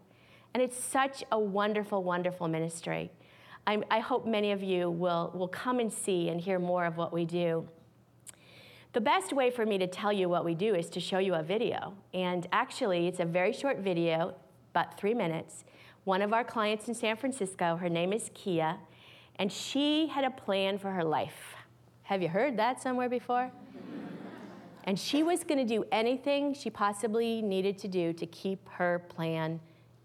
And 0.53 0.61
it's 0.61 0.81
such 0.81 1.23
a 1.31 1.39
wonderful, 1.39 2.03
wonderful 2.03 2.47
ministry. 2.47 3.11
I, 3.69 3.77
I 3.91 3.99
hope 3.99 4.25
many 4.25 4.51
of 4.51 4.63
you 4.63 4.89
will, 4.89 5.31
will 5.35 5.47
come 5.47 5.79
and 5.79 5.93
see 5.93 6.29
and 6.29 6.41
hear 6.41 6.57
more 6.57 6.85
of 6.85 6.97
what 6.97 7.13
we 7.13 7.23
do. 7.23 7.67
The 8.93 9.01
best 9.01 9.31
way 9.31 9.51
for 9.51 9.63
me 9.63 9.77
to 9.77 9.85
tell 9.85 10.11
you 10.11 10.27
what 10.27 10.43
we 10.43 10.55
do 10.55 10.73
is 10.73 10.89
to 10.89 10.99
show 10.99 11.19
you 11.19 11.35
a 11.35 11.43
video. 11.43 11.93
And 12.11 12.47
actually, 12.51 13.07
it's 13.07 13.19
a 13.19 13.25
very 13.25 13.53
short 13.53 13.77
video, 13.77 14.33
about 14.71 14.97
three 14.99 15.13
minutes. 15.13 15.65
One 16.05 16.23
of 16.23 16.33
our 16.33 16.43
clients 16.43 16.87
in 16.87 16.95
San 16.95 17.15
Francisco, 17.15 17.75
her 17.75 17.89
name 17.89 18.11
is 18.11 18.31
Kia, 18.33 18.77
and 19.35 19.51
she 19.51 20.07
had 20.07 20.23
a 20.23 20.31
plan 20.31 20.79
for 20.79 20.89
her 20.89 21.03
life. 21.03 21.53
Have 22.01 22.23
you 22.23 22.27
heard 22.27 22.57
that 22.57 22.81
somewhere 22.81 23.07
before? 23.07 23.51
and 24.85 24.97
she 24.97 25.21
was 25.21 25.43
going 25.43 25.59
to 25.59 25.75
do 25.75 25.85
anything 25.91 26.55
she 26.55 26.71
possibly 26.71 27.43
needed 27.43 27.77
to 27.77 27.87
do 27.87 28.13
to 28.13 28.25
keep 28.25 28.67
her 28.67 29.05
plan 29.09 29.59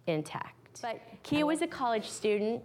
intact. 0.06 0.82
But 0.82 1.00
Kia 1.22 1.46
was 1.46 1.62
a 1.62 1.66
college 1.66 2.10
student. 2.10 2.62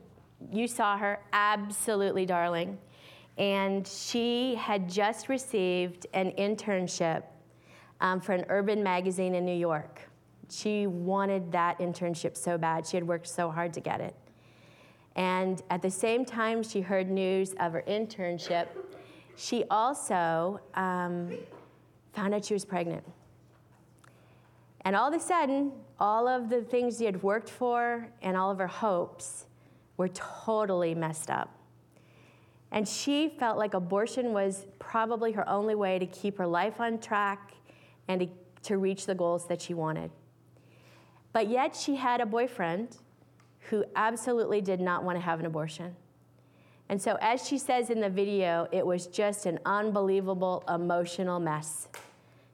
You 0.51 0.67
saw 0.67 0.97
her, 0.97 1.19
absolutely 1.33 2.25
darling 2.25 2.77
and 3.39 3.87
she 3.87 4.55
had 4.55 4.89
just 4.89 5.29
received 5.29 6.05
an 6.13 6.31
internship 6.31 7.23
um, 8.01 8.19
for 8.19 8.33
an 8.33 8.45
urban 8.49 8.83
magazine 8.83 9.33
in 9.33 9.45
New 9.45 9.55
York. 9.55 10.01
She 10.51 10.87
wanted 10.87 11.49
that 11.53 11.79
internship 11.79 12.35
so 12.35 12.57
bad. 12.57 12.85
She 12.85 12.97
had 12.97 13.07
worked 13.07 13.27
so 13.27 13.49
hard 13.49 13.73
to 13.73 13.79
get 13.79 14.01
it. 14.01 14.13
And 15.15 15.63
at 15.69 15.81
the 15.81 15.89
same 15.89 16.25
time, 16.25 16.63
she 16.63 16.81
heard 16.81 17.09
news 17.09 17.55
of 17.61 17.73
her 17.73 17.83
internship. 17.87 18.67
She 19.37 19.63
also 19.71 20.59
um, 20.75 21.31
found 22.13 22.33
out 22.33 22.43
she 22.43 22.53
was 22.53 22.65
pregnant. 22.65 23.05
And 24.81 24.97
all 24.97 25.07
of 25.07 25.13
a 25.13 25.19
sudden, 25.19 25.71
all 25.97 26.27
of 26.27 26.49
the 26.49 26.61
things 26.61 26.97
she 26.97 27.05
had 27.05 27.23
worked 27.23 27.49
for 27.49 28.09
and 28.21 28.35
all 28.35 28.51
of 28.51 28.57
her 28.57 28.67
hopes 28.67 29.45
were 29.99 30.07
totally 30.07 30.95
messed 30.95 31.29
up. 31.29 31.53
And 32.71 32.87
she 32.87 33.27
felt 33.37 33.57
like 33.57 33.73
abortion 33.73 34.31
was 34.31 34.65
probably 34.79 35.33
her 35.33 35.47
only 35.47 35.75
way 35.75 35.99
to 35.99 36.05
keep 36.05 36.37
her 36.37 36.47
life 36.47 36.79
on 36.79 36.99
track 36.99 37.51
and 38.07 38.21
to, 38.21 38.27
to 38.63 38.77
reach 38.77 39.05
the 39.05 39.13
goals 39.13 39.45
that 39.47 39.61
she 39.61 39.73
wanted. 39.73 40.09
But 41.33 41.49
yet 41.49 41.75
she 41.75 41.97
had 41.97 42.21
a 42.21 42.25
boyfriend 42.25 42.97
who 43.69 43.83
absolutely 43.97 44.61
did 44.61 44.79
not 44.79 45.03
want 45.03 45.17
to 45.17 45.21
have 45.21 45.41
an 45.41 45.45
abortion. 45.45 45.93
And 46.87 46.99
so, 46.99 47.17
as 47.19 47.45
she 47.45 47.57
says 47.57 47.89
in 47.89 47.99
the 47.99 48.09
video, 48.09 48.69
it 48.71 48.85
was 48.85 49.05
just 49.05 49.45
an 49.45 49.59
unbelievable 49.65 50.63
emotional 50.73 51.41
mess. 51.41 51.89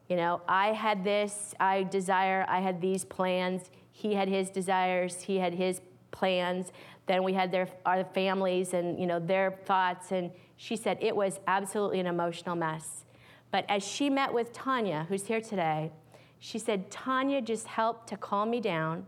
You 0.10 0.16
know, 0.16 0.42
I 0.48 0.74
had 0.74 1.04
this, 1.04 1.54
I 1.60 1.84
desire, 1.84 2.44
I 2.50 2.60
had 2.60 2.82
these 2.82 3.06
plans. 3.06 3.70
He 3.92 4.16
had 4.16 4.28
his 4.28 4.50
desires, 4.50 5.22
he 5.22 5.38
had 5.38 5.54
his 5.54 5.80
plans. 6.16 6.72
Then 7.06 7.24
we 7.24 7.34
had 7.34 7.52
their, 7.52 7.68
our 7.86 8.04
families 8.04 8.74
and 8.74 9.00
you 9.00 9.06
know, 9.06 9.20
their 9.20 9.60
thoughts. 9.66 10.12
And 10.12 10.32
she 10.58 10.76
said 10.76 10.98
it 11.02 11.16
was 11.16 11.40
absolutely 11.48 12.00
an 12.00 12.08
emotional 12.08 12.56
mess. 12.56 13.06
But 13.52 13.66
as 13.70 13.86
she 13.86 14.10
met 14.10 14.34
with 14.34 14.52
Tanya, 14.52 15.06
who's 15.08 15.28
here 15.28 15.42
today, 15.42 15.92
she 16.40 16.60
said, 16.60 16.92
Tanya 16.92 17.42
just 17.42 17.68
helped 17.68 18.10
to 18.10 18.18
calm 18.18 18.50
me 18.50 18.60
down. 18.60 19.06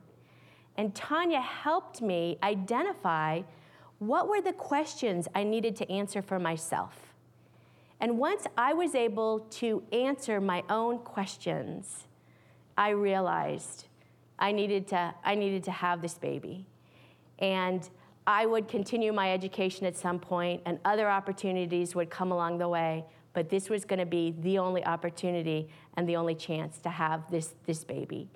And 0.78 0.94
Tanya 0.94 1.42
helped 1.42 2.02
me 2.02 2.38
identify 2.44 3.42
what 4.00 4.28
were 4.28 4.42
the 4.42 4.54
questions 4.54 5.28
I 5.34 5.44
needed 5.44 5.76
to 5.78 5.92
answer 5.92 6.22
for 6.22 6.40
myself. 6.40 7.14
And 8.00 8.20
once 8.20 8.46
I 8.58 8.74
was 8.74 8.94
able 8.94 9.40
to 9.40 9.84
answer 9.92 10.40
my 10.40 10.64
own 10.70 11.00
questions, 11.00 12.06
I 12.78 12.90
realized 12.90 13.88
I 14.38 14.52
needed 14.52 14.88
to, 14.90 15.16
I 15.24 15.34
needed 15.34 15.64
to 15.64 15.72
have 15.72 16.04
this 16.04 16.14
baby. 16.14 16.68
And 17.40 17.90
I 18.26 18.46
would 18.46 18.68
continue 18.68 19.14
my 19.14 19.32
education 19.32 19.86
at 19.86 19.96
some 19.96 20.20
point, 20.20 20.62
and 20.66 20.80
other 20.84 21.10
opportunities 21.10 21.96
would 21.96 22.10
come 22.10 22.32
along 22.32 22.58
the 22.58 22.68
way. 22.68 23.06
But 23.34 23.50
this 23.50 23.70
was 23.70 23.86
going 23.86 24.00
to 24.00 24.06
be 24.06 24.36
the 24.40 24.58
only 24.58 24.84
opportunity 24.86 25.70
and 25.96 26.10
the 26.10 26.16
only 26.16 26.36
chance 26.36 26.80
to 26.80 26.90
have 26.90 27.30
this, 27.30 27.54
this 27.66 27.84
baby. 27.84 28.30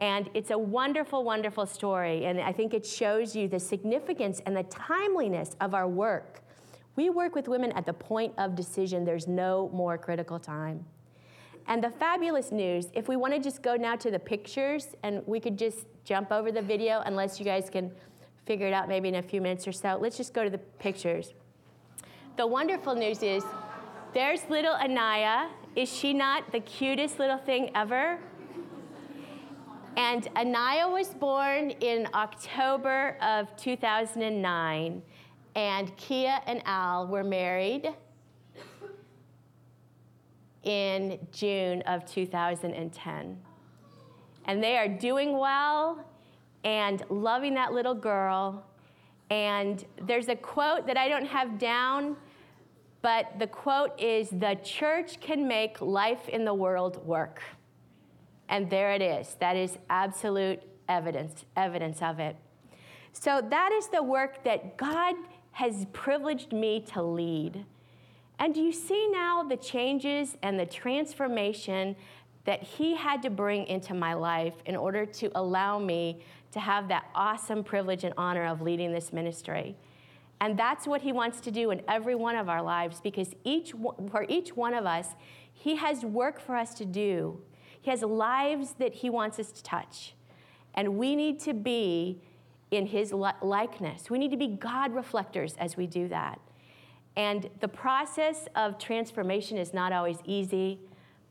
And 0.00 0.30
it's 0.32 0.50
a 0.50 0.58
wonderful, 0.58 1.24
wonderful 1.24 1.66
story. 1.66 2.24
And 2.24 2.40
I 2.40 2.52
think 2.52 2.72
it 2.72 2.86
shows 2.86 3.36
you 3.36 3.48
the 3.48 3.60
significance 3.60 4.40
and 4.46 4.56
the 4.56 4.62
timeliness 4.64 5.56
of 5.60 5.74
our 5.74 5.88
work. 5.88 6.42
We 6.96 7.10
work 7.10 7.34
with 7.34 7.46
women 7.46 7.72
at 7.72 7.86
the 7.86 7.92
point 7.92 8.32
of 8.38 8.56
decision, 8.56 9.04
there's 9.04 9.28
no 9.28 9.70
more 9.72 9.98
critical 9.98 10.38
time. 10.38 10.84
And 11.66 11.84
the 11.84 11.90
fabulous 11.90 12.50
news, 12.50 12.86
if 12.94 13.08
we 13.08 13.16
want 13.16 13.34
to 13.34 13.40
just 13.40 13.62
go 13.62 13.76
now 13.76 13.94
to 13.96 14.10
the 14.10 14.18
pictures, 14.18 14.96
and 15.02 15.22
we 15.26 15.38
could 15.38 15.58
just 15.58 15.86
jump 16.04 16.32
over 16.32 16.50
the 16.50 16.62
video, 16.62 17.02
unless 17.04 17.38
you 17.38 17.44
guys 17.44 17.68
can 17.68 17.92
figure 18.48 18.66
it 18.66 18.72
out 18.72 18.88
maybe 18.88 19.08
in 19.08 19.16
a 19.16 19.22
few 19.22 19.42
minutes 19.42 19.68
or 19.68 19.72
so. 19.72 19.98
Let's 20.00 20.16
just 20.16 20.32
go 20.32 20.42
to 20.42 20.48
the 20.48 20.56
pictures. 20.56 21.34
The 22.38 22.46
wonderful 22.46 22.94
news 22.94 23.22
is 23.22 23.44
there's 24.14 24.40
little 24.48 24.72
Anaya. 24.72 25.50
Is 25.76 25.92
she 25.94 26.14
not 26.14 26.50
the 26.50 26.60
cutest 26.60 27.18
little 27.18 27.36
thing 27.36 27.70
ever? 27.74 28.18
And 29.98 30.26
Anaya 30.34 30.88
was 30.88 31.08
born 31.08 31.72
in 31.72 32.08
October 32.14 33.18
of 33.20 33.54
2009, 33.56 35.02
and 35.54 35.96
Kia 35.98 36.40
and 36.46 36.62
Al 36.64 37.06
were 37.06 37.24
married 37.24 37.92
in 40.62 41.18
June 41.32 41.82
of 41.82 42.06
2010. 42.06 43.36
And 44.46 44.62
they 44.62 44.78
are 44.78 44.88
doing 44.88 45.36
well 45.36 46.02
and 46.64 47.02
loving 47.08 47.54
that 47.54 47.72
little 47.72 47.94
girl. 47.94 48.64
And 49.30 49.84
there's 50.02 50.28
a 50.28 50.36
quote 50.36 50.86
that 50.86 50.96
I 50.96 51.08
don't 51.08 51.26
have 51.26 51.58
down, 51.58 52.16
but 53.02 53.38
the 53.38 53.46
quote 53.46 53.98
is 54.00 54.30
The 54.30 54.58
church 54.62 55.20
can 55.20 55.46
make 55.46 55.80
life 55.80 56.28
in 56.28 56.44
the 56.44 56.54
world 56.54 57.04
work. 57.06 57.42
And 58.48 58.70
there 58.70 58.92
it 58.92 59.02
is. 59.02 59.36
That 59.40 59.56
is 59.56 59.78
absolute 59.90 60.62
evidence, 60.88 61.44
evidence 61.56 62.00
of 62.00 62.18
it. 62.18 62.36
So 63.12 63.42
that 63.50 63.72
is 63.72 63.88
the 63.88 64.02
work 64.02 64.44
that 64.44 64.76
God 64.76 65.14
has 65.52 65.86
privileged 65.92 66.52
me 66.52 66.80
to 66.92 67.02
lead. 67.02 67.64
And 68.38 68.54
do 68.54 68.60
you 68.60 68.72
see 68.72 69.08
now 69.10 69.42
the 69.42 69.56
changes 69.56 70.36
and 70.42 70.58
the 70.58 70.66
transformation 70.66 71.96
that 72.44 72.62
He 72.62 72.94
had 72.94 73.20
to 73.22 73.30
bring 73.30 73.66
into 73.66 73.92
my 73.92 74.14
life 74.14 74.54
in 74.66 74.76
order 74.76 75.04
to 75.04 75.30
allow 75.34 75.78
me 75.78 76.22
to 76.52 76.60
have 76.60 76.88
that 76.88 77.06
awesome 77.14 77.62
privilege 77.62 78.04
and 78.04 78.14
honor 78.16 78.46
of 78.46 78.62
leading 78.62 78.92
this 78.92 79.12
ministry. 79.12 79.76
And 80.40 80.58
that's 80.58 80.86
what 80.86 81.02
he 81.02 81.12
wants 81.12 81.40
to 81.40 81.50
do 81.50 81.70
in 81.70 81.82
every 81.88 82.14
one 82.14 82.36
of 82.36 82.48
our 82.48 82.62
lives 82.62 83.00
because 83.00 83.34
each 83.44 83.72
for 84.10 84.24
each 84.28 84.56
one 84.56 84.72
of 84.72 84.86
us, 84.86 85.14
he 85.52 85.76
has 85.76 86.04
work 86.04 86.40
for 86.40 86.54
us 86.54 86.74
to 86.74 86.84
do. 86.84 87.40
He 87.80 87.90
has 87.90 88.02
lives 88.02 88.74
that 88.78 88.94
he 88.94 89.10
wants 89.10 89.38
us 89.38 89.50
to 89.52 89.62
touch. 89.62 90.14
And 90.74 90.96
we 90.96 91.16
need 91.16 91.40
to 91.40 91.54
be 91.54 92.20
in 92.70 92.86
his 92.86 93.12
likeness. 93.12 94.10
We 94.10 94.18
need 94.18 94.30
to 94.30 94.36
be 94.36 94.48
God 94.48 94.94
reflectors 94.94 95.54
as 95.58 95.76
we 95.76 95.86
do 95.86 96.08
that. 96.08 96.40
And 97.16 97.48
the 97.60 97.68
process 97.68 98.46
of 98.54 98.78
transformation 98.78 99.58
is 99.58 99.74
not 99.74 99.92
always 99.92 100.18
easy, 100.24 100.78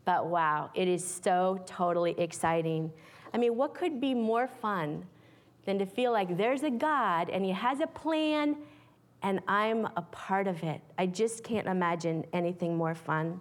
but 0.03 0.28
wow, 0.28 0.70
it 0.74 0.88
is 0.88 1.05
so 1.24 1.63
totally 1.65 2.15
exciting. 2.18 2.91
I 3.38 3.40
mean, 3.40 3.56
what 3.56 3.76
could 3.76 4.02
be 4.02 4.16
more 4.16 4.48
fun 4.48 5.06
than 5.66 5.78
to 5.78 5.86
feel 5.86 6.12
like 6.12 6.38
there's 6.38 6.64
a 6.64 6.72
God 6.72 7.30
and 7.30 7.46
He 7.46 7.52
has 7.52 7.82
a 7.82 7.86
plan 7.86 8.58
and 9.22 9.42
I'm 9.48 9.86
a 9.96 10.02
part 10.12 10.48
of 10.48 10.64
it? 10.64 10.82
I 10.98 11.06
just 11.06 11.44
can't 11.44 11.68
imagine 11.68 12.26
anything 12.34 12.76
more 12.76 12.96
fun. 12.96 13.40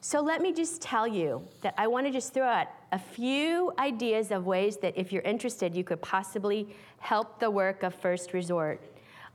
So 0.00 0.22
let 0.22 0.40
me 0.40 0.50
just 0.50 0.80
tell 0.80 1.06
you 1.06 1.46
that 1.60 1.74
I 1.76 1.86
want 1.88 2.06
to 2.06 2.10
just 2.10 2.32
throw 2.32 2.46
out 2.46 2.68
a 2.90 2.98
few 2.98 3.70
ideas 3.78 4.30
of 4.30 4.46
ways 4.46 4.78
that 4.78 4.96
if 4.96 5.12
you're 5.12 5.22
interested, 5.24 5.74
you 5.74 5.84
could 5.84 6.00
possibly 6.00 6.74
help 7.00 7.40
the 7.40 7.50
work 7.50 7.82
of 7.82 7.94
First 7.94 8.32
Resort. 8.32 8.82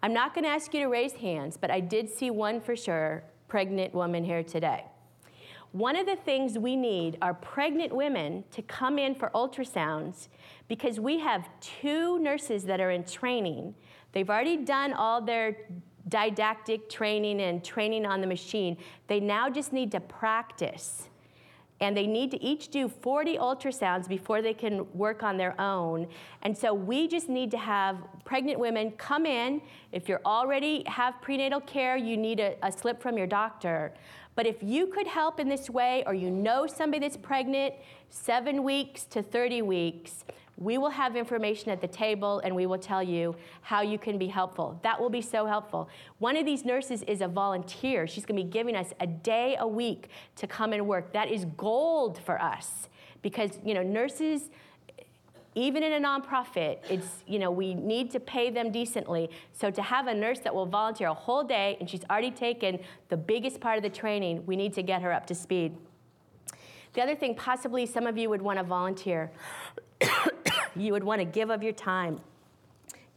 I'm 0.01 0.13
not 0.13 0.33
going 0.33 0.45
to 0.45 0.49
ask 0.49 0.73
you 0.73 0.79
to 0.79 0.87
raise 0.87 1.13
hands, 1.13 1.55
but 1.55 1.69
I 1.69 1.81
did 1.81 2.09
see 2.09 2.31
one 2.31 2.59
for 2.59 2.75
sure 2.75 3.21
pregnant 3.47 3.93
woman 3.93 4.23
here 4.23 4.41
today. 4.41 4.85
One 5.71 5.95
of 5.95 6.07
the 6.07 6.15
things 6.15 6.57
we 6.57 6.75
need 6.75 7.17
are 7.21 7.35
pregnant 7.35 7.95
women 7.95 8.43
to 8.51 8.61
come 8.63 8.97
in 8.97 9.13
for 9.13 9.29
ultrasounds 9.35 10.27
because 10.67 10.99
we 10.99 11.19
have 11.19 11.47
two 11.61 12.17
nurses 12.19 12.63
that 12.65 12.79
are 12.79 12.89
in 12.89 13.03
training. 13.03 13.75
They've 14.11 14.29
already 14.29 14.57
done 14.57 14.93
all 14.93 15.21
their 15.21 15.57
didactic 16.07 16.89
training 16.89 17.41
and 17.41 17.63
training 17.63 18.05
on 18.05 18.19
the 18.19 18.27
machine. 18.27 18.77
They 19.07 19.19
now 19.19 19.47
just 19.47 19.71
need 19.71 19.91
to 19.91 19.99
practice 19.99 21.09
and 21.81 21.95
they 21.95 22.07
need 22.07 22.31
to 22.31 22.43
each 22.43 22.69
do 22.69 22.89
40 22.89 23.37
ultrasounds 23.37 24.07
before 24.07 24.41
they 24.41 24.53
can 24.53 24.85
work 24.93 25.23
on 25.23 25.37
their 25.37 25.59
own. 25.61 26.07
And 26.41 26.57
so 26.57 26.73
we 26.73 27.07
just 27.07 27.29
need 27.29 27.51
to 27.51 27.57
have 27.57 27.97
pregnant 28.25 28.59
women 28.59 28.91
come 28.91 29.25
in. 29.25 29.61
If 29.91 30.09
you're 30.09 30.21
already 30.25 30.83
have 30.87 31.21
prenatal 31.21 31.61
care, 31.61 31.95
you 31.95 32.17
need 32.17 32.39
a, 32.39 32.55
a 32.63 32.71
slip 32.71 33.01
from 33.01 33.17
your 33.17 33.27
doctor. 33.27 33.93
But 34.39 34.47
if 34.47 34.63
you 34.63 34.87
could 34.87 35.05
help 35.05 35.41
in 35.41 35.49
this 35.49 35.69
way, 35.69 36.01
or 36.07 36.13
you 36.13 36.31
know 36.31 36.65
somebody 36.65 37.05
that's 37.05 37.17
pregnant, 37.17 37.73
seven 38.09 38.63
weeks 38.63 39.03
to 39.07 39.21
30 39.21 39.63
weeks, 39.63 40.23
we 40.55 40.77
will 40.77 40.91
have 40.91 41.17
information 41.17 41.71
at 41.71 41.81
the 41.81 41.89
table 41.89 42.39
and 42.45 42.55
we 42.55 42.65
will 42.65 42.77
tell 42.77 43.03
you 43.03 43.35
how 43.59 43.81
you 43.81 43.97
can 43.99 44.17
be 44.17 44.27
helpful. 44.27 44.79
That 44.81 44.97
will 44.97 45.09
be 45.09 45.21
so 45.21 45.45
helpful. 45.45 45.89
One 46.19 46.37
of 46.37 46.45
these 46.45 46.63
nurses 46.63 47.03
is 47.03 47.19
a 47.19 47.27
volunteer. 47.27 48.07
She's 48.07 48.25
going 48.25 48.37
to 48.37 48.45
be 48.45 48.49
giving 48.49 48.77
us 48.77 48.93
a 49.01 49.07
day 49.07 49.57
a 49.59 49.67
week 49.67 50.07
to 50.37 50.47
come 50.47 50.71
and 50.71 50.87
work. 50.87 51.11
That 51.11 51.29
is 51.29 51.43
gold 51.57 52.21
for 52.25 52.41
us 52.41 52.87
because, 53.21 53.59
you 53.65 53.73
know, 53.73 53.83
nurses 53.83 54.51
even 55.55 55.83
in 55.83 55.93
a 55.93 56.07
nonprofit, 56.07 56.77
it's, 56.89 57.23
you 57.27 57.39
know, 57.39 57.49
we 57.49 57.73
need 57.73 58.11
to 58.11 58.19
pay 58.19 58.49
them 58.49 58.71
decently. 58.71 59.29
So 59.51 59.71
to 59.71 59.81
have 59.81 60.07
a 60.07 60.13
nurse 60.13 60.39
that 60.39 60.53
will 60.53 60.65
volunteer 60.65 61.07
a 61.07 61.13
whole 61.13 61.43
day 61.43 61.77
and 61.79 61.89
she's 61.89 62.03
already 62.09 62.31
taken 62.31 62.79
the 63.09 63.17
biggest 63.17 63.59
part 63.59 63.77
of 63.77 63.83
the 63.83 63.89
training, 63.89 64.45
we 64.45 64.55
need 64.55 64.73
to 64.75 64.83
get 64.83 65.01
her 65.01 65.11
up 65.11 65.25
to 65.27 65.35
speed. 65.35 65.75
The 66.93 67.01
other 67.01 67.15
thing, 67.15 67.35
possibly 67.35 67.85
some 67.85 68.07
of 68.07 68.17
you 68.17 68.29
would 68.29 68.41
want 68.41 68.59
to 68.59 68.63
volunteer. 68.63 69.31
you 70.75 70.93
would 70.93 71.03
want 71.03 71.19
to 71.19 71.25
give 71.25 71.49
of 71.49 71.63
your 71.63 71.73
time 71.73 72.19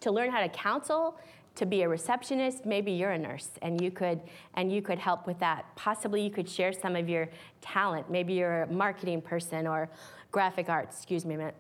to 0.01 0.11
learn 0.11 0.31
how 0.31 0.41
to 0.41 0.49
counsel, 0.49 1.19
to 1.55 1.67
be 1.67 1.83
a 1.83 1.89
receptionist. 1.89 2.65
Maybe 2.65 2.93
you're 2.93 3.13
a 3.13 3.19
nurse 3.19 3.51
and 3.61 3.81
you 3.81 3.91
could 3.91 4.21
and 4.55 4.73
you 4.73 4.83
could 4.83 4.99
help 4.99 5.27
with 5.27 5.39
that. 5.41 5.67
Possibly 5.77 6.23
you 6.23 6.31
could 6.31 6.49
share 6.49 6.73
some 6.73 6.97
of 6.97 7.09
your 7.09 7.29
talent. 7.61 8.11
Maybe 8.11 8.35
you're 8.35 8.63
a 8.63 8.73
marketing 8.73 9.21
person 9.21 9.67
or 9.67 9.89
graphic 10.31 10.69
arts. 10.69 10.97
Excuse 10.97 11.25
me 11.25 11.35
a 11.35 11.39
minute. 11.39 11.57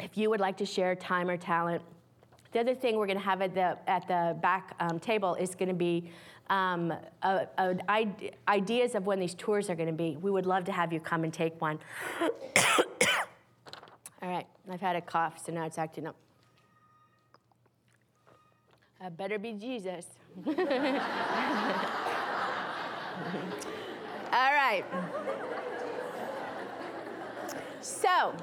If 0.00 0.16
you 0.16 0.30
would 0.30 0.40
like 0.40 0.56
to 0.58 0.66
share 0.66 0.94
time 0.94 1.28
or 1.28 1.36
talent, 1.36 1.82
the 2.52 2.60
other 2.60 2.74
thing 2.74 2.96
we're 2.96 3.06
going 3.06 3.18
to 3.18 3.24
have 3.24 3.42
at 3.42 3.54
the 3.54 3.76
at 3.86 4.06
the 4.08 4.36
back 4.40 4.74
um, 4.80 4.98
table 4.98 5.34
is 5.34 5.54
going 5.54 5.68
to 5.68 5.74
be 5.74 6.10
um, 6.48 6.92
ideas 8.48 8.94
of 8.94 9.06
when 9.06 9.18
these 9.18 9.34
tours 9.34 9.68
are 9.68 9.74
going 9.74 9.88
to 9.88 9.92
be. 9.92 10.16
We 10.16 10.30
would 10.30 10.46
love 10.46 10.64
to 10.64 10.72
have 10.72 10.92
you 10.92 11.00
come 11.00 11.24
and 11.24 11.32
take 11.32 11.60
one. 11.60 11.78
All 14.22 14.30
right, 14.30 14.46
I've 14.70 14.80
had 14.80 14.96
a 14.96 15.00
cough, 15.00 15.44
so 15.44 15.52
now 15.52 15.66
it's 15.66 15.78
acting 15.78 16.06
up. 16.06 16.16
I 19.00 19.08
better 19.10 19.38
be 19.38 19.52
Jesus. 19.52 20.06
All 20.46 20.52
right. 24.32 24.84
So, 27.80 28.34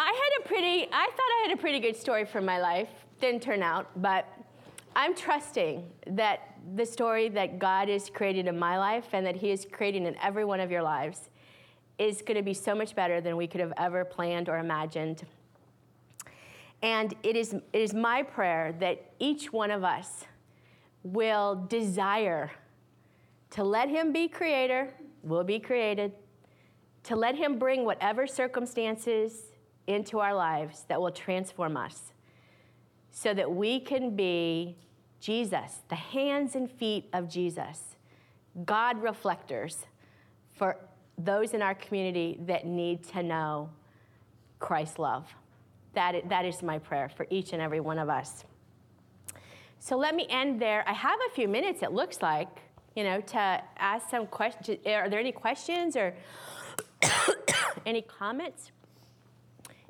I 0.00 0.12
had 0.12 0.44
a 0.44 0.48
pretty, 0.48 0.88
I 0.92 1.06
thought 1.10 1.18
I 1.18 1.48
had 1.48 1.58
a 1.58 1.60
pretty 1.60 1.80
good 1.80 1.96
story 1.96 2.24
for 2.24 2.40
my 2.40 2.60
life. 2.60 2.88
Didn't 3.20 3.42
turn 3.42 3.64
out, 3.64 3.90
but 4.00 4.28
I'm 4.94 5.12
trusting 5.12 5.90
that 6.06 6.54
the 6.76 6.86
story 6.86 7.28
that 7.30 7.58
God 7.58 7.88
is 7.88 8.08
creating 8.08 8.46
in 8.46 8.56
my 8.56 8.78
life 8.78 9.06
and 9.12 9.26
that 9.26 9.34
He 9.34 9.50
is 9.50 9.66
creating 9.72 10.06
in 10.06 10.14
every 10.22 10.44
one 10.44 10.60
of 10.60 10.70
your 10.70 10.82
lives 10.82 11.30
is 11.98 12.22
going 12.22 12.36
to 12.36 12.44
be 12.44 12.54
so 12.54 12.76
much 12.76 12.94
better 12.94 13.20
than 13.20 13.36
we 13.36 13.48
could 13.48 13.60
have 13.60 13.72
ever 13.76 14.04
planned 14.04 14.48
or 14.48 14.58
imagined. 14.58 15.26
And 16.80 17.12
it 17.24 17.34
is, 17.34 17.54
it 17.54 17.64
is 17.72 17.92
my 17.92 18.22
prayer 18.22 18.76
that 18.78 19.04
each 19.18 19.52
one 19.52 19.72
of 19.72 19.82
us 19.82 20.26
will 21.02 21.66
desire 21.68 22.52
to 23.50 23.64
let 23.64 23.88
Him 23.88 24.12
be 24.12 24.28
creator, 24.28 24.94
will 25.24 25.42
be 25.42 25.58
created, 25.58 26.12
to 27.02 27.16
let 27.16 27.34
Him 27.34 27.58
bring 27.58 27.84
whatever 27.84 28.28
circumstances 28.28 29.48
into 29.88 30.20
our 30.20 30.34
lives 30.34 30.84
that 30.88 31.00
will 31.00 31.10
transform 31.10 31.76
us 31.76 32.12
so 33.10 33.34
that 33.34 33.50
we 33.50 33.80
can 33.80 34.14
be 34.14 34.76
Jesus, 35.20 35.80
the 35.88 35.96
hands 35.96 36.54
and 36.54 36.70
feet 36.70 37.08
of 37.12 37.28
Jesus, 37.28 37.96
God 38.64 39.02
reflectors 39.02 39.86
for 40.54 40.76
those 41.16 41.54
in 41.54 41.62
our 41.62 41.74
community 41.74 42.38
that 42.42 42.66
need 42.66 43.02
to 43.08 43.22
know 43.22 43.70
Christ's 44.60 44.98
love. 44.98 45.26
That, 45.94 46.28
that 46.28 46.44
is 46.44 46.62
my 46.62 46.78
prayer 46.78 47.08
for 47.08 47.26
each 47.30 47.52
and 47.52 47.60
every 47.60 47.80
one 47.80 47.98
of 47.98 48.08
us. 48.08 48.44
So 49.80 49.96
let 49.96 50.14
me 50.14 50.26
end 50.28 50.60
there. 50.60 50.84
I 50.86 50.92
have 50.92 51.18
a 51.30 51.34
few 51.34 51.48
minutes, 51.48 51.82
it 51.82 51.92
looks 51.92 52.22
like, 52.22 52.48
you 52.94 53.04
know, 53.04 53.20
to 53.20 53.62
ask 53.78 54.10
some 54.10 54.26
questions. 54.26 54.78
Are 54.86 55.08
there 55.08 55.20
any 55.20 55.32
questions 55.32 55.96
or 55.96 56.14
any 57.86 58.02
comments? 58.02 58.70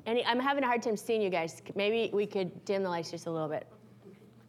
Any, 0.09 0.25
I'm 0.25 0.39
having 0.39 0.63
a 0.63 0.65
hard 0.65 0.81
time 0.81 0.97
seeing 0.97 1.21
you 1.21 1.29
guys. 1.29 1.61
Maybe 1.75 2.09
we 2.11 2.25
could 2.25 2.65
dim 2.65 2.81
the 2.81 2.89
lights 2.89 3.11
just 3.11 3.27
a 3.27 3.31
little 3.31 3.47
bit. 3.47 3.67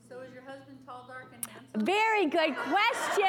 So 0.08 0.20
is 0.20 0.32
your 0.32 0.42
husband 0.42 0.78
tall, 0.86 1.04
dark, 1.06 1.26
and 1.34 1.44
handsome? 1.44 1.84
Very 1.84 2.24
good 2.24 2.56
question. 2.56 3.20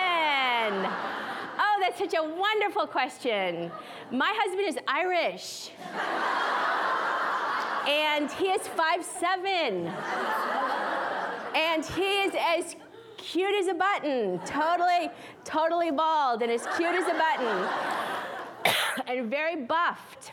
Oh, 1.60 1.78
that's 1.82 1.98
such 1.98 2.14
a 2.14 2.24
wonderful 2.24 2.88
question. 2.88 3.70
My 4.14 4.34
husband 4.34 4.66
is 4.66 4.78
Irish. 4.88 5.72
and 7.86 8.32
he 8.32 8.46
is 8.46 8.66
five 8.66 9.04
seven. 9.04 9.92
And 11.54 11.86
he 11.86 12.22
is 12.22 12.34
as 12.40 12.78
cute 13.18 13.56
as 13.60 13.68
a 13.68 13.74
button, 13.74 14.40
totally, 14.46 15.10
totally 15.44 15.92
bald 15.92 16.44
and 16.44 16.50
as 16.50 16.66
cute 16.78 16.96
as 16.96 17.08
a 17.08 17.18
button. 17.18 17.70
and 19.08 19.30
very 19.30 19.58
buffed 19.66 20.32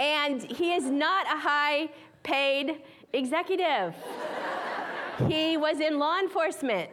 and 0.00 0.42
he 0.42 0.72
is 0.72 0.84
not 0.86 1.26
a 1.26 1.38
high 1.38 1.90
paid 2.22 2.82
executive. 3.12 3.94
he 5.28 5.58
was 5.58 5.78
in 5.78 5.98
law 5.98 6.18
enforcement, 6.18 6.90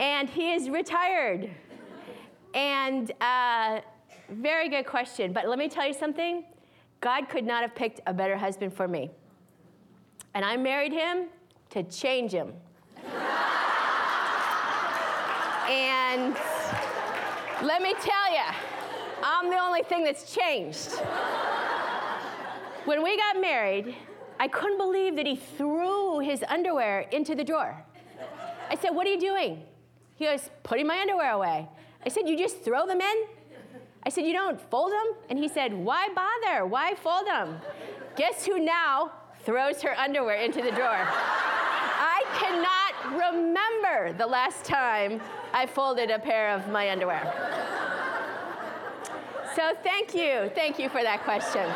and 0.00 0.28
he 0.28 0.52
is 0.52 0.68
retired. 0.68 1.48
And 2.52 3.12
uh, 3.20 3.80
very 4.30 4.68
good 4.68 4.86
question. 4.86 5.32
But 5.32 5.48
let 5.48 5.58
me 5.58 5.68
tell 5.68 5.86
you 5.86 5.94
something 5.94 6.44
God 7.00 7.28
could 7.28 7.44
not 7.44 7.62
have 7.62 7.74
picked 7.76 8.00
a 8.06 8.12
better 8.12 8.36
husband 8.36 8.74
for 8.74 8.88
me. 8.88 9.10
And 10.34 10.44
I 10.44 10.56
married 10.56 10.92
him 10.92 11.28
to 11.70 11.84
change 11.84 12.32
him. 12.32 12.52
and 15.68 16.34
let 17.62 17.82
me 17.82 17.94
tell 17.94 18.32
you, 18.32 18.42
I'm 19.22 19.48
the 19.48 19.58
only 19.58 19.82
thing 19.82 20.02
that's 20.02 20.34
changed. 20.34 21.00
When 22.86 23.02
we 23.02 23.16
got 23.16 23.40
married, 23.40 23.96
I 24.38 24.46
couldn't 24.46 24.78
believe 24.78 25.16
that 25.16 25.26
he 25.26 25.34
threw 25.34 26.20
his 26.20 26.44
underwear 26.48 27.00
into 27.10 27.34
the 27.34 27.42
drawer. 27.42 27.84
I 28.70 28.76
said, 28.76 28.90
What 28.90 29.08
are 29.08 29.10
you 29.10 29.18
doing? 29.18 29.62
He 30.14 30.24
goes, 30.24 30.50
Putting 30.62 30.86
my 30.86 31.00
underwear 31.00 31.32
away. 31.32 31.68
I 32.04 32.08
said, 32.08 32.28
You 32.28 32.38
just 32.38 32.62
throw 32.62 32.86
them 32.86 33.00
in? 33.00 33.24
I 34.04 34.08
said, 34.08 34.24
You 34.24 34.32
don't 34.32 34.60
fold 34.70 34.92
them? 34.92 35.14
And 35.28 35.36
he 35.36 35.48
said, 35.48 35.74
Why 35.74 36.08
bother? 36.14 36.64
Why 36.64 36.94
fold 36.94 37.26
them? 37.26 37.58
Guess 38.14 38.46
who 38.46 38.60
now 38.60 39.10
throws 39.44 39.82
her 39.82 39.98
underwear 39.98 40.36
into 40.36 40.62
the 40.62 40.70
drawer? 40.70 41.08
I 41.08 42.22
cannot 42.38 43.34
remember 43.34 44.12
the 44.16 44.26
last 44.28 44.64
time 44.64 45.20
I 45.52 45.66
folded 45.66 46.12
a 46.12 46.20
pair 46.20 46.50
of 46.50 46.68
my 46.68 46.88
underwear. 46.90 47.32
So 49.56 49.72
thank 49.82 50.14
you. 50.14 50.52
Thank 50.54 50.78
you 50.78 50.88
for 50.88 51.02
that 51.02 51.24
question. 51.24 51.68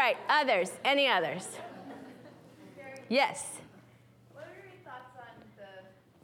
All 0.00 0.06
right, 0.06 0.16
others. 0.30 0.70
Any 0.82 1.08
others? 1.08 1.46
Yes. 3.10 3.48
What 4.32 4.44
are 4.44 4.64
your 4.64 4.72
thoughts 4.82 5.12
on 5.14 5.44
the 5.58 5.64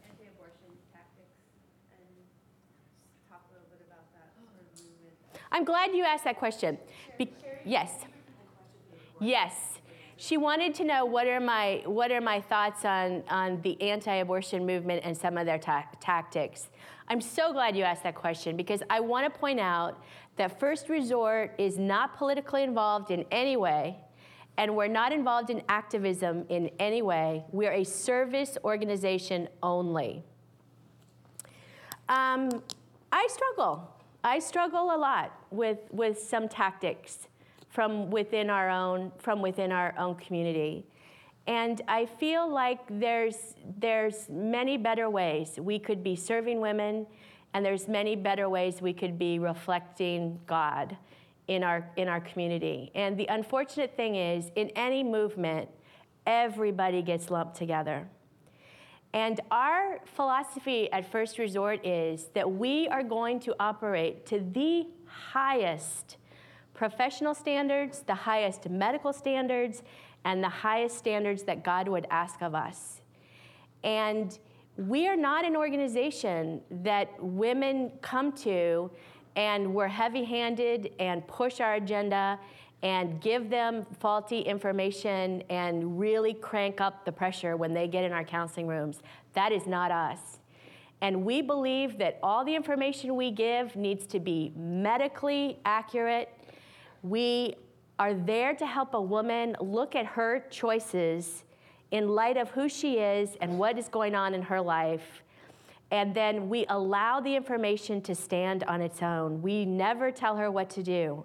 anti-abortion 0.09 0.73
tactics? 0.95 1.37
And 1.93 2.09
talk 3.29 3.45
a 3.51 3.53
little 3.53 3.69
bit 3.69 3.87
about 3.87 4.07
that 4.15 4.33
sort 4.35 5.35
of. 5.35 5.41
I'm 5.53 5.65
glad 5.67 5.95
you 5.95 6.05
asked 6.05 6.25
that 6.25 6.39
question. 6.39 6.79
Be- 7.19 7.31
yes. 7.67 7.91
Yes. 9.21 9.53
She 10.17 10.39
wanted 10.39 10.75
to 10.77 10.85
know 10.85 11.05
what 11.05 11.27
are 11.27 11.39
my 11.39 11.83
what 11.85 12.11
are 12.11 12.23
my 12.23 12.41
thoughts 12.41 12.87
on 12.87 13.25
on 13.29 13.61
the 13.61 13.79
anti-abortion 13.83 14.65
movement 14.65 15.03
and 15.05 15.15
some 15.15 15.37
of 15.37 15.45
their 15.45 15.59
ta- 15.59 15.85
tactics. 16.01 16.71
I'm 17.09 17.21
so 17.21 17.53
glad 17.53 17.77
you 17.77 17.85
asked 17.85 18.05
that 18.05 18.15
question 18.15 18.57
because 18.57 18.83
I 18.89 19.01
want 19.01 19.31
to 19.31 19.39
point 19.39 19.61
out 19.61 20.03
that 20.37 20.61
First 20.61 20.89
Resort 20.89 21.55
is 21.59 21.79
not 21.79 22.17
politically 22.17 22.63
involved 22.63 23.11
in 23.11 23.25
any 23.31 23.57
way, 23.57 23.97
and 24.59 24.77
we're 24.77 24.89
not 24.89 25.13
involved 25.13 25.51
in 25.51 25.63
activism 25.69 26.45
in 26.49 26.71
any 26.79 27.03
way. 27.03 27.45
We're 27.53 27.73
a 27.73 27.85
service 27.85 28.57
organization 28.65 29.49
only. 29.63 30.23
Um, 32.09 32.63
I 33.13 33.29
struggle. 33.31 33.91
I 34.25 34.39
struggle 34.39 34.95
a 34.95 34.99
lot 34.99 35.33
with, 35.51 35.79
with 35.91 36.19
some 36.19 36.49
tactics 36.49 37.29
from 37.69 38.11
within 38.11 38.49
our 38.49 38.71
own 38.71 39.13
from 39.19 39.43
within 39.43 39.71
our 39.71 39.95
own 39.99 40.15
community. 40.15 40.87
And 41.47 41.81
I 41.87 42.07
feel 42.07 42.51
like 42.51 42.81
there's, 42.89 43.55
there's 43.79 44.29
many 44.29 44.77
better 44.77 45.09
ways 45.09 45.59
we 45.61 45.79
could 45.79 46.03
be 46.03 46.17
serving 46.17 46.61
women, 46.61 47.07
and 47.57 47.65
there's 47.65 47.89
many 47.89 48.15
better 48.15 48.51
ways 48.51 48.83
we 48.83 48.93
could 48.93 49.19
be 49.19 49.39
reflecting 49.39 50.39
God 50.47 50.95
in 51.49 51.63
our, 51.63 51.91
in 51.97 52.07
our 52.07 52.21
community. 52.21 52.91
And 52.95 53.17
the 53.17 53.25
unfortunate 53.31 53.97
thing 53.97 54.15
is, 54.15 54.51
in 54.57 54.69
any 54.77 55.03
movement, 55.03 55.71
everybody 56.27 57.01
gets 57.01 57.31
lumped 57.31 57.57
together. 57.57 58.07
And 59.15 59.41
our 59.51 60.01
philosophy 60.05 60.93
at 60.93 61.11
First 61.11 61.39
Resort 61.39 61.87
is 61.87 62.27
that 62.35 62.53
we 62.53 62.89
are 62.89 63.03
going 63.03 63.41
to 63.41 63.57
operate 63.59 64.27
to 64.27 64.41
the 64.53 64.89
highest 65.07 66.19
professional 66.75 67.33
standards, 67.33 68.01
the 68.01 68.15
highest 68.15 68.69
medical 68.69 69.15
standards, 69.15 69.83
and 70.27 70.45
the 70.45 70.51
highest 70.51 70.99
standards 70.99 71.45
that 71.45 71.65
God 71.65 71.89
would 71.89 72.07
ask 72.11 72.43
of 72.43 72.55
us. 72.55 73.01
And 73.83 74.39
we 74.77 75.09
are 75.09 75.17
not 75.17 75.45
an 75.45 75.57
organization 75.57 76.61
that 76.71 77.11
women 77.23 77.93
come 78.03 78.33
to 78.33 78.91
and 79.35 79.75
we're 79.75 79.89
heavy 79.89 80.25
handed 80.25 80.93
and 80.99 81.27
push 81.27 81.61
our 81.61 81.75
agenda 81.75 82.39
and 82.83 83.21
give 83.21 83.49
them 83.49 83.87
faulty 84.01 84.41
information 84.41 85.43
and 85.49 85.99
really 85.99 86.35
crank 86.35 86.81
up 86.81 87.05
the 87.05 87.13
pressure 87.13 87.57
when 87.57 87.73
they 87.73 87.89
get 87.89 88.05
in 88.05 88.13
our 88.13 88.25
counseling 88.25 88.67
rooms. 88.67 89.01
That 89.33 89.51
is 89.51 89.67
not 89.67 89.91
us. 89.91 90.39
And 91.01 91.25
we 91.25 91.43
believe 91.43 91.99
that 91.99 92.19
all 92.23 92.45
the 92.45 92.55
information 92.55 93.17
we 93.17 93.31
give 93.31 93.77
needs 93.77 94.07
to 94.09 94.21
be 94.21 94.53
medically 94.57 95.59
accurate. 95.65 96.33
We 97.03 97.57
are 97.99 98.15
there 98.15 98.55
to 98.55 98.67
help 98.67 98.95
a 98.95 99.01
woman 99.01 99.57
look 99.61 99.95
at 99.95 100.07
her 100.07 100.45
choices 100.51 101.45
in 101.91 102.09
light 102.09 102.37
of 102.37 102.51
who 102.51 102.69
she 102.69 102.95
is 102.95 103.37
and 103.41 103.59
what 103.59 103.79
is 103.79 103.89
going 103.89 104.15
on 104.15 104.35
in 104.35 104.43
her 104.43 104.61
life. 104.61 105.23
And 105.91 106.15
then 106.15 106.49
we 106.49 106.67
allow 106.69 107.21
the 107.21 107.37
information 107.37 108.01
to 108.03 108.15
stand 108.15 108.65
on 108.65 108.81
its 108.81 109.03
own. 109.03 109.41
We 109.41 109.65
never 109.65 110.11
tell 110.11 110.37
her 110.37 110.51
what 110.51 110.69
to 110.71 110.83
do. 110.83 111.25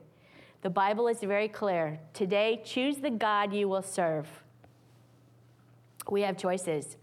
The 0.62 0.70
Bible 0.70 1.07
is 1.07 1.20
very 1.22 1.47
clear. 1.47 1.99
Today, 2.14 2.62
choose 2.64 2.97
the 2.97 3.09
God 3.09 3.53
you 3.53 3.68
will 3.68 3.82
serve. 3.82 4.28
We 6.09 6.22
have 6.22 6.38
choices. 6.38 6.97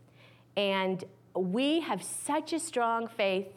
And 0.56 1.02
we 1.34 1.80
have 1.80 2.02
such 2.02 2.52
a 2.52 2.60
strong 2.60 3.08
faith 3.08 3.48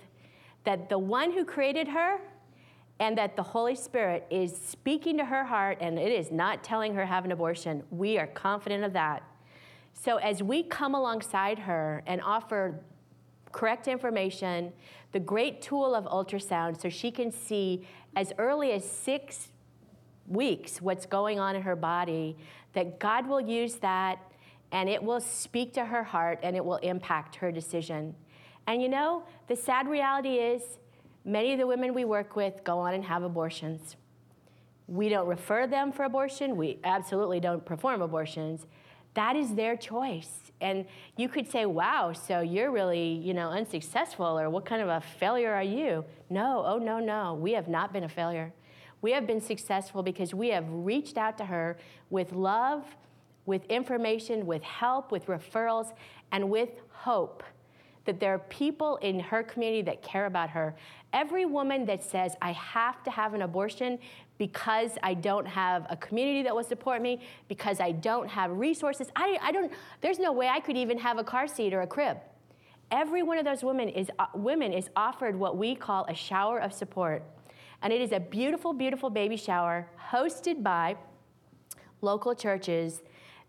that 0.63 0.89
the 0.89 0.97
one 0.97 1.31
who 1.31 1.45
created 1.45 1.87
her 1.89 2.19
and 2.99 3.17
that 3.17 3.35
the 3.35 3.43
Holy 3.43 3.75
Spirit 3.75 4.25
is 4.29 4.55
speaking 4.55 5.17
to 5.17 5.25
her 5.25 5.43
heart 5.43 5.79
and 5.81 5.97
it 5.97 6.11
is 6.11 6.31
not 6.31 6.63
telling 6.63 6.93
her 6.95 7.05
have 7.05 7.25
an 7.25 7.31
abortion. 7.31 7.83
We 7.89 8.17
are 8.17 8.27
confident 8.27 8.83
of 8.83 8.93
that. 8.93 9.23
So 9.93 10.17
as 10.17 10.41
we 10.41 10.63
come 10.63 10.95
alongside 10.95 11.59
her 11.59 12.03
and 12.07 12.21
offer 12.21 12.79
correct 13.51 13.87
information, 13.87 14.73
the 15.11 15.19
great 15.19 15.61
tool 15.61 15.93
of 15.93 16.05
ultrasound 16.05 16.81
so 16.81 16.89
she 16.89 17.11
can 17.11 17.31
see 17.31 17.87
as 18.15 18.33
early 18.37 18.71
as 18.71 18.83
6 18.89 19.49
weeks 20.27 20.81
what's 20.81 21.05
going 21.05 21.39
on 21.39 21.55
in 21.55 21.61
her 21.61 21.75
body, 21.75 22.37
that 22.73 22.99
God 22.99 23.27
will 23.27 23.41
use 23.41 23.75
that 23.75 24.19
and 24.71 24.89
it 24.89 25.03
will 25.03 25.19
speak 25.19 25.73
to 25.73 25.85
her 25.85 26.03
heart 26.03 26.39
and 26.43 26.55
it 26.55 26.63
will 26.63 26.77
impact 26.77 27.35
her 27.35 27.51
decision. 27.51 28.15
And 28.67 28.81
you 28.81 28.89
know, 28.89 29.23
the 29.47 29.55
sad 29.55 29.87
reality 29.87 30.35
is 30.35 30.77
Many 31.23 31.53
of 31.53 31.59
the 31.59 31.67
women 31.67 31.93
we 31.93 32.03
work 32.03 32.35
with 32.35 32.63
go 32.63 32.79
on 32.79 32.93
and 32.93 33.03
have 33.03 33.23
abortions. 33.23 33.95
We 34.87 35.07
don't 35.07 35.27
refer 35.27 35.67
them 35.67 35.91
for 35.91 36.03
abortion. 36.03 36.57
We 36.57 36.79
absolutely 36.83 37.39
don't 37.39 37.63
perform 37.63 38.01
abortions. 38.01 38.65
That 39.13 39.35
is 39.35 39.55
their 39.55 39.75
choice. 39.75 40.51
And 40.61 40.85
you 41.17 41.27
could 41.27 41.49
say, 41.49 41.65
wow, 41.65 42.13
so 42.13 42.41
you're 42.41 42.71
really, 42.71 43.13
you 43.13 43.33
know, 43.33 43.49
unsuccessful, 43.49 44.39
or 44.39 44.49
what 44.49 44.65
kind 44.65 44.81
of 44.81 44.89
a 44.89 45.01
failure 45.01 45.51
are 45.53 45.63
you? 45.63 46.05
No, 46.29 46.63
oh, 46.65 46.77
no, 46.77 46.99
no. 46.99 47.33
We 47.33 47.53
have 47.53 47.67
not 47.67 47.91
been 47.91 48.03
a 48.03 48.09
failure. 48.09 48.53
We 49.01 49.11
have 49.13 49.25
been 49.25 49.41
successful 49.41 50.03
because 50.03 50.33
we 50.33 50.49
have 50.49 50.65
reached 50.69 51.17
out 51.17 51.37
to 51.39 51.45
her 51.45 51.77
with 52.11 52.31
love, 52.31 52.85
with 53.45 53.65
information, 53.65 54.45
with 54.45 54.61
help, 54.61 55.11
with 55.11 55.25
referrals, 55.25 55.93
and 56.31 56.49
with 56.49 56.69
hope 56.91 57.43
that 58.05 58.19
there 58.19 58.33
are 58.33 58.39
people 58.39 58.97
in 58.97 59.19
her 59.19 59.43
community 59.43 59.81
that 59.83 60.01
care 60.01 60.25
about 60.25 60.49
her. 60.51 60.75
Every 61.13 61.45
woman 61.45 61.85
that 61.85 62.03
says, 62.03 62.35
I 62.41 62.51
have 62.53 63.03
to 63.03 63.11
have 63.11 63.33
an 63.33 63.41
abortion 63.41 63.99
because 64.41 64.93
I 65.03 65.13
don't 65.13 65.47
have 65.47 65.85
a 65.91 65.95
community 65.95 66.41
that 66.41 66.55
will 66.55 66.63
support 66.63 66.99
me, 66.99 67.21
because 67.47 67.79
I 67.79 67.91
don't 67.91 68.27
have 68.27 68.49
resources, 68.49 69.07
I, 69.15 69.37
I 69.39 69.51
don't, 69.51 69.71
there's 70.01 70.17
no 70.17 70.31
way 70.31 70.47
I 70.47 70.59
could 70.59 70.75
even 70.75 70.97
have 70.97 71.19
a 71.19 71.23
car 71.23 71.47
seat 71.47 71.75
or 71.75 71.81
a 71.81 71.85
crib. 71.85 72.17
Every 72.89 73.21
one 73.21 73.37
of 73.37 73.45
those 73.45 73.63
women 73.63 73.87
is, 73.87 74.09
uh, 74.17 74.25
women 74.33 74.73
is 74.73 74.89
offered 74.95 75.35
what 75.35 75.57
we 75.57 75.75
call 75.75 76.05
a 76.09 76.15
shower 76.15 76.57
of 76.57 76.73
support. 76.73 77.21
And 77.83 77.93
it 77.93 78.01
is 78.01 78.11
a 78.11 78.19
beautiful, 78.19 78.73
beautiful 78.73 79.11
baby 79.11 79.37
shower 79.37 79.87
hosted 80.09 80.63
by 80.63 80.95
local 82.01 82.33
churches 82.33 83.03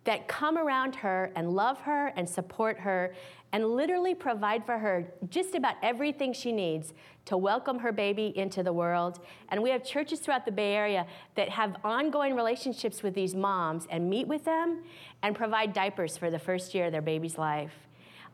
that 0.05 0.27
come 0.29 0.59
around 0.59 0.97
her 0.97 1.31
and 1.37 1.53
love 1.53 1.81
her 1.81 2.09
and 2.17 2.29
support 2.29 2.79
her 2.81 3.15
and 3.53 3.67
literally 3.67 4.15
provide 4.15 4.65
for 4.65 4.79
her 4.79 5.07
just 5.29 5.55
about 5.55 5.77
everything 5.83 6.33
she 6.33 6.51
needs 6.51 6.95
to 7.27 7.37
welcome 7.37 7.79
her 7.79 7.93
baby 7.93 8.33
into 8.37 8.63
the 8.63 8.73
world. 8.73 9.21
And 9.51 9.63
we 9.63 9.71
have 9.71 9.85
churches 9.85 10.19
throughout 10.21 10.45
the 10.45 10.53
Bay 10.53 10.75
Area 10.75 11.07
that 11.37 11.49
have 11.51 11.77
ongoing 11.85 12.35
relationships 12.35 13.03
with 13.03 13.15
these 13.15 13.35
moms 13.35 13.87
and 13.91 14.09
meet 14.09 14.27
with 14.27 14.45
them 14.45 14.83
and 15.23 15.37
provide 15.37 15.73
diapers 15.73 16.17
for 16.17 16.31
the 16.31 16.39
first 16.39 16.75
year 16.75 16.87
of 16.87 16.93
their 16.93 17.03
baby's 17.03 17.39
life. 17.39 17.75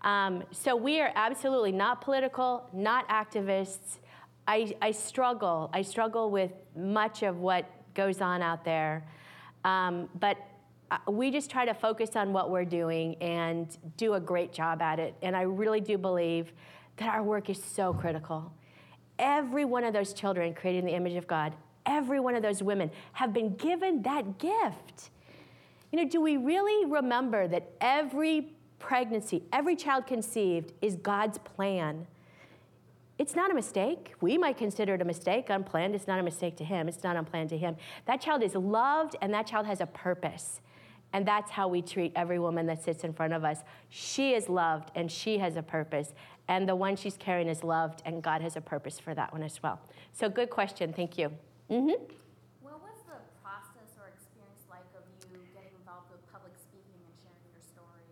Um, 0.02 0.44
so 0.52 0.76
we 0.76 1.00
are 1.00 1.10
absolutely 1.16 1.72
not 1.72 2.00
political, 2.00 2.68
not 2.72 3.06
activists. 3.08 3.98
I, 4.46 4.74
I, 4.80 4.92
struggle. 4.92 5.68
I 5.74 5.82
struggle 5.82 6.30
with 6.30 6.52
much 6.76 7.22
of 7.24 7.38
what 7.40 7.68
goes 7.94 8.20
on 8.20 8.40
out 8.40 8.64
there. 8.64 9.04
Um, 9.64 10.08
but 10.20 10.38
Uh, 10.90 10.98
we 11.10 11.30
just 11.30 11.50
try 11.50 11.64
to 11.64 11.74
focus 11.74 12.16
on 12.16 12.32
what 12.32 12.50
we're 12.50 12.64
doing 12.64 13.14
and 13.16 13.76
do 13.96 14.14
a 14.14 14.20
great 14.20 14.52
job 14.52 14.80
at 14.80 14.98
it. 14.98 15.14
And 15.22 15.36
I 15.36 15.42
really 15.42 15.80
do 15.80 15.98
believe 15.98 16.52
that 16.96 17.14
our 17.14 17.22
work 17.22 17.50
is 17.50 17.62
so 17.62 17.92
critical. 17.92 18.52
Every 19.18 19.64
one 19.64 19.84
of 19.84 19.92
those 19.92 20.12
children 20.12 20.54
created 20.54 20.80
in 20.80 20.84
the 20.86 20.94
image 20.94 21.14
of 21.14 21.26
God, 21.26 21.54
every 21.84 22.20
one 22.20 22.34
of 22.34 22.42
those 22.42 22.62
women 22.62 22.90
have 23.12 23.32
been 23.32 23.54
given 23.56 24.02
that 24.02 24.38
gift. 24.38 25.10
You 25.90 26.02
know, 26.02 26.08
do 26.08 26.20
we 26.20 26.36
really 26.36 26.90
remember 26.90 27.48
that 27.48 27.70
every 27.80 28.52
pregnancy, 28.78 29.42
every 29.52 29.74
child 29.74 30.06
conceived 30.06 30.72
is 30.80 30.96
God's 30.96 31.38
plan? 31.38 32.06
It's 33.18 33.34
not 33.34 33.50
a 33.50 33.54
mistake. 33.54 34.14
We 34.20 34.38
might 34.38 34.56
consider 34.56 34.94
it 34.94 35.02
a 35.02 35.04
mistake, 35.04 35.50
unplanned. 35.50 35.94
It's 35.94 36.06
not 36.06 36.20
a 36.20 36.22
mistake 36.22 36.56
to 36.58 36.64
Him. 36.64 36.88
It's 36.88 37.02
not 37.02 37.16
unplanned 37.16 37.50
to 37.50 37.58
Him. 37.58 37.76
That 38.06 38.20
child 38.20 38.42
is 38.42 38.54
loved 38.54 39.16
and 39.20 39.34
that 39.34 39.46
child 39.46 39.66
has 39.66 39.80
a 39.80 39.86
purpose. 39.86 40.60
And 41.12 41.26
that's 41.26 41.50
how 41.50 41.68
we 41.68 41.80
treat 41.80 42.12
every 42.14 42.38
woman 42.38 42.66
that 42.66 42.82
sits 42.82 43.02
in 43.02 43.12
front 43.12 43.32
of 43.32 43.44
us. 43.44 43.62
She 43.88 44.34
is 44.34 44.48
loved 44.48 44.90
and 44.94 45.10
she 45.10 45.38
has 45.38 45.56
a 45.56 45.62
purpose. 45.62 46.12
And 46.48 46.68
the 46.68 46.76
one 46.76 46.96
she's 46.96 47.16
carrying 47.16 47.48
is 47.48 47.62
loved, 47.62 48.02
and 48.06 48.22
God 48.22 48.40
has 48.40 48.56
a 48.56 48.60
purpose 48.60 48.98
for 48.98 49.14
that 49.14 49.32
one 49.32 49.42
as 49.42 49.62
well. 49.62 49.78
So, 50.12 50.30
good 50.30 50.48
question. 50.48 50.94
Thank 50.94 51.18
you. 51.18 51.28
Mm-hmm. 51.70 52.02
What 52.62 52.80
was 52.80 52.96
the 53.06 53.20
process 53.42 53.92
or 54.00 54.08
experience 54.08 54.64
like 54.70 54.80
of 54.96 55.02
you 55.30 55.38
getting 55.52 55.76
involved 55.78 56.10
with 56.10 56.20
public 56.32 56.52
speaking 56.56 56.96
and 57.04 57.14
sharing 57.20 57.44
your 57.52 57.60
story? 57.60 58.08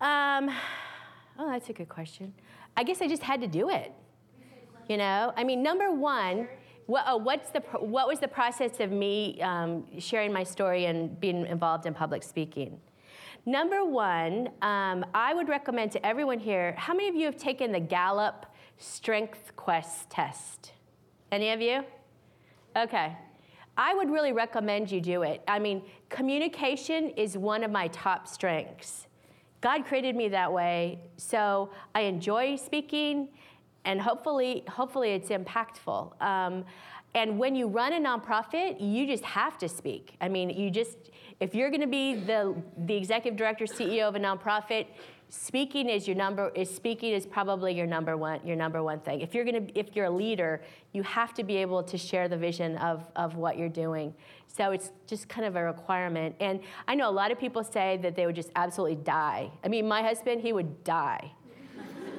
Um, 0.00 0.50
oh, 1.38 1.48
that's 1.48 1.68
a 1.68 1.72
good 1.72 1.88
question. 1.88 2.34
I 2.76 2.82
guess 2.82 3.00
I 3.00 3.06
just 3.06 3.22
had 3.22 3.40
to 3.40 3.46
do 3.46 3.70
it. 3.70 3.92
You 4.88 4.96
know, 4.96 5.32
I 5.36 5.44
mean, 5.44 5.62
number 5.62 5.92
one, 5.92 6.48
what, 6.88 7.04
oh, 7.06 7.18
what's 7.18 7.50
the, 7.50 7.60
what 7.80 8.08
was 8.08 8.18
the 8.18 8.28
process 8.28 8.80
of 8.80 8.90
me 8.90 9.38
um, 9.42 9.84
sharing 9.98 10.32
my 10.32 10.42
story 10.42 10.86
and 10.86 11.20
being 11.20 11.46
involved 11.46 11.84
in 11.84 11.92
public 11.92 12.22
speaking? 12.22 12.80
Number 13.44 13.84
one, 13.84 14.48
um, 14.62 15.04
I 15.12 15.34
would 15.34 15.50
recommend 15.50 15.92
to 15.92 16.06
everyone 16.06 16.38
here 16.38 16.74
how 16.78 16.94
many 16.94 17.10
of 17.10 17.14
you 17.14 17.26
have 17.26 17.36
taken 17.36 17.72
the 17.72 17.80
Gallup 17.80 18.46
Strength 18.78 19.54
Quest 19.54 20.08
test? 20.08 20.72
Any 21.30 21.50
of 21.50 21.60
you? 21.60 21.84
Okay. 22.74 23.14
I 23.76 23.92
would 23.92 24.10
really 24.10 24.32
recommend 24.32 24.90
you 24.90 25.02
do 25.02 25.24
it. 25.24 25.42
I 25.46 25.58
mean, 25.58 25.82
communication 26.08 27.10
is 27.10 27.36
one 27.36 27.64
of 27.64 27.70
my 27.70 27.88
top 27.88 28.26
strengths. 28.26 29.08
God 29.60 29.84
created 29.84 30.16
me 30.16 30.28
that 30.28 30.50
way, 30.50 31.00
so 31.18 31.70
I 31.94 32.02
enjoy 32.02 32.56
speaking 32.56 33.28
and 33.88 33.98
hopefully, 34.02 34.64
hopefully 34.68 35.10
it's 35.12 35.30
impactful. 35.30 36.00
Um, 36.22 36.64
And 37.14 37.38
when 37.38 37.54
you 37.56 37.66
run 37.68 37.92
a 37.94 38.00
nonprofit, 38.08 38.76
you 38.78 39.06
just 39.06 39.24
have 39.24 39.56
to 39.58 39.68
speak. 39.68 40.04
I 40.20 40.28
mean, 40.28 40.50
you 40.50 40.70
just, 40.70 40.98
if 41.40 41.54
you're 41.54 41.70
going 41.70 41.86
to 41.90 41.94
be 42.02 42.14
the, 42.14 42.54
the 42.88 42.94
executive 42.94 43.36
director, 43.38 43.64
CEO 43.64 44.06
of 44.06 44.14
a 44.14 44.20
nonprofit, 44.20 44.84
speaking 45.30 45.88
is 45.88 46.06
your 46.06 46.16
number 46.16 46.50
is 46.54 46.68
speaking 46.74 47.12
is 47.12 47.26
probably 47.26 47.74
your 47.74 47.86
number 47.86 48.16
one 48.16 48.40
your 48.46 48.56
number 48.56 48.82
one 48.82 49.00
thing. 49.00 49.20
If 49.20 49.34
you're 49.34 49.44
going 49.44 49.66
to 49.66 49.78
if 49.78 49.94
you're 49.94 50.06
a 50.06 50.16
leader 50.24 50.62
you 50.94 51.02
have 51.02 51.34
to 51.34 51.42
be 51.44 51.56
able 51.56 51.82
to 51.82 51.98
share 51.98 52.28
the 52.28 52.36
vision 52.48 52.78
of 52.78 53.06
of 53.14 53.36
what 53.36 53.58
you're 53.58 53.76
doing. 53.84 54.14
So 54.46 54.70
it's 54.70 54.90
just 55.06 55.28
kind 55.28 55.46
of 55.46 55.54
a 55.56 55.62
requirement. 55.62 56.34
And 56.40 56.60
i 56.90 56.94
know 56.94 57.10
a 57.10 57.16
lot 57.22 57.30
of 57.30 57.38
people 57.38 57.62
say 57.62 57.98
that 58.04 58.16
they 58.16 58.24
would 58.24 58.36
just 58.36 58.52
absolutely 58.56 58.96
die. 59.04 59.50
I 59.64 59.68
mean 59.68 59.86
my 59.86 60.02
husband 60.02 60.40
he 60.40 60.52
would 60.54 60.72
die. 60.82 61.24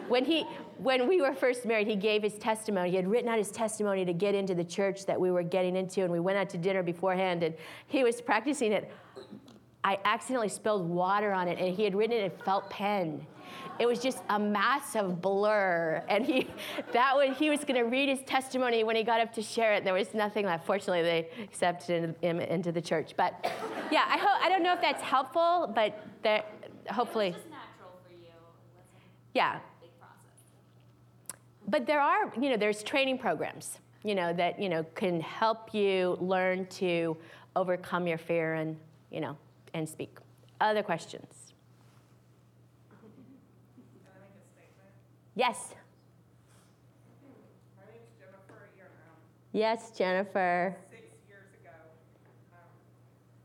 When 0.07 0.23
he 0.25 0.45
when 0.81 1.07
we 1.07 1.21
were 1.21 1.33
first 1.33 1.65
married 1.65 1.87
he 1.87 1.95
gave 1.95 2.23
his 2.23 2.35
testimony 2.35 2.89
he 2.89 2.95
had 2.95 3.07
written 3.07 3.29
out 3.29 3.37
his 3.37 3.51
testimony 3.51 4.05
to 4.05 4.13
get 4.13 4.33
into 4.33 4.55
the 4.55 4.63
church 4.63 5.05
that 5.05 5.19
we 5.19 5.29
were 5.29 5.43
getting 5.43 5.75
into 5.75 6.01
and 6.03 6.11
we 6.11 6.19
went 6.19 6.37
out 6.37 6.49
to 6.49 6.57
dinner 6.57 6.81
beforehand 6.81 7.43
and 7.43 7.53
he 7.87 8.03
was 8.03 8.21
practicing 8.21 8.71
it 8.71 8.91
I 9.83 9.97
accidentally 10.03 10.49
spilled 10.49 10.87
water 10.87 11.31
on 11.31 11.47
it, 11.47 11.57
and 11.57 11.73
he 11.73 11.83
had 11.83 11.95
written 11.95 12.17
it 12.17 12.23
in 12.23 12.31
felt 12.43 12.69
pen. 12.69 13.25
It 13.79 13.87
was 13.87 13.99
just 13.99 14.19
a 14.29 14.37
massive 14.37 15.21
blur, 15.21 16.03
and 16.09 16.25
he 16.25 16.47
that 16.91 17.15
was 17.15 17.37
he 17.37 17.49
was 17.49 17.61
going 17.61 17.75
to 17.75 17.89
read 17.89 18.09
his 18.09 18.21
testimony 18.25 18.83
when 18.83 18.97
he 18.97 19.03
got 19.03 19.21
up 19.21 19.33
to 19.35 19.41
share 19.41 19.73
it. 19.73 19.85
There 19.85 19.93
was 19.93 20.13
nothing 20.13 20.45
left. 20.45 20.65
Fortunately, 20.65 21.01
they 21.01 21.29
accepted 21.41 22.15
him 22.21 22.41
into 22.41 22.73
the 22.73 22.81
church. 22.81 23.13
But 23.15 23.51
yeah, 23.89 24.03
I 24.07 24.17
hope 24.17 24.43
I 24.43 24.49
don't 24.49 24.63
know 24.63 24.73
if 24.73 24.81
that's 24.81 25.01
helpful, 25.01 25.71
but 25.73 26.05
that 26.23 26.45
hopefully. 26.89 27.29
It's 27.29 27.37
just 27.37 27.49
natural 27.49 27.97
for 28.05 28.13
you. 28.13 28.27
Yeah. 29.33 29.59
But 31.69 31.85
there 31.85 32.01
are, 32.01 32.33
you 32.41 32.49
know, 32.49 32.57
there's 32.57 32.81
training 32.81 33.19
programs, 33.19 33.77
you 34.03 34.15
know, 34.15 34.33
that, 34.33 34.59
you 34.59 34.69
know, 34.69 34.83
can 34.95 35.21
help 35.21 35.71
you 35.73 36.17
learn 36.19 36.65
to 36.67 37.15
overcome 37.55 38.07
your 38.07 38.17
fear 38.17 38.55
and, 38.55 38.75
you 39.11 39.21
know, 39.21 39.37
and 39.75 39.87
speak. 39.87 40.17
Other 40.59 40.81
questions? 40.81 41.53
Can 42.89 43.05
I 44.07 44.17
make 44.33 44.41
a 44.41 44.49
statement? 44.49 44.93
Yes. 45.35 45.75
My 47.77 47.85
name's 47.93 48.09
Jennifer 48.17 48.69
Yarnum. 48.75 49.13
Yes, 49.53 49.91
Jennifer. 49.95 50.75
Six 50.89 51.05
years 51.29 51.53
ago, 51.61 51.77
um, 52.57 52.65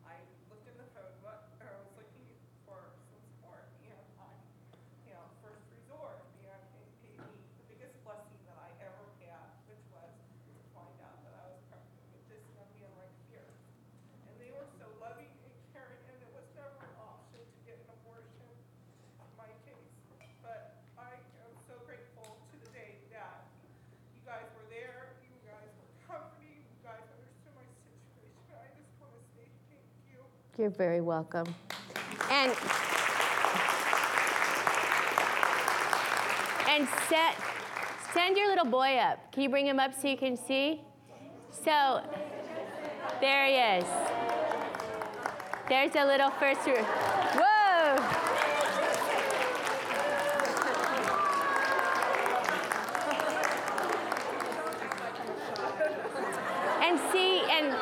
I 0.08 0.16
looked 0.48 0.64
in 0.64 0.74
the 0.80 0.88
phone 0.96 1.12
book, 1.20 1.44
or 1.60 1.68
I 1.68 1.76
was 1.76 1.92
looking 2.00 2.24
for 2.64 2.80
some 2.88 3.20
support, 3.20 3.68
and 3.84 4.00
I, 4.16 4.32
you 5.04 5.12
know, 5.12 5.28
first 5.44 5.60
resort, 5.76 6.24
and 6.40 6.56
it 6.80 6.88
gave 7.04 7.20
me 7.20 7.36
the 7.60 7.66
biggest 7.70 7.94
blessing 8.02 8.42
that 8.50 8.58
I 8.58 8.70
ever 8.82 9.04
had, 9.22 9.46
which 9.70 9.84
was 9.94 10.10
to 10.10 10.50
find 10.74 10.98
out 10.98 11.22
that 11.22 11.34
I 11.38 11.44
was 11.46 11.62
pregnant 11.70 12.02
with 12.10 12.26
this 12.26 12.42
young 12.58 12.70
man 12.74 12.90
right 12.98 13.14
here. 13.30 13.46
And 14.26 14.34
they 14.42 14.50
were 14.50 14.66
so 14.82 14.90
loving 14.98 15.30
and 15.30 15.54
caring, 15.70 16.02
and 16.10 16.18
it 16.18 16.30
was 16.34 16.42
never 16.58 16.74
an 16.82 16.94
option 16.98 17.38
to 17.38 17.58
get 17.62 17.78
an 17.78 17.88
abortion, 18.02 18.50
in 19.22 19.30
my 19.38 19.50
case. 19.62 19.88
But 20.42 20.82
I 21.00 21.16
am 21.16 21.52
so 21.64 21.80
grateful 21.88 22.36
to 22.52 22.54
the 22.60 22.70
day 22.76 23.00
that 23.14 23.48
you 24.12 24.20
guys 24.28 24.44
were 24.52 24.68
there, 24.68 25.16
you 25.24 25.32
guys 25.48 25.68
were 25.80 25.88
comforting, 26.04 26.60
you 26.60 26.80
guys 26.84 27.00
understood 27.08 27.54
my 27.56 27.64
situation. 27.80 28.44
I 28.52 28.68
just 28.76 28.92
want 29.00 29.12
to 29.16 29.22
say 29.32 29.48
thank 29.72 29.88
you. 30.12 30.20
You're 30.56 30.70
very 30.70 31.00
welcome. 31.00 31.52
And 32.30 32.52
and 36.68 36.88
set, 37.08 37.34
send 38.12 38.36
your 38.36 38.48
little 38.48 38.64
boy 38.64 38.96
up. 38.98 39.32
Can 39.32 39.42
you 39.42 39.48
bring 39.48 39.66
him 39.66 39.80
up 39.80 39.92
so 40.00 40.06
you 40.06 40.16
can 40.16 40.36
see? 40.36 40.80
So 41.50 42.02
there 43.20 43.46
he 43.46 43.54
is. 43.78 43.84
There's 45.68 45.96
a 45.96 46.04
little 46.04 46.30
first. 46.30 46.60
Whoa! 46.60 47.96
And 56.80 57.00
see, 57.10 57.40
and 57.50 57.74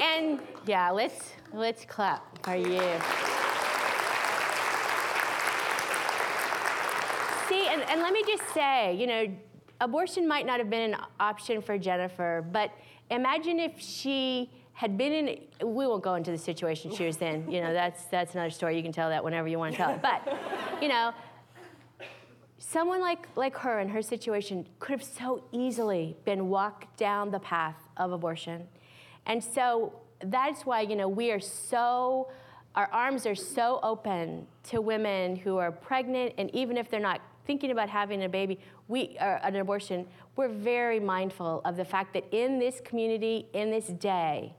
and 0.00 0.40
yeah, 0.66 0.90
let's 0.90 1.33
let's 1.54 1.84
clap 1.84 2.44
for 2.44 2.56
you. 2.56 2.80
See, 7.48 7.68
and, 7.68 7.82
and 7.82 8.00
let 8.00 8.12
me 8.12 8.22
just 8.26 8.52
say, 8.52 8.94
you 8.96 9.06
know, 9.06 9.26
abortion 9.80 10.26
might 10.26 10.46
not 10.46 10.58
have 10.58 10.70
been 10.70 10.94
an 10.94 11.00
option 11.20 11.62
for 11.62 11.78
Jennifer, 11.78 12.44
but 12.50 12.72
imagine 13.10 13.60
if 13.60 13.80
she 13.80 14.50
had 14.72 14.98
been 14.98 15.12
in 15.12 15.68
we 15.68 15.86
won't 15.86 16.02
go 16.02 16.14
into 16.14 16.32
the 16.32 16.38
situation 16.38 16.92
she 16.92 17.06
was 17.06 17.18
in. 17.18 17.50
You 17.50 17.60
know, 17.60 17.72
that's 17.80 18.04
that's 18.06 18.34
another 18.34 18.50
story. 18.50 18.76
You 18.76 18.82
can 18.82 18.92
tell 18.92 19.08
that 19.10 19.22
whenever 19.22 19.46
you 19.46 19.58
want 19.58 19.72
to 19.72 19.76
tell 19.76 19.90
it. 19.90 20.02
But, 20.02 20.36
you 20.82 20.88
know, 20.88 21.12
someone 22.58 23.00
like, 23.00 23.28
like 23.36 23.56
her 23.58 23.78
in 23.80 23.88
her 23.90 24.02
situation 24.02 24.66
could 24.80 24.92
have 24.92 25.04
so 25.04 25.44
easily 25.52 26.16
been 26.24 26.48
walked 26.48 26.96
down 26.96 27.30
the 27.30 27.38
path 27.38 27.76
of 27.96 28.10
abortion. 28.12 28.66
And 29.26 29.42
so 29.42 30.00
that's 30.24 30.64
why, 30.64 30.82
you 30.82 30.96
know, 30.96 31.08
we 31.08 31.30
are 31.30 31.40
so, 31.40 32.28
our 32.74 32.88
arms 32.92 33.26
are 33.26 33.34
so 33.34 33.80
open 33.82 34.46
to 34.64 34.80
women 34.80 35.36
who 35.36 35.58
are 35.58 35.72
pregnant, 35.72 36.34
and 36.38 36.54
even 36.54 36.76
if 36.76 36.90
they're 36.90 37.00
not 37.00 37.20
thinking 37.46 37.70
about 37.70 37.88
having 37.88 38.24
a 38.24 38.28
baby, 38.28 38.58
we, 38.88 39.16
or 39.20 39.40
an 39.42 39.56
abortion, 39.56 40.06
we're 40.36 40.48
very 40.48 40.98
mindful 40.98 41.60
of 41.64 41.76
the 41.76 41.84
fact 41.84 42.14
that 42.14 42.24
in 42.32 42.58
this 42.58 42.80
community, 42.84 43.46
in 43.52 43.70
this 43.70 43.88
day, 43.88 44.54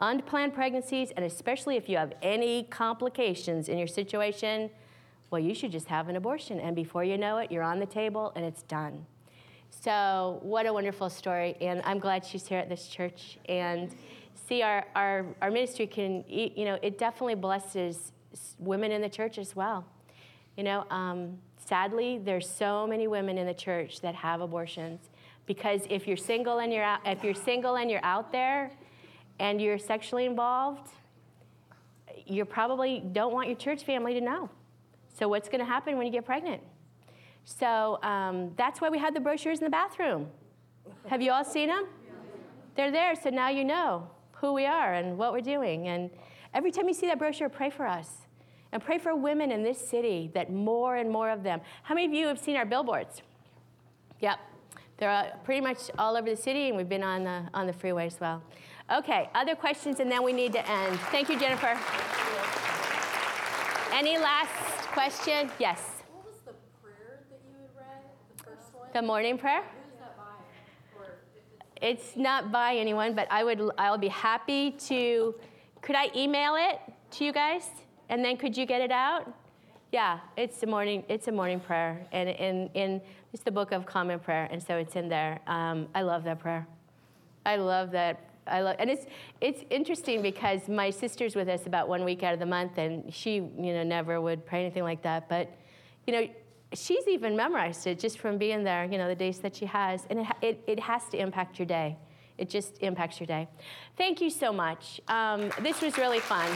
unplanned 0.00 0.54
pregnancies, 0.54 1.10
and 1.12 1.24
especially 1.24 1.76
if 1.76 1.88
you 1.88 1.96
have 1.96 2.12
any 2.22 2.64
complications 2.64 3.68
in 3.68 3.78
your 3.78 3.86
situation, 3.86 4.70
well, 5.30 5.40
you 5.40 5.54
should 5.54 5.72
just 5.72 5.88
have 5.88 6.08
an 6.08 6.16
abortion. 6.16 6.58
And 6.60 6.74
before 6.74 7.04
you 7.04 7.18
know 7.18 7.38
it, 7.38 7.52
you're 7.52 7.62
on 7.62 7.78
the 7.78 7.86
table 7.86 8.32
and 8.34 8.44
it's 8.44 8.62
done. 8.62 9.06
So, 9.70 10.40
what 10.42 10.66
a 10.66 10.72
wonderful 10.72 11.08
story. 11.08 11.56
And 11.60 11.82
I'm 11.84 11.98
glad 11.98 12.24
she's 12.24 12.46
here 12.46 12.58
at 12.58 12.68
this 12.68 12.88
church. 12.88 13.38
And 13.48 13.94
see, 14.48 14.62
our, 14.62 14.86
our, 14.94 15.26
our 15.40 15.50
ministry 15.50 15.86
can, 15.86 16.24
you 16.28 16.64
know, 16.64 16.78
it 16.82 16.98
definitely 16.98 17.36
blesses 17.36 18.12
women 18.58 18.90
in 18.92 19.00
the 19.00 19.08
church 19.08 19.38
as 19.38 19.54
well. 19.54 19.84
You 20.56 20.64
know, 20.64 20.84
um, 20.90 21.38
sadly, 21.64 22.18
there's 22.18 22.48
so 22.48 22.86
many 22.86 23.06
women 23.06 23.38
in 23.38 23.46
the 23.46 23.54
church 23.54 24.00
that 24.00 24.14
have 24.14 24.40
abortions 24.40 25.10
because 25.46 25.82
if 25.88 26.06
you're 26.06 26.16
single 26.16 26.58
and 26.58 26.72
you're 26.72 26.84
out, 26.84 27.00
if 27.06 27.22
you're 27.22 27.34
single 27.34 27.76
and 27.76 27.90
you're 27.90 28.04
out 28.04 28.32
there 28.32 28.70
and 29.38 29.60
you're 29.60 29.78
sexually 29.78 30.26
involved, 30.26 30.88
you 32.26 32.44
probably 32.44 33.02
don't 33.12 33.32
want 33.32 33.48
your 33.48 33.56
church 33.56 33.84
family 33.84 34.14
to 34.14 34.20
know. 34.20 34.50
So, 35.18 35.28
what's 35.28 35.48
going 35.48 35.60
to 35.60 35.64
happen 35.64 35.96
when 35.96 36.06
you 36.06 36.12
get 36.12 36.24
pregnant? 36.24 36.62
So, 37.48 37.98
um, 38.02 38.52
that's 38.56 38.78
why 38.80 38.90
we 38.90 38.98
had 38.98 39.14
the 39.14 39.20
brochures 39.20 39.58
in 39.58 39.64
the 39.64 39.70
bathroom. 39.70 40.28
Have 41.06 41.22
you 41.22 41.32
all 41.32 41.44
seen 41.44 41.68
them? 41.68 41.86
They're 42.76 42.90
there, 42.90 43.14
so 43.14 43.30
now 43.30 43.48
you 43.48 43.64
know 43.64 44.08
who 44.32 44.52
we 44.52 44.66
are 44.66 44.92
and 44.92 45.16
what 45.16 45.32
we're 45.32 45.40
doing. 45.40 45.88
And 45.88 46.10
every 46.52 46.70
time 46.70 46.86
you 46.88 46.94
see 46.94 47.06
that 47.06 47.18
brochure, 47.18 47.48
pray 47.48 47.70
for 47.70 47.86
us. 47.86 48.26
And 48.70 48.84
pray 48.84 48.98
for 48.98 49.16
women 49.16 49.50
in 49.50 49.62
this 49.62 49.80
city 49.80 50.30
that 50.34 50.52
more 50.52 50.96
and 50.96 51.10
more 51.10 51.30
of 51.30 51.42
them. 51.42 51.62
How 51.82 51.94
many 51.94 52.06
of 52.06 52.12
you 52.12 52.26
have 52.26 52.38
seen 52.38 52.54
our 52.54 52.66
billboards? 52.66 53.22
Yep. 54.20 54.38
They're 54.98 55.10
uh, 55.10 55.30
pretty 55.42 55.62
much 55.62 55.90
all 55.96 56.16
over 56.16 56.28
the 56.28 56.36
city, 56.36 56.68
and 56.68 56.76
we've 56.76 56.88
been 56.88 57.02
on 57.02 57.24
the, 57.24 57.48
on 57.54 57.66
the 57.66 57.72
freeway 57.72 58.06
as 58.06 58.20
well. 58.20 58.42
Okay, 58.94 59.30
other 59.34 59.54
questions, 59.54 60.00
and 60.00 60.10
then 60.10 60.22
we 60.22 60.34
need 60.34 60.52
to 60.52 60.70
end. 60.70 61.00
Thank 61.10 61.30
you, 61.30 61.38
Jennifer. 61.38 61.78
Any 63.92 64.18
last 64.18 64.52
question? 64.88 65.50
Yes. 65.58 66.02
What 66.12 66.26
was 66.26 66.34
the 66.44 66.52
prayer 66.82 67.24
that 67.30 67.40
you 67.46 67.54
had 67.60 67.70
read, 67.76 68.02
the 68.92 69.02
morning 69.02 69.38
prayer? 69.38 69.62
It's 71.80 72.16
not 72.16 72.50
by 72.50 72.74
anyone, 72.74 73.14
but 73.14 73.28
I 73.30 73.44
would 73.44 73.60
I'll 73.78 73.98
be 73.98 74.08
happy 74.08 74.72
to 74.72 75.34
could 75.80 75.96
I 75.96 76.10
email 76.16 76.56
it 76.56 76.80
to 77.12 77.24
you 77.24 77.32
guys? 77.32 77.68
And 78.08 78.24
then 78.24 78.36
could 78.36 78.56
you 78.56 78.66
get 78.66 78.80
it 78.80 78.90
out? 78.90 79.32
Yeah, 79.92 80.18
it's 80.36 80.62
a 80.62 80.66
morning 80.66 81.04
it's 81.08 81.28
a 81.28 81.32
morning 81.32 81.60
prayer. 81.60 82.04
And 82.12 82.28
in 82.28 82.70
in 82.74 83.00
it's 83.32 83.42
the 83.42 83.50
book 83.50 83.72
of 83.72 83.86
common 83.86 84.18
prayer, 84.18 84.48
and 84.50 84.62
so 84.62 84.76
it's 84.76 84.96
in 84.96 85.08
there. 85.08 85.40
Um, 85.46 85.88
I 85.94 86.02
love 86.02 86.24
that 86.24 86.40
prayer. 86.40 86.66
I 87.44 87.56
love 87.56 87.90
that. 87.92 88.24
I 88.46 88.62
love, 88.62 88.76
and 88.78 88.88
it's 88.90 89.06
it's 89.40 89.62
interesting 89.70 90.22
because 90.22 90.68
my 90.68 90.90
sister's 90.90 91.36
with 91.36 91.48
us 91.48 91.66
about 91.66 91.88
one 91.88 92.04
week 92.04 92.22
out 92.22 92.32
of 92.32 92.40
the 92.40 92.46
month, 92.46 92.78
and 92.78 93.12
she 93.12 93.34
you 93.34 93.72
know 93.74 93.82
never 93.82 94.20
would 94.20 94.46
pray 94.46 94.60
anything 94.60 94.82
like 94.82 95.02
that. 95.02 95.28
But 95.28 95.54
you 96.06 96.12
know, 96.14 96.28
she's 96.74 97.06
even 97.08 97.36
memorized 97.36 97.86
it 97.86 97.98
just 97.98 98.18
from 98.18 98.38
being 98.38 98.64
there. 98.64 98.84
You 98.84 98.98
know, 98.98 99.08
the 99.08 99.14
days 99.14 99.38
that 99.40 99.56
she 99.56 99.66
has, 99.66 100.06
and 100.10 100.20
it 100.20 100.26
it, 100.42 100.64
it 100.66 100.80
has 100.80 101.08
to 101.10 101.18
impact 101.18 101.58
your 101.58 101.66
day. 101.66 101.96
It 102.36 102.48
just 102.48 102.78
impacts 102.82 103.18
your 103.18 103.26
day. 103.26 103.48
Thank 103.96 104.20
you 104.20 104.30
so 104.30 104.52
much. 104.52 105.00
Um, 105.08 105.50
this 105.60 105.82
was 105.82 105.98
really 105.98 106.20
fun. 106.20 106.48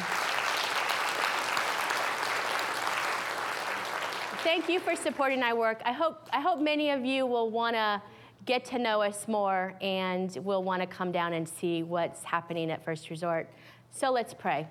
Thank 4.45 4.69
you 4.69 4.81
for 4.81 4.97
supporting 4.97 5.43
our 5.43 5.57
work. 5.57 5.83
I 5.85 5.93
hope 5.93 6.29
I 6.33 6.41
hope 6.41 6.61
many 6.61 6.91
of 6.91 7.05
you 7.05 7.27
will 7.27 7.51
want 7.51 7.75
to 7.77 8.03
get 8.45 8.65
to 8.67 8.79
know 8.79 9.01
us 9.01 9.29
more 9.29 9.75
and 9.81 10.37
will 10.45 10.65
want 10.65 10.83
to 10.83 10.87
come 10.87 11.13
down 11.13 11.33
and 11.33 11.49
see 11.49 11.83
what's 11.83 12.25
happening 12.25 12.71
at 12.71 12.85
First 12.85 13.09
Resort. 13.09 13.49
So 13.91 14.11
let's 14.11 14.35
pray. 14.35 14.69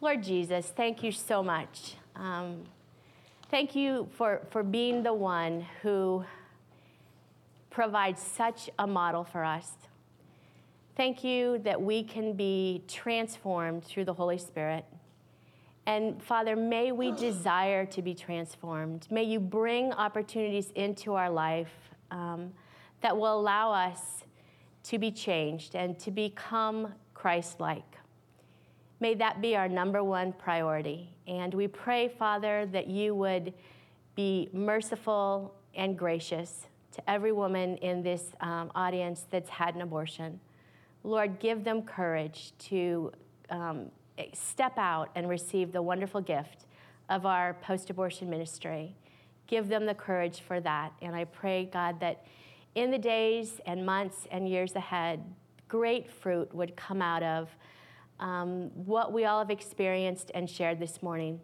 Lord 0.00 0.22
Jesus, 0.22 0.66
thank 0.66 1.02
you 1.02 1.12
so 1.12 1.42
much. 1.42 1.94
Um, 2.14 2.64
thank 3.54 3.76
you 3.76 4.08
for, 4.16 4.40
for 4.50 4.64
being 4.64 5.04
the 5.04 5.14
one 5.14 5.64
who 5.80 6.24
provides 7.70 8.20
such 8.20 8.68
a 8.80 8.84
model 8.84 9.22
for 9.22 9.44
us. 9.44 9.70
Thank 10.96 11.22
you 11.22 11.58
that 11.58 11.80
we 11.80 12.02
can 12.02 12.32
be 12.32 12.82
transformed 12.88 13.84
through 13.84 14.06
the 14.06 14.12
Holy 14.12 14.38
Spirit. 14.38 14.84
And 15.86 16.20
Father, 16.20 16.56
may 16.56 16.90
we 16.90 17.12
desire 17.28 17.86
to 17.86 18.02
be 18.02 18.12
transformed. 18.12 19.06
May 19.08 19.22
you 19.22 19.38
bring 19.38 19.92
opportunities 19.92 20.72
into 20.74 21.14
our 21.14 21.30
life 21.30 21.94
um, 22.10 22.52
that 23.02 23.16
will 23.16 23.38
allow 23.38 23.70
us 23.70 24.24
to 24.82 24.98
be 24.98 25.12
changed 25.12 25.76
and 25.76 25.96
to 26.00 26.10
become 26.10 26.92
Christ 27.14 27.60
like. 27.60 27.98
May 29.04 29.12
that 29.16 29.42
be 29.42 29.54
our 29.54 29.68
number 29.68 30.02
one 30.02 30.32
priority. 30.32 31.10
And 31.26 31.52
we 31.52 31.68
pray, 31.68 32.08
Father, 32.08 32.64
that 32.72 32.86
you 32.86 33.14
would 33.14 33.52
be 34.14 34.48
merciful 34.54 35.54
and 35.74 35.98
gracious 35.98 36.68
to 36.92 37.10
every 37.10 37.30
woman 37.30 37.76
in 37.76 38.02
this 38.02 38.30
um, 38.40 38.72
audience 38.74 39.26
that's 39.30 39.50
had 39.50 39.74
an 39.74 39.82
abortion. 39.82 40.40
Lord, 41.02 41.38
give 41.38 41.64
them 41.64 41.82
courage 41.82 42.54
to 42.60 43.12
um, 43.50 43.90
step 44.32 44.78
out 44.78 45.10
and 45.14 45.28
receive 45.28 45.70
the 45.70 45.82
wonderful 45.82 46.22
gift 46.22 46.64
of 47.10 47.26
our 47.26 47.58
post 47.60 47.90
abortion 47.90 48.30
ministry. 48.30 48.96
Give 49.46 49.68
them 49.68 49.84
the 49.84 49.92
courage 49.94 50.40
for 50.40 50.60
that. 50.60 50.94
And 51.02 51.14
I 51.14 51.24
pray, 51.24 51.66
God, 51.70 52.00
that 52.00 52.24
in 52.74 52.90
the 52.90 52.96
days 52.96 53.60
and 53.66 53.84
months 53.84 54.26
and 54.30 54.48
years 54.48 54.74
ahead, 54.76 55.22
great 55.68 56.10
fruit 56.10 56.54
would 56.54 56.74
come 56.74 57.02
out 57.02 57.22
of 57.22 57.50
um, 58.20 58.70
what 58.74 59.12
we 59.12 59.24
all 59.24 59.40
have 59.40 59.50
experienced 59.50 60.30
and 60.34 60.48
shared 60.48 60.78
this 60.78 61.02
morning. 61.02 61.40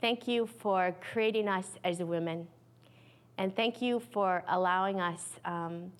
Thank 0.00 0.28
you 0.28 0.46
for 0.46 0.94
creating 1.12 1.48
us 1.48 1.66
as 1.84 1.98
women. 1.98 2.48
And 3.38 3.54
thank 3.54 3.82
you 3.82 4.00
for 4.00 4.44
allowing 4.48 5.00
us 5.00 5.32
um, 5.44 5.92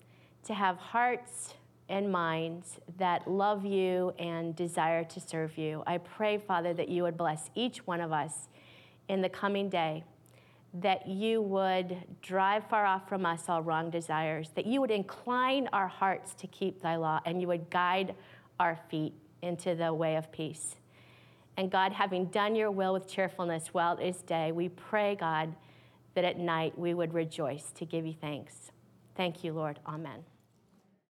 to 0.43 0.53
have 0.53 0.77
hearts 0.77 1.53
and 1.89 2.11
minds 2.11 2.79
that 2.97 3.27
love 3.27 3.65
you 3.65 4.13
and 4.19 4.55
desire 4.55 5.03
to 5.03 5.19
serve 5.19 5.57
you. 5.57 5.83
I 5.87 5.99
pray, 5.99 6.37
Father, 6.37 6.73
that 6.73 6.89
you 6.89 7.03
would 7.03 7.17
bless 7.17 7.49
each 7.55 7.85
one 7.87 8.01
of 8.01 8.11
us 8.11 8.49
in 9.07 9.21
the 9.21 9.29
coming 9.29 9.69
day, 9.69 10.03
that 10.73 11.07
you 11.07 11.41
would 11.41 11.97
drive 12.21 12.67
far 12.69 12.85
off 12.85 13.07
from 13.07 13.25
us 13.25 13.43
all 13.47 13.63
wrong 13.63 13.89
desires, 13.89 14.49
that 14.55 14.65
you 14.65 14.81
would 14.81 14.91
incline 14.91 15.69
our 15.71 15.87
hearts 15.87 16.33
to 16.35 16.47
keep 16.47 16.81
thy 16.81 16.97
law, 16.97 17.21
and 17.25 17.39
you 17.39 17.47
would 17.47 17.69
guide 17.69 18.15
our 18.59 18.77
feet 18.89 19.13
into 19.41 19.75
the 19.75 19.93
way 19.93 20.15
of 20.15 20.31
peace. 20.31 20.75
And 21.57 21.71
God, 21.71 21.91
having 21.91 22.25
done 22.25 22.55
your 22.55 22.69
will 22.71 22.93
with 22.93 23.07
cheerfulness 23.07 23.69
while 23.71 23.97
it 23.97 24.07
is 24.07 24.17
day, 24.17 24.51
we 24.51 24.69
pray, 24.69 25.15
God, 25.15 25.55
that 26.13 26.23
at 26.23 26.37
night 26.37 26.77
we 26.77 26.93
would 26.93 27.13
rejoice 27.13 27.71
to 27.73 27.85
give 27.85 28.05
you 28.05 28.13
thanks. 28.13 28.71
Thank 29.15 29.43
you, 29.43 29.53
Lord. 29.53 29.79
Amen. 29.87 30.23